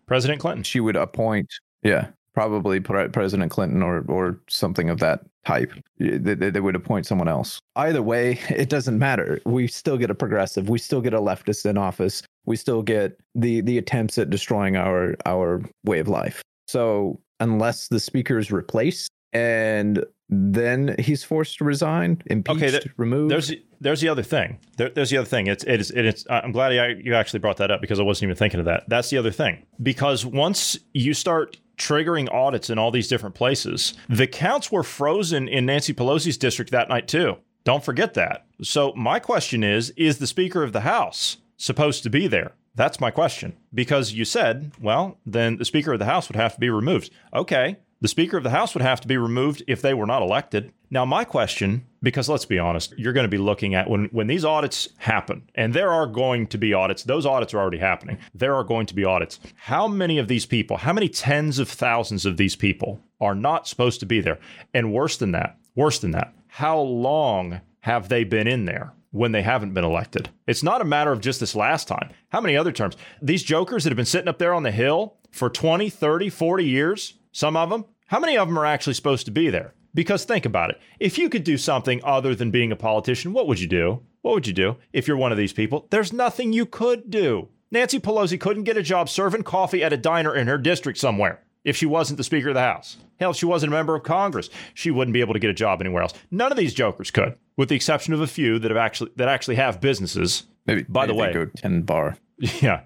President 0.07 0.41
Clinton. 0.41 0.63
She 0.63 0.81
would 0.81 0.97
appoint, 0.97 1.49
yeah, 1.83 2.09
probably 2.35 2.81
President 2.81 3.51
Clinton 3.51 3.83
or 3.83 4.05
or 4.09 4.41
something 4.49 4.91
of 4.91 4.99
that 4.99 5.21
type. 5.47 5.73
They, 5.99 6.35
they, 6.35 6.61
would 6.61 6.75
appoint 6.75 7.07
someone 7.07 7.29
else. 7.29 7.61
Either 7.77 8.03
way, 8.03 8.39
it 8.49 8.69
doesn't 8.69 8.99
matter. 8.99 9.41
We 9.47 9.69
still 9.69 9.97
get 9.97 10.11
a 10.11 10.15
progressive. 10.15 10.69
We 10.69 10.79
still 10.79 11.01
get 11.01 11.15
a 11.15 11.21
leftist 11.21 11.65
in 11.65 11.79
office. 11.79 12.23
We 12.45 12.57
still 12.57 12.83
get 12.83 13.19
the 13.35 13.61
the 13.63 13.79
attempts 13.79 14.19
at 14.19 14.31
destroying 14.31 14.77
our 14.77 15.17
our 15.25 15.63
way 15.85 16.01
of 16.01 16.09
life. 16.09 16.43
So 16.67 17.21
unless 17.41 17.89
the 17.89 18.01
speaker 18.01 18.39
is 18.39 18.51
replaced 18.51 19.11
and 19.33 20.05
then 20.31 20.97
he's 20.99 21.23
forced 21.23 21.59
to 21.59 21.65
resign, 21.65 22.23
impeached, 22.27 22.57
okay, 22.57 22.71
there, 22.71 22.81
removed. 22.97 23.31
There's 23.31 23.53
there's 23.81 24.01
the 24.01 24.09
other 24.09 24.23
thing. 24.23 24.59
There, 24.79 24.89
there's 24.89 25.11
the 25.11 25.19
other 25.19 25.29
thing. 25.29 25.47
It's 25.47 25.65
it 25.65 25.81
is 25.81 25.91
it's. 25.91 26.25
I'm 26.31 26.53
glad 26.53 26.71
you 27.05 27.15
actually 27.15 27.41
brought 27.41 27.59
that 27.59 27.71
up 27.71 27.81
because 27.81 28.01
I 28.01 28.03
wasn't 28.03 28.25
even 28.25 28.37
thinking 28.37 28.61
of 28.61 28.67
that. 28.67 28.85
That's 28.89 29.11
the 29.11 29.19
other 29.19 29.31
thing. 29.31 29.67
Because 29.83 30.25
once 30.25 30.79
you 30.93 31.13
start 31.13 31.59
triggering 31.77 32.33
audits 32.33 32.71
in 32.71 32.79
all 32.79 32.91
these 32.91 33.09
different 33.09 33.35
places. 33.35 33.95
The 34.09 34.27
counts 34.27 34.71
were 34.71 34.83
frozen 34.83 35.49
in 35.49 35.67
Nancy 35.67 35.93
Pelosi's 35.93 36.39
district 36.39 36.71
that 36.71 36.89
night, 36.89 37.09
too. 37.09 37.37
Don't 37.65 37.85
forget 37.85 38.15
that. 38.15 38.47
So, 38.63 38.93
my 38.95 39.19
question 39.19 39.65
is 39.65 39.91
Is 39.91 40.19
the 40.19 40.27
Speaker 40.27 40.63
of 40.63 40.73
the 40.73 40.81
House 40.81 41.39
supposed 41.57 42.03
to 42.03 42.11
be 42.11 42.27
there? 42.27 42.53
That's 42.75 43.01
my 43.01 43.11
question. 43.11 43.57
Because 43.73 44.13
you 44.13 44.25
said, 44.25 44.73
well, 44.81 45.19
then 45.25 45.57
the 45.57 45.65
Speaker 45.65 45.93
of 45.93 45.99
the 45.99 46.05
House 46.05 46.29
would 46.29 46.37
have 46.37 46.55
to 46.55 46.61
be 46.61 46.71
removed. 46.71 47.11
Okay. 47.33 47.77
The 48.01 48.09
Speaker 48.09 48.37
of 48.37 48.43
the 48.43 48.51
House 48.51 48.75
would 48.75 48.83
have 48.83 49.01
to 49.01 49.09
be 49.09 49.17
removed 49.17 49.63
if 49.67 49.81
they 49.81 49.95
were 49.95 50.07
not 50.07 50.23
elected. 50.23 50.73
Now, 50.95 51.05
my 51.05 51.25
question, 51.25 51.85
because 52.05 52.29
let's 52.29 52.45
be 52.45 52.61
honest, 52.61 52.95
you're 52.97 53.13
going 53.13 53.25
to 53.25 53.29
be 53.29 53.37
looking 53.37 53.75
at 53.75 53.91
when, 53.91 54.05
when 54.13 54.29
these 54.29 54.45
audits 54.45 54.89
happen, 54.99 55.43
and 55.57 55.75
there 55.75 55.91
are 55.91 56.07
going 56.07 56.47
to 56.47 56.57
be 56.57 56.73
audits, 56.73 57.03
those 57.03 57.27
audits 57.27 57.53
are 57.53 57.59
already 57.59 57.79
happening. 57.79 58.17
There 58.33 58.55
are 58.55 58.63
going 58.63 58.87
to 58.87 58.95
be 58.95 59.05
audits. 59.05 59.41
How 59.57 59.89
many 59.89 60.19
of 60.19 60.29
these 60.29 60.47
people, 60.47 60.77
how 60.77 60.93
many 60.93 61.09
tens 61.09 61.59
of 61.59 61.69
thousands 61.69 62.25
of 62.25 62.37
these 62.37 62.55
people 62.55 63.01
are 63.21 63.35
not 63.35 63.67
supposed 63.67 63.99
to 64.01 64.07
be 64.07 64.21
there? 64.21 64.39
And 64.73 64.93
worse 64.93 65.17
than 65.17 65.33
that, 65.33 65.59
worse 65.75 65.99
than 65.99 66.13
that, 66.13 66.33
how 66.47 66.79
long 66.79 67.61
have 67.81 68.09
they 68.09 68.23
been 68.23 68.47
in 68.47 68.65
there? 68.65 68.95
when 69.11 69.31
they 69.31 69.43
haven't 69.43 69.73
been 69.73 69.85
elected. 69.85 70.29
It's 70.49 70.65
not 70.65 70.81
a 70.81 70.85
matter 70.85 71.13
of 71.13 71.21
just 71.21 71.39
this 71.39 71.55
last 71.55 71.87
time. 71.87 72.11
How 72.31 72.41
many 72.41 72.57
other 72.57 72.73
terms? 72.73 72.97
These 73.23 73.45
jokers 73.45 73.85
that 73.85 73.91
have 73.91 73.97
been 73.97 74.05
sitting 74.05 74.27
up 74.27 74.39
there 74.39 74.53
on 74.53 74.65
the 74.65 74.73
Hill 74.73 75.15
for 75.31 75.49
20, 75.49 75.89
30, 75.89 76.31
40 76.31 76.65
years, 76.65 77.15
some 77.31 77.57
of 77.57 77.71
them, 77.71 77.85
how 78.09 78.19
many 78.19 78.37
of 78.37 78.49
them 78.49 78.59
are 78.59 78.67
actually 78.67 78.95
supposed 78.95 79.25
to 79.27 79.31
be 79.31 79.51
there? 79.51 79.73
Because 79.95 80.25
think 80.25 80.45
about 80.45 80.71
it. 80.71 80.81
If 80.99 81.19
you 81.19 81.29
could 81.29 81.45
do 81.45 81.57
something 81.57 82.01
other 82.05 82.35
than 82.35 82.51
being 82.51 82.73
a 82.73 82.77
politician, 82.77 83.33
what 83.33 83.47
would 83.47 83.61
you 83.61 83.69
do? 83.69 84.03
What 84.23 84.35
would 84.35 84.47
you 84.47 84.53
do 84.53 84.77
if 84.93 85.07
you're 85.07 85.17
one 85.17 85.33
of 85.33 85.39
these 85.39 85.53
people? 85.53 85.87
There's 85.91 86.13
nothing 86.13 86.53
you 86.53 86.67
could 86.67 87.11
do. 87.11 87.49
Nancy 87.71 87.99
Pelosi 87.99 88.39
couldn't 88.39 88.65
get 88.65 88.77
a 88.77 88.83
job 88.83 89.09
serving 89.09 89.43
coffee 89.43 89.83
at 89.83 89.93
a 89.93 89.97
diner 89.97 90.35
in 90.35 90.47
her 90.47 90.59
district 90.59 90.99
somewhere 90.99 91.43
if 91.65 91.77
she 91.77 91.87
wasn't 91.87 92.19
the 92.19 92.25
Speaker 92.25 92.49
of 92.49 92.55
the 92.55 92.61
House. 92.61 92.99
Hell, 93.19 93.31
if 93.31 93.37
she 93.37 93.47
wasn't 93.47 93.73
a 93.73 93.77
member 93.77 93.95
of 93.95 94.03
Congress, 94.03 94.51
she 94.75 94.91
wouldn't 94.91 95.13
be 95.15 95.21
able 95.21 95.35
to 95.35 95.41
get 95.41 95.51
a 95.51 95.55
job 95.55 95.81
anywhere 95.81 96.03
else. 96.03 96.15
None 96.31 96.53
of 96.53 96.59
these 96.59 96.75
jokers 96.75 97.11
could, 97.11 97.37
with 97.57 97.69
the 97.69 97.77
exception 97.77 98.13
of 98.13 98.21
a 98.21 98.27
few 98.27 98.59
that 98.59 98.71
have 98.71 98.79
actually 98.79 99.11
that 99.17 99.29
actually 99.29 99.57
have 99.57 99.81
businesses. 99.81 100.45
Maybe. 100.67 100.83
By 100.83 101.07
maybe 101.07 101.13
the 101.13 101.23
way, 101.23 101.33
go 101.33 101.47
ten 101.47 101.83
bar. 101.83 102.17
Yeah, 102.61 102.81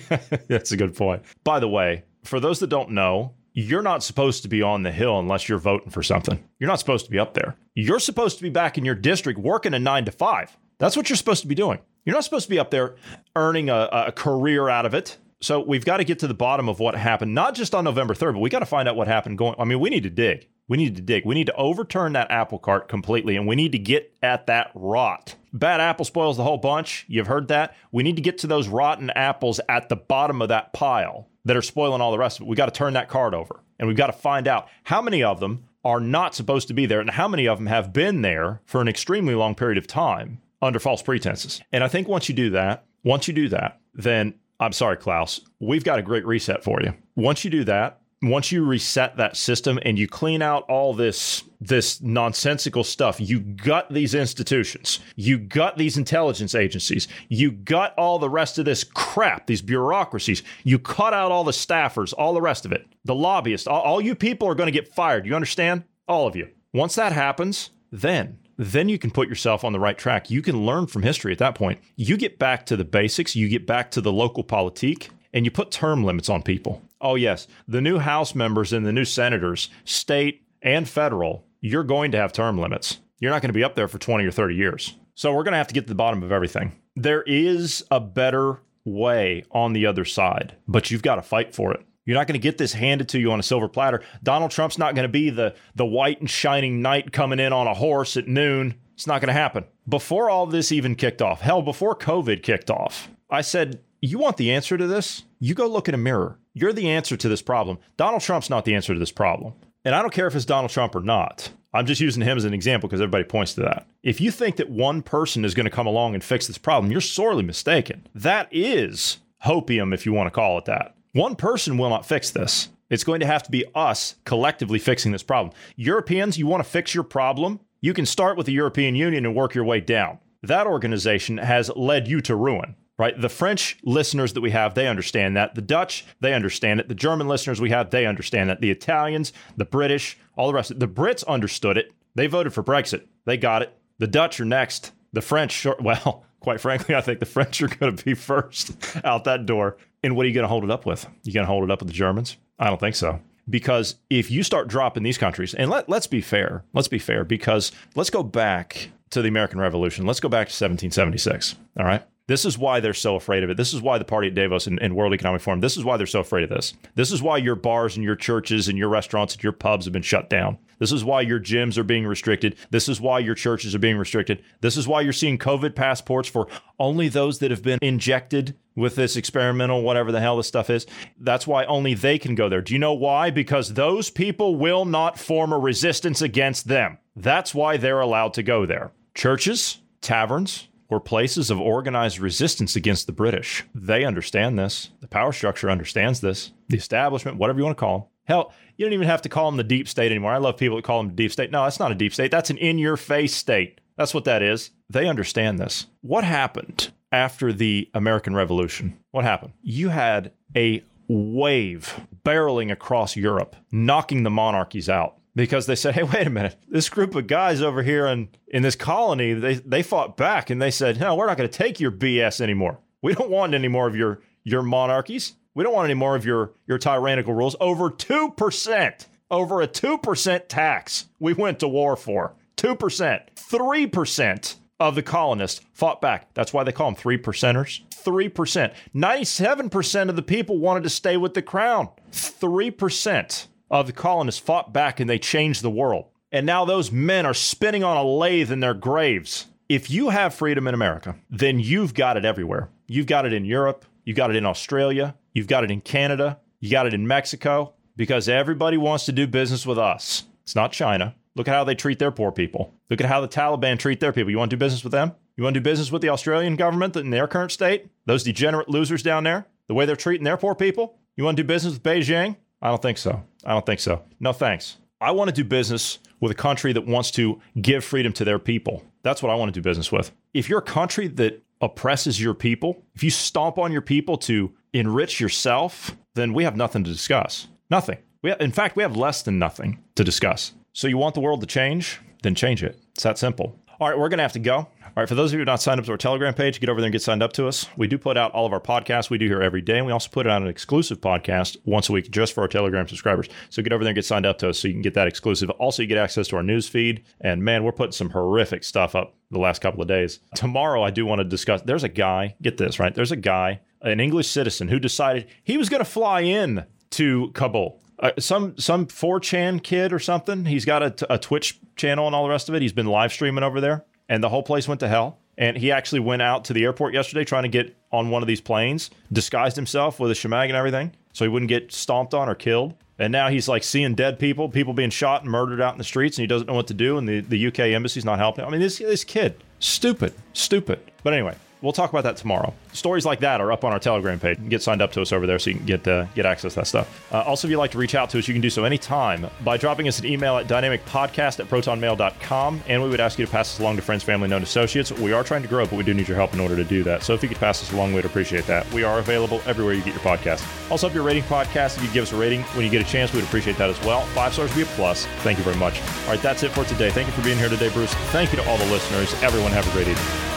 that's 0.48 0.70
a 0.70 0.76
good 0.76 0.96
point. 0.96 1.22
By 1.42 1.58
the 1.58 1.68
way, 1.68 2.04
for 2.22 2.38
those 2.38 2.60
that 2.60 2.68
don't 2.68 2.92
know, 2.92 3.32
you're 3.54 3.82
not 3.82 4.02
supposed 4.02 4.42
to 4.42 4.48
be 4.48 4.62
on 4.62 4.82
the 4.82 4.92
hill 4.92 5.18
unless 5.18 5.48
you're 5.48 5.58
voting 5.58 5.90
for 5.90 6.02
something. 6.02 6.42
You're 6.58 6.68
not 6.68 6.78
supposed 6.78 7.04
to 7.04 7.10
be 7.10 7.18
up 7.18 7.34
there. 7.34 7.56
You're 7.74 7.98
supposed 7.98 8.36
to 8.38 8.42
be 8.42 8.50
back 8.50 8.78
in 8.78 8.84
your 8.84 8.94
district 8.94 9.38
working 9.38 9.74
a 9.74 9.78
nine 9.78 10.04
to 10.06 10.12
five. 10.12 10.56
That's 10.78 10.96
what 10.96 11.08
you're 11.08 11.16
supposed 11.16 11.42
to 11.42 11.48
be 11.48 11.54
doing. 11.54 11.78
You're 12.04 12.14
not 12.14 12.24
supposed 12.24 12.46
to 12.46 12.50
be 12.50 12.58
up 12.58 12.70
there 12.70 12.96
earning 13.36 13.70
a, 13.70 13.88
a 13.92 14.12
career 14.12 14.68
out 14.68 14.86
of 14.86 14.94
it. 14.94 15.18
So 15.40 15.60
we've 15.60 15.84
got 15.84 15.98
to 15.98 16.04
get 16.04 16.20
to 16.20 16.26
the 16.26 16.34
bottom 16.34 16.68
of 16.68 16.78
what 16.78 16.94
happened, 16.94 17.34
not 17.34 17.54
just 17.54 17.74
on 17.74 17.84
November 17.84 18.14
3rd, 18.14 18.34
but 18.34 18.38
we 18.40 18.50
got 18.50 18.60
to 18.60 18.66
find 18.66 18.88
out 18.88 18.96
what 18.96 19.08
happened 19.08 19.38
going. 19.38 19.56
I 19.58 19.64
mean, 19.64 19.80
we 19.80 19.90
need 19.90 20.04
to 20.04 20.10
dig. 20.10 20.48
We 20.68 20.76
need 20.76 20.96
to 20.96 21.02
dig. 21.02 21.26
We 21.26 21.34
need 21.34 21.46
to 21.46 21.56
overturn 21.56 22.12
that 22.14 22.30
apple 22.30 22.58
cart 22.58 22.88
completely, 22.88 23.36
and 23.36 23.46
we 23.46 23.56
need 23.56 23.72
to 23.72 23.78
get 23.78 24.14
at 24.22 24.46
that 24.46 24.70
rot. 24.74 25.34
Bad 25.52 25.80
apple 25.80 26.04
spoils 26.04 26.36
the 26.36 26.44
whole 26.44 26.58
bunch. 26.58 27.04
You've 27.08 27.26
heard 27.26 27.48
that. 27.48 27.76
We 27.90 28.02
need 28.02 28.16
to 28.16 28.22
get 28.22 28.38
to 28.38 28.46
those 28.46 28.68
rotten 28.68 29.10
apples 29.10 29.60
at 29.68 29.88
the 29.88 29.96
bottom 29.96 30.40
of 30.40 30.48
that 30.48 30.72
pile 30.72 31.28
that 31.44 31.56
are 31.56 31.62
spoiling 31.62 32.00
all 32.00 32.12
the 32.12 32.18
rest 32.18 32.38
of 32.38 32.46
it. 32.46 32.48
We 32.48 32.56
got 32.56 32.66
to 32.66 32.72
turn 32.72 32.94
that 32.94 33.08
card 33.08 33.34
over 33.34 33.60
and 33.78 33.88
we've 33.88 33.96
got 33.96 34.06
to 34.06 34.12
find 34.12 34.46
out 34.46 34.68
how 34.84 35.02
many 35.02 35.22
of 35.22 35.40
them 35.40 35.64
are 35.84 36.00
not 36.00 36.34
supposed 36.34 36.68
to 36.68 36.74
be 36.74 36.86
there 36.86 37.00
and 37.00 37.10
how 37.10 37.26
many 37.26 37.46
of 37.48 37.58
them 37.58 37.66
have 37.66 37.92
been 37.92 38.22
there 38.22 38.60
for 38.64 38.80
an 38.80 38.88
extremely 38.88 39.34
long 39.34 39.54
period 39.54 39.76
of 39.76 39.86
time 39.86 40.40
under 40.60 40.78
false 40.78 41.02
pretenses. 41.02 41.60
And 41.72 41.82
I 41.82 41.88
think 41.88 42.06
once 42.06 42.28
you 42.28 42.34
do 42.34 42.50
that, 42.50 42.84
once 43.02 43.26
you 43.26 43.34
do 43.34 43.48
that, 43.48 43.80
then 43.92 44.34
I'm 44.60 44.72
sorry, 44.72 44.96
Klaus, 44.96 45.40
we've 45.58 45.82
got 45.82 45.98
a 45.98 46.02
great 46.02 46.24
reset 46.24 46.62
for 46.62 46.80
you. 46.80 46.94
Once 47.16 47.44
you 47.44 47.50
do 47.50 47.64
that, 47.64 48.01
once 48.22 48.52
you 48.52 48.64
reset 48.64 49.16
that 49.16 49.36
system 49.36 49.78
and 49.82 49.98
you 49.98 50.06
clean 50.06 50.40
out 50.40 50.62
all 50.68 50.94
this 50.94 51.42
this 51.60 52.00
nonsensical 52.00 52.84
stuff 52.84 53.20
you 53.20 53.40
gut 53.40 53.86
these 53.90 54.14
institutions 54.14 55.00
you 55.16 55.38
gut 55.38 55.76
these 55.76 55.96
intelligence 55.96 56.54
agencies 56.54 57.08
you 57.28 57.50
gut 57.50 57.94
all 57.98 58.18
the 58.18 58.30
rest 58.30 58.58
of 58.58 58.64
this 58.64 58.84
crap 58.84 59.46
these 59.46 59.62
bureaucracies 59.62 60.42
you 60.64 60.78
cut 60.78 61.12
out 61.12 61.32
all 61.32 61.44
the 61.44 61.52
staffers 61.52 62.14
all 62.16 62.32
the 62.32 62.40
rest 62.40 62.64
of 62.64 62.72
it 62.72 62.86
the 63.04 63.14
lobbyists 63.14 63.66
all, 63.66 63.82
all 63.82 64.00
you 64.00 64.14
people 64.14 64.48
are 64.48 64.54
going 64.54 64.66
to 64.66 64.72
get 64.72 64.92
fired 64.94 65.26
you 65.26 65.34
understand 65.34 65.82
all 66.08 66.26
of 66.26 66.36
you 66.36 66.48
once 66.72 66.94
that 66.94 67.12
happens 67.12 67.70
then 67.90 68.38
then 68.58 68.88
you 68.88 68.98
can 68.98 69.10
put 69.10 69.28
yourself 69.28 69.64
on 69.64 69.72
the 69.72 69.80
right 69.80 69.96
track. 69.96 70.30
You 70.30 70.42
can 70.42 70.64
learn 70.64 70.86
from 70.86 71.02
history 71.02 71.32
at 71.32 71.38
that 71.38 71.54
point. 71.54 71.80
You 71.96 72.16
get 72.16 72.38
back 72.38 72.66
to 72.66 72.76
the 72.76 72.84
basics, 72.84 73.34
you 73.34 73.48
get 73.48 73.66
back 73.66 73.90
to 73.92 74.00
the 74.00 74.12
local 74.12 74.44
politique, 74.44 75.10
and 75.32 75.44
you 75.44 75.50
put 75.50 75.70
term 75.70 76.04
limits 76.04 76.28
on 76.28 76.42
people. 76.42 76.82
Oh, 77.02 77.16
yes, 77.16 77.48
the 77.66 77.80
new 77.80 77.98
House 77.98 78.34
members 78.34 78.72
and 78.72 78.86
the 78.86 78.92
new 78.92 79.04
senators, 79.04 79.68
state 79.84 80.44
and 80.62 80.88
federal, 80.88 81.44
you're 81.60 81.84
going 81.84 82.12
to 82.12 82.18
have 82.18 82.32
term 82.32 82.58
limits. 82.58 83.00
You're 83.18 83.32
not 83.32 83.42
going 83.42 83.50
to 83.50 83.58
be 83.58 83.64
up 83.64 83.74
there 83.74 83.88
for 83.88 83.98
20 83.98 84.24
or 84.24 84.30
30 84.30 84.54
years. 84.54 84.94
So 85.14 85.34
we're 85.34 85.42
going 85.42 85.52
to 85.52 85.58
have 85.58 85.66
to 85.66 85.74
get 85.74 85.82
to 85.82 85.88
the 85.88 85.94
bottom 85.96 86.22
of 86.22 86.32
everything. 86.32 86.72
There 86.96 87.22
is 87.22 87.84
a 87.90 88.00
better 88.00 88.60
way 88.84 89.44
on 89.50 89.72
the 89.72 89.86
other 89.86 90.04
side, 90.04 90.56
but 90.66 90.90
you've 90.90 91.02
got 91.02 91.16
to 91.16 91.22
fight 91.22 91.54
for 91.54 91.72
it. 91.72 91.84
You're 92.04 92.16
not 92.16 92.26
going 92.26 92.40
to 92.40 92.42
get 92.42 92.58
this 92.58 92.72
handed 92.72 93.08
to 93.10 93.20
you 93.20 93.30
on 93.30 93.38
a 93.38 93.44
silver 93.44 93.68
platter. 93.68 94.02
Donald 94.22 94.50
Trump's 94.50 94.78
not 94.78 94.94
going 94.94 95.04
to 95.04 95.12
be 95.12 95.30
the 95.30 95.54
the 95.76 95.86
white 95.86 96.20
and 96.20 96.28
shining 96.28 96.82
knight 96.82 97.12
coming 97.12 97.38
in 97.38 97.52
on 97.52 97.68
a 97.68 97.74
horse 97.74 98.16
at 98.16 98.26
noon. 98.26 98.74
It's 98.94 99.06
not 99.06 99.20
going 99.20 99.28
to 99.28 99.34
happen. 99.34 99.64
Before 99.88 100.28
all 100.28 100.46
this 100.46 100.72
even 100.72 100.96
kicked 100.96 101.22
off, 101.22 101.40
hell, 101.40 101.62
before 101.62 101.96
COVID 101.96 102.42
kicked 102.42 102.70
off, 102.70 103.08
I 103.30 103.40
said 103.40 103.80
you 104.00 104.18
want 104.18 104.36
the 104.36 104.50
answer 104.52 104.76
to 104.76 104.86
this? 104.86 105.22
You 105.44 105.56
go 105.56 105.66
look 105.66 105.88
in 105.88 105.94
a 105.94 105.98
mirror. 105.98 106.38
You're 106.54 106.72
the 106.72 106.88
answer 106.88 107.16
to 107.16 107.28
this 107.28 107.42
problem. 107.42 107.78
Donald 107.96 108.22
Trump's 108.22 108.48
not 108.48 108.64
the 108.64 108.76
answer 108.76 108.94
to 108.94 109.00
this 109.00 109.10
problem. 109.10 109.54
And 109.84 109.92
I 109.92 110.00
don't 110.00 110.14
care 110.14 110.28
if 110.28 110.36
it's 110.36 110.44
Donald 110.44 110.70
Trump 110.70 110.94
or 110.94 111.00
not. 111.00 111.50
I'm 111.74 111.84
just 111.84 112.00
using 112.00 112.22
him 112.22 112.36
as 112.36 112.44
an 112.44 112.54
example 112.54 112.88
because 112.88 113.00
everybody 113.00 113.24
points 113.24 113.54
to 113.54 113.62
that. 113.62 113.88
If 114.04 114.20
you 114.20 114.30
think 114.30 114.54
that 114.54 114.70
one 114.70 115.02
person 115.02 115.44
is 115.44 115.54
going 115.54 115.64
to 115.64 115.70
come 115.70 115.88
along 115.88 116.14
and 116.14 116.22
fix 116.22 116.46
this 116.46 116.58
problem, 116.58 116.92
you're 116.92 117.00
sorely 117.00 117.42
mistaken. 117.42 118.06
That 118.14 118.46
is 118.52 119.18
hopium, 119.44 119.92
if 119.92 120.06
you 120.06 120.12
want 120.12 120.28
to 120.28 120.30
call 120.30 120.58
it 120.58 120.64
that. 120.66 120.94
One 121.10 121.34
person 121.34 121.76
will 121.76 121.90
not 121.90 122.06
fix 122.06 122.30
this. 122.30 122.68
It's 122.88 123.02
going 123.02 123.18
to 123.18 123.26
have 123.26 123.42
to 123.42 123.50
be 123.50 123.64
us 123.74 124.14
collectively 124.24 124.78
fixing 124.78 125.10
this 125.10 125.24
problem. 125.24 125.52
Europeans, 125.74 126.38
you 126.38 126.46
want 126.46 126.62
to 126.62 126.70
fix 126.70 126.94
your 126.94 127.02
problem? 127.02 127.58
You 127.80 127.94
can 127.94 128.06
start 128.06 128.36
with 128.36 128.46
the 128.46 128.52
European 128.52 128.94
Union 128.94 129.26
and 129.26 129.34
work 129.34 129.56
your 129.56 129.64
way 129.64 129.80
down. 129.80 130.18
That 130.44 130.68
organization 130.68 131.38
has 131.38 131.68
led 131.74 132.06
you 132.06 132.20
to 132.20 132.36
ruin 132.36 132.76
right? 132.98 133.18
The 133.20 133.28
French 133.28 133.78
listeners 133.82 134.32
that 134.34 134.40
we 134.40 134.50
have, 134.50 134.74
they 134.74 134.86
understand 134.86 135.36
that. 135.36 135.54
The 135.54 135.62
Dutch, 135.62 136.04
they 136.20 136.34
understand 136.34 136.80
it. 136.80 136.88
The 136.88 136.94
German 136.94 137.28
listeners 137.28 137.60
we 137.60 137.70
have, 137.70 137.90
they 137.90 138.06
understand 138.06 138.50
that. 138.50 138.60
The 138.60 138.70
Italians, 138.70 139.32
the 139.56 139.64
British, 139.64 140.18
all 140.36 140.48
the 140.48 140.54
rest. 140.54 140.70
Of. 140.70 140.80
The 140.80 140.88
Brits 140.88 141.26
understood 141.26 141.76
it. 141.76 141.92
They 142.14 142.26
voted 142.26 142.52
for 142.52 142.62
Brexit. 142.62 143.06
They 143.24 143.36
got 143.36 143.62
it. 143.62 143.76
The 143.98 144.06
Dutch 144.06 144.40
are 144.40 144.44
next. 144.44 144.92
The 145.12 145.22
French, 145.22 145.66
well, 145.80 146.24
quite 146.40 146.60
frankly, 146.60 146.94
I 146.94 147.00
think 147.00 147.20
the 147.20 147.26
French 147.26 147.62
are 147.62 147.68
going 147.68 147.96
to 147.96 148.04
be 148.04 148.14
first 148.14 148.76
out 149.04 149.24
that 149.24 149.46
door. 149.46 149.76
And 150.02 150.16
what 150.16 150.24
are 150.24 150.28
you 150.28 150.34
going 150.34 150.44
to 150.44 150.48
hold 150.48 150.64
it 150.64 150.70
up 150.70 150.86
with? 150.86 151.06
You 151.22 151.32
going 151.32 151.46
to 151.46 151.52
hold 151.52 151.64
it 151.64 151.70
up 151.70 151.80
with 151.80 151.88
the 151.88 151.94
Germans? 151.94 152.36
I 152.58 152.66
don't 152.66 152.80
think 152.80 152.96
so. 152.96 153.20
Because 153.48 153.96
if 154.08 154.30
you 154.30 154.42
start 154.42 154.68
dropping 154.68 155.02
these 155.02 155.18
countries, 155.18 155.54
and 155.54 155.68
let, 155.68 155.88
let's 155.88 156.06
be 156.06 156.20
fair, 156.20 156.64
let's 156.72 156.88
be 156.88 156.98
fair, 156.98 157.24
because 157.24 157.72
let's 157.96 158.10
go 158.10 158.22
back 158.22 158.90
to 159.10 159.20
the 159.22 159.28
American 159.28 159.58
Revolution. 159.58 160.06
Let's 160.06 160.20
go 160.20 160.28
back 160.28 160.46
to 160.48 160.52
1776. 160.52 161.56
All 161.78 161.84
right. 161.84 162.02
This 162.28 162.44
is 162.44 162.56
why 162.56 162.78
they're 162.80 162.94
so 162.94 163.16
afraid 163.16 163.42
of 163.42 163.50
it. 163.50 163.56
This 163.56 163.74
is 163.74 163.82
why 163.82 163.98
the 163.98 164.04
party 164.04 164.28
at 164.28 164.34
Davos 164.34 164.68
and, 164.68 164.80
and, 164.80 164.94
World 164.94 165.12
Economic 165.12 165.40
Forum, 165.40 165.60
this 165.60 165.76
is 165.76 165.84
why 165.84 165.96
they're 165.96 166.06
so 166.06 166.20
afraid 166.20 166.44
of 166.44 166.50
this. 166.50 166.72
This 166.94 167.10
is 167.10 167.20
why 167.20 167.38
your 167.38 167.56
bars 167.56 167.96
and 167.96 168.04
your 168.04 168.14
churches 168.14 168.68
and 168.68 168.78
your 168.78 168.88
restaurants 168.88 169.34
and 169.34 169.42
your 169.42 169.52
pubs 169.52 169.86
have 169.86 169.92
been 169.92 170.02
shut 170.02 170.30
down. 170.30 170.58
This 170.78 170.92
is 170.92 171.04
why 171.04 171.20
your 171.20 171.40
gyms 171.40 171.76
are 171.78 171.84
being 171.84 172.06
restricted. 172.06 172.56
This 172.70 172.88
is 172.88 173.00
why 173.00 173.18
your 173.18 173.34
churches 173.34 173.74
are 173.74 173.80
being 173.80 173.98
restricted. 173.98 174.42
This 174.60 174.76
is 174.76 174.86
why 174.86 175.00
you're 175.00 175.12
seeing 175.12 175.38
COVID 175.38 175.74
passports 175.74 176.28
for 176.28 176.46
only 176.78 177.08
those 177.08 177.40
that 177.40 177.50
have 177.50 177.62
been 177.62 177.78
injected 177.82 178.56
with 178.74 178.94
this 178.96 179.16
experimental, 179.16 179.82
whatever 179.82 180.12
the 180.12 180.20
hell 180.20 180.36
this 180.36 180.48
stuff 180.48 180.70
is. 180.70 180.86
That's 181.18 181.46
why 181.46 181.64
only 181.64 181.94
they 181.94 182.18
can 182.18 182.34
go 182.34 182.48
there. 182.48 182.62
Do 182.62 182.72
you 182.72 182.78
know 182.78 182.94
why? 182.94 183.30
Because 183.30 183.74
those 183.74 184.10
people 184.10 184.56
will 184.56 184.84
not 184.84 185.18
form 185.18 185.52
a 185.52 185.58
resistance 185.58 186.22
against 186.22 186.68
them. 186.68 186.98
That's 187.14 187.54
why 187.54 187.76
they're 187.76 188.00
allowed 188.00 188.34
to 188.34 188.42
go 188.42 188.64
there. 188.64 188.92
Churches, 189.14 189.78
taverns, 190.00 190.68
were 190.92 191.00
places 191.00 191.50
of 191.50 191.60
organized 191.60 192.20
resistance 192.20 192.76
against 192.76 193.06
the 193.06 193.12
British. 193.12 193.64
They 193.74 194.04
understand 194.04 194.58
this. 194.58 194.90
The 195.00 195.08
power 195.08 195.32
structure 195.32 195.70
understands 195.70 196.20
this. 196.20 196.52
The 196.68 196.76
establishment, 196.76 197.38
whatever 197.38 197.58
you 197.58 197.64
want 197.64 197.78
to 197.78 197.80
call 197.80 197.98
them. 197.98 198.08
Hell, 198.24 198.52
you 198.76 198.84
don't 198.84 198.92
even 198.92 199.08
have 199.08 199.22
to 199.22 199.28
call 199.28 199.50
them 199.50 199.56
the 199.56 199.64
deep 199.64 199.88
state 199.88 200.12
anymore. 200.12 200.32
I 200.32 200.38
love 200.38 200.58
people 200.58 200.76
that 200.76 200.84
call 200.84 200.98
them 200.98 201.08
the 201.08 201.16
deep 201.16 201.32
state. 201.32 201.50
No, 201.50 201.64
that's 201.64 201.80
not 201.80 201.90
a 201.90 201.96
deep 201.96 202.12
state. 202.12 202.30
That's 202.30 202.50
an 202.50 202.58
in 202.58 202.78
your 202.78 202.96
face 202.96 203.34
state. 203.34 203.80
That's 203.96 204.14
what 204.14 204.24
that 204.24 204.42
is. 204.42 204.70
They 204.90 205.08
understand 205.08 205.58
this. 205.58 205.86
What 206.02 206.24
happened 206.24 206.92
after 207.10 207.52
the 207.52 207.90
American 207.94 208.34
Revolution? 208.34 208.98
What 209.10 209.24
happened? 209.24 209.54
You 209.62 209.88
had 209.88 210.32
a 210.54 210.84
wave 211.08 212.00
barreling 212.24 212.70
across 212.70 213.16
Europe, 213.16 213.56
knocking 213.72 214.22
the 214.22 214.30
monarchies 214.30 214.88
out 214.88 215.16
because 215.34 215.66
they 215.66 215.74
said, 215.74 215.94
"Hey, 215.94 216.02
wait 216.02 216.26
a 216.26 216.30
minute! 216.30 216.56
This 216.68 216.88
group 216.88 217.14
of 217.14 217.26
guys 217.26 217.62
over 217.62 217.82
here 217.82 218.06
in 218.06 218.28
in 218.48 218.62
this 218.62 218.76
colony, 218.76 219.32
they 219.34 219.54
they 219.54 219.82
fought 219.82 220.16
back 220.16 220.50
and 220.50 220.60
they 220.60 220.70
said, 220.70 221.00
no, 221.00 221.14
we're 221.14 221.26
not 221.26 221.36
going 221.36 221.48
to 221.48 221.58
take 221.58 221.80
your 221.80 221.90
BS 221.90 222.40
anymore. 222.40 222.78
We 223.00 223.14
don't 223.14 223.30
want 223.30 223.54
any 223.54 223.68
more 223.68 223.86
of 223.86 223.96
your 223.96 224.20
your 224.44 224.62
monarchies. 224.62 225.34
We 225.54 225.64
don't 225.64 225.74
want 225.74 225.86
any 225.86 225.94
more 225.94 226.16
of 226.16 226.24
your 226.24 226.52
your 226.66 226.78
tyrannical 226.78 227.34
rules. 227.34 227.56
Over 227.60 227.90
two 227.90 228.30
percent, 228.32 229.08
over 229.30 229.60
a 229.60 229.66
two 229.66 229.98
percent 229.98 230.48
tax, 230.48 231.06
we 231.18 231.32
went 231.32 231.60
to 231.60 231.68
war 231.68 231.96
for 231.96 232.34
two 232.56 232.74
percent, 232.74 233.22
three 233.36 233.86
percent." 233.86 234.56
Of 234.80 234.96
the 234.96 235.02
colonists 235.02 235.60
fought 235.72 236.00
back. 236.00 236.34
That's 236.34 236.52
why 236.52 236.64
they 236.64 236.72
call 236.72 236.88
them 236.88 236.96
three 236.96 237.16
percenters. 237.16 237.82
3%. 238.02 238.74
97% 238.96 240.08
of 240.08 240.16
the 240.16 240.22
people 240.22 240.58
wanted 240.58 240.82
to 240.82 240.90
stay 240.90 241.16
with 241.16 241.34
the 241.34 241.42
crown. 241.42 241.88
3% 242.10 243.46
of 243.72 243.86
the 243.86 243.92
colonists 243.92 244.40
fought 244.40 244.72
back 244.72 245.00
and 245.00 245.10
they 245.10 245.18
changed 245.18 245.62
the 245.62 245.70
world. 245.70 246.04
And 246.30 246.46
now 246.46 246.64
those 246.64 246.92
men 246.92 247.26
are 247.26 247.34
spinning 247.34 247.82
on 247.82 247.96
a 247.96 248.04
lathe 248.04 248.52
in 248.52 248.60
their 248.60 248.74
graves. 248.74 249.46
If 249.68 249.90
you 249.90 250.10
have 250.10 250.34
freedom 250.34 250.68
in 250.68 250.74
America, 250.74 251.16
then 251.30 251.58
you've 251.58 251.94
got 251.94 252.18
it 252.18 252.24
everywhere. 252.24 252.68
You've 252.86 253.06
got 253.06 253.24
it 253.24 253.32
in 253.32 253.46
Europe, 253.46 253.86
you've 254.04 254.16
got 254.16 254.30
it 254.30 254.36
in 254.36 254.44
Australia, 254.44 255.16
you've 255.32 255.46
got 255.46 255.64
it 255.64 255.70
in 255.70 255.80
Canada, 255.80 256.38
you 256.60 256.70
got 256.70 256.86
it 256.86 256.92
in 256.92 257.08
Mexico, 257.08 257.72
because 257.96 258.28
everybody 258.28 258.76
wants 258.76 259.06
to 259.06 259.12
do 259.12 259.26
business 259.26 259.66
with 259.66 259.78
us. 259.78 260.24
It's 260.42 260.54
not 260.54 260.72
China. 260.72 261.14
Look 261.34 261.48
at 261.48 261.54
how 261.54 261.64
they 261.64 261.74
treat 261.74 261.98
their 261.98 262.10
poor 262.10 262.30
people. 262.30 262.74
Look 262.90 263.00
at 263.00 263.06
how 263.06 263.22
the 263.22 263.28
Taliban 263.28 263.78
treat 263.78 264.00
their 264.00 264.12
people. 264.12 264.30
You 264.30 264.38
want 264.38 264.50
to 264.50 264.56
do 264.56 264.60
business 264.60 264.84
with 264.84 264.92
them? 264.92 265.12
You 265.36 265.44
want 265.44 265.54
to 265.54 265.60
do 265.60 265.64
business 265.64 265.90
with 265.90 266.02
the 266.02 266.10
Australian 266.10 266.56
government 266.56 266.94
in 266.96 267.08
their 267.08 267.26
current 267.26 267.52
state? 267.52 267.86
Those 268.04 268.22
degenerate 268.22 268.68
losers 268.68 269.02
down 269.02 269.24
there? 269.24 269.46
The 269.68 269.74
way 269.74 269.86
they're 269.86 269.96
treating 269.96 270.24
their 270.24 270.36
poor 270.36 270.54
people? 270.54 270.98
You 271.16 271.24
want 271.24 271.38
to 271.38 271.42
do 271.42 271.46
business 271.46 271.72
with 271.72 271.82
Beijing? 271.82 272.36
I 272.60 272.68
don't 272.68 272.82
think 272.82 272.98
so. 272.98 273.22
I 273.44 273.52
don't 273.52 273.66
think 273.66 273.80
so. 273.80 274.02
No 274.20 274.32
thanks. 274.32 274.76
I 275.00 275.10
want 275.10 275.28
to 275.28 275.34
do 275.34 275.44
business 275.44 275.98
with 276.20 276.30
a 276.30 276.36
country 276.36 276.72
that 276.72 276.86
wants 276.86 277.10
to 277.12 277.40
give 277.60 277.84
freedom 277.84 278.12
to 278.14 278.24
their 278.24 278.38
people. 278.38 278.84
That's 279.02 279.22
what 279.22 279.30
I 279.30 279.34
want 279.34 279.52
to 279.52 279.60
do 279.60 279.62
business 279.62 279.90
with. 279.90 280.12
If 280.32 280.48
you're 280.48 280.60
a 280.60 280.62
country 280.62 281.08
that 281.08 281.42
oppresses 281.60 282.20
your 282.20 282.34
people, 282.34 282.84
if 282.94 283.02
you 283.02 283.10
stomp 283.10 283.58
on 283.58 283.72
your 283.72 283.80
people 283.80 284.16
to 284.18 284.52
enrich 284.72 285.20
yourself, 285.20 285.96
then 286.14 286.32
we 286.32 286.44
have 286.44 286.56
nothing 286.56 286.84
to 286.84 286.90
discuss. 286.90 287.48
Nothing. 287.70 287.98
We 288.22 288.30
have, 288.30 288.40
in 288.40 288.52
fact, 288.52 288.76
we 288.76 288.84
have 288.84 288.96
less 288.96 289.22
than 289.22 289.38
nothing 289.38 289.82
to 289.96 290.04
discuss. 290.04 290.52
So 290.72 290.86
you 290.86 290.96
want 290.96 291.14
the 291.14 291.20
world 291.20 291.40
to 291.40 291.46
change? 291.46 292.00
Then 292.22 292.34
change 292.34 292.62
it. 292.62 292.78
It's 292.94 293.02
that 293.02 293.18
simple. 293.18 293.58
All 293.80 293.88
right, 293.88 293.98
we're 293.98 294.08
going 294.08 294.18
to 294.18 294.24
have 294.24 294.32
to 294.34 294.38
go. 294.38 294.68
All 294.94 295.00
right, 295.00 295.08
for 295.08 295.14
those 295.14 295.30
of 295.30 295.32
you 295.32 295.38
who 295.38 295.42
are 295.44 295.46
not 295.46 295.62
signed 295.62 295.80
up 295.80 295.86
to 295.86 295.92
our 295.92 295.96
Telegram 295.96 296.34
page, 296.34 296.60
get 296.60 296.68
over 296.68 296.78
there 296.78 296.88
and 296.88 296.92
get 296.92 297.00
signed 297.00 297.22
up 297.22 297.32
to 297.32 297.48
us. 297.48 297.66
We 297.78 297.86
do 297.86 297.96
put 297.96 298.18
out 298.18 298.30
all 298.32 298.44
of 298.44 298.52
our 298.52 298.60
podcasts 298.60 299.08
we 299.08 299.16
do 299.16 299.26
here 299.26 299.40
every 299.40 299.62
day, 299.62 299.78
and 299.78 299.86
we 299.86 299.92
also 299.92 300.10
put 300.10 300.26
out 300.26 300.42
an 300.42 300.48
exclusive 300.48 301.00
podcast 301.00 301.56
once 301.64 301.88
a 301.88 301.92
week 301.92 302.10
just 302.10 302.34
for 302.34 302.42
our 302.42 302.48
Telegram 302.48 302.86
subscribers. 302.86 303.30
So 303.48 303.62
get 303.62 303.72
over 303.72 303.84
there 303.84 303.92
and 303.92 303.94
get 303.94 304.04
signed 304.04 304.26
up 304.26 304.36
to 304.40 304.50
us 304.50 304.58
so 304.58 304.68
you 304.68 304.74
can 304.74 304.82
get 304.82 304.92
that 304.92 305.08
exclusive. 305.08 305.48
Also, 305.48 305.80
you 305.80 305.88
get 305.88 305.96
access 305.96 306.28
to 306.28 306.36
our 306.36 306.42
news 306.42 306.68
feed. 306.68 307.04
And 307.22 307.42
man, 307.42 307.64
we're 307.64 307.72
putting 307.72 307.92
some 307.92 308.10
horrific 308.10 308.64
stuff 308.64 308.94
up 308.94 309.14
the 309.30 309.38
last 309.38 309.62
couple 309.62 309.80
of 309.80 309.88
days. 309.88 310.18
Tomorrow, 310.34 310.82
I 310.82 310.90
do 310.90 311.06
want 311.06 311.20
to 311.20 311.24
discuss. 311.24 311.62
There's 311.62 311.84
a 311.84 311.88
guy, 311.88 312.36
get 312.42 312.58
this, 312.58 312.78
right? 312.78 312.94
There's 312.94 313.12
a 313.12 313.16
guy, 313.16 313.60
an 313.80 313.98
English 313.98 314.28
citizen, 314.28 314.68
who 314.68 314.78
decided 314.78 315.26
he 315.42 315.56
was 315.56 315.70
going 315.70 315.82
to 315.82 315.90
fly 315.90 316.20
in 316.20 316.66
to 316.90 317.30
Kabul. 317.32 317.80
Uh, 317.98 318.10
some 318.18 318.58
some 318.58 318.86
4chan 318.86 319.62
kid 319.62 319.90
or 319.90 319.98
something. 319.98 320.44
He's 320.44 320.66
got 320.66 321.02
a 321.08 321.16
Twitch 321.16 321.60
channel 321.76 322.06
and 322.06 322.14
all 322.14 322.24
the 322.24 322.30
rest 322.30 322.50
of 322.50 322.54
it. 322.54 322.60
He's 322.60 322.74
been 322.74 322.84
live 322.84 323.10
streaming 323.10 323.42
over 323.42 323.58
there 323.58 323.86
and 324.08 324.22
the 324.22 324.28
whole 324.28 324.42
place 324.42 324.68
went 324.68 324.80
to 324.80 324.88
hell. 324.88 325.18
And 325.38 325.56
he 325.56 325.72
actually 325.72 326.00
went 326.00 326.20
out 326.20 326.44
to 326.46 326.52
the 326.52 326.64
airport 326.64 326.92
yesterday 326.92 327.24
trying 327.24 327.44
to 327.44 327.48
get 327.48 327.74
on 327.90 328.10
one 328.10 328.22
of 328.22 328.28
these 328.28 328.40
planes, 328.40 328.90
disguised 329.12 329.56
himself 329.56 329.98
with 329.98 330.10
a 330.10 330.14
shemag 330.14 330.46
and 330.46 330.56
everything 330.56 330.92
so 331.12 331.24
he 331.24 331.28
wouldn't 331.28 331.48
get 331.48 331.72
stomped 331.72 332.14
on 332.14 332.28
or 332.28 332.34
killed. 332.34 332.74
And 332.98 333.10
now 333.10 333.28
he's 333.28 333.48
like 333.48 333.64
seeing 333.64 333.94
dead 333.94 334.18
people, 334.18 334.48
people 334.48 334.74
being 334.74 334.90
shot 334.90 335.22
and 335.22 335.30
murdered 335.30 335.60
out 335.60 335.72
in 335.72 335.78
the 335.78 335.84
streets, 335.84 336.18
and 336.18 336.22
he 336.22 336.26
doesn't 336.26 336.46
know 336.46 336.54
what 336.54 336.68
to 336.68 336.74
do. 336.74 336.98
And 336.98 337.08
the, 337.08 337.20
the 337.20 337.46
UK 337.46 337.60
embassy's 337.60 338.04
not 338.04 338.18
helping. 338.18 338.44
I 338.44 338.50
mean, 338.50 338.60
this, 338.60 338.78
this 338.78 339.04
kid, 339.04 339.42
stupid, 339.58 340.12
stupid. 340.34 340.78
But 341.02 341.14
anyway, 341.14 341.36
we'll 341.62 341.72
talk 341.72 341.90
about 341.90 342.04
that 342.04 342.16
tomorrow. 342.16 342.52
Stories 342.72 343.06
like 343.06 343.20
that 343.20 343.40
are 343.40 343.52
up 343.52 343.64
on 343.64 343.72
our 343.72 343.78
Telegram 343.78 344.18
page. 344.18 344.38
Get 344.48 344.62
signed 344.62 344.82
up 344.82 344.92
to 344.92 345.02
us 345.02 345.12
over 345.12 345.26
there 345.26 345.38
so 345.38 345.50
you 345.50 345.56
can 345.56 345.66
get 345.66 345.86
uh, 345.88 346.04
get 346.14 346.26
access 346.26 346.54
to 346.54 346.60
that 346.60 346.66
stuff. 346.66 347.12
Uh, 347.12 347.22
also, 347.22 347.46
if 347.46 347.50
you'd 347.50 347.58
like 347.58 347.70
to 347.70 347.78
reach 347.78 347.94
out 347.94 348.10
to 348.10 348.18
us, 348.18 348.28
you 348.28 348.34
can 348.34 348.40
do 348.40 348.50
so 348.50 348.64
anytime 348.64 349.26
by 349.44 349.56
dropping 349.56 349.88
us 349.88 349.98
an 349.98 350.06
email 350.06 350.36
at 350.36 350.48
dynamicpodcast 350.48 351.40
at 351.40 351.48
protonmail.com. 351.48 352.62
And 352.66 352.82
we 352.82 352.88
would 352.88 353.00
ask 353.00 353.18
you 353.18 353.24
to 353.24 353.30
pass 353.30 353.54
us 353.54 353.60
along 353.60 353.76
to 353.76 353.82
friends, 353.82 354.02
family, 354.02 354.28
known 354.28 354.42
associates. 354.42 354.92
We 354.92 355.12
are 355.12 355.24
trying 355.24 355.42
to 355.42 355.48
grow, 355.48 355.64
but 355.66 355.76
we 355.76 355.84
do 355.84 355.94
need 355.94 356.08
your 356.08 356.16
help 356.16 356.34
in 356.34 356.40
order 356.40 356.56
to 356.56 356.64
do 356.64 356.82
that. 356.84 357.02
So 357.02 357.14
if 357.14 357.22
you 357.22 357.28
could 357.28 357.38
pass 357.38 357.62
us 357.62 357.72
along, 357.72 357.94
we'd 357.94 358.04
appreciate 358.04 358.46
that. 358.46 358.70
We 358.72 358.82
are 358.84 358.98
available 358.98 359.40
everywhere 359.46 359.74
you 359.74 359.82
get 359.82 359.94
your 359.94 360.02
podcast. 360.02 360.44
Also, 360.70 360.86
if 360.86 360.94
you're 360.94 361.04
rating 361.04 361.24
podcast, 361.24 361.76
if 361.76 361.84
you 361.84 361.90
give 361.92 362.02
us 362.02 362.12
a 362.12 362.16
rating 362.16 362.42
when 362.54 362.64
you 362.64 362.70
get 362.70 362.82
a 362.82 362.90
chance, 362.90 363.12
we'd 363.12 363.24
appreciate 363.24 363.56
that 363.58 363.70
as 363.70 363.80
well. 363.84 364.02
Five 364.06 364.32
stars 364.32 364.50
would 364.50 364.56
be 364.56 364.62
a 364.62 364.74
plus. 364.74 365.06
Thank 365.22 365.38
you 365.38 365.44
very 365.44 365.56
much. 365.56 365.80
All 366.04 366.08
right, 366.08 366.22
that's 366.22 366.42
it 366.42 366.50
for 366.50 366.64
today. 366.64 366.90
Thank 366.90 367.06
you 367.06 367.12
for 367.12 367.22
being 367.22 367.38
here 367.38 367.48
today, 367.48 367.68
Bruce. 367.70 367.94
Thank 368.10 368.32
you 368.32 368.38
to 368.38 368.48
all 368.48 368.58
the 368.58 368.66
listeners. 368.66 369.14
Everyone 369.22 369.52
have 369.52 369.68
a 369.68 369.70
great 369.72 369.88
evening. 369.88 370.31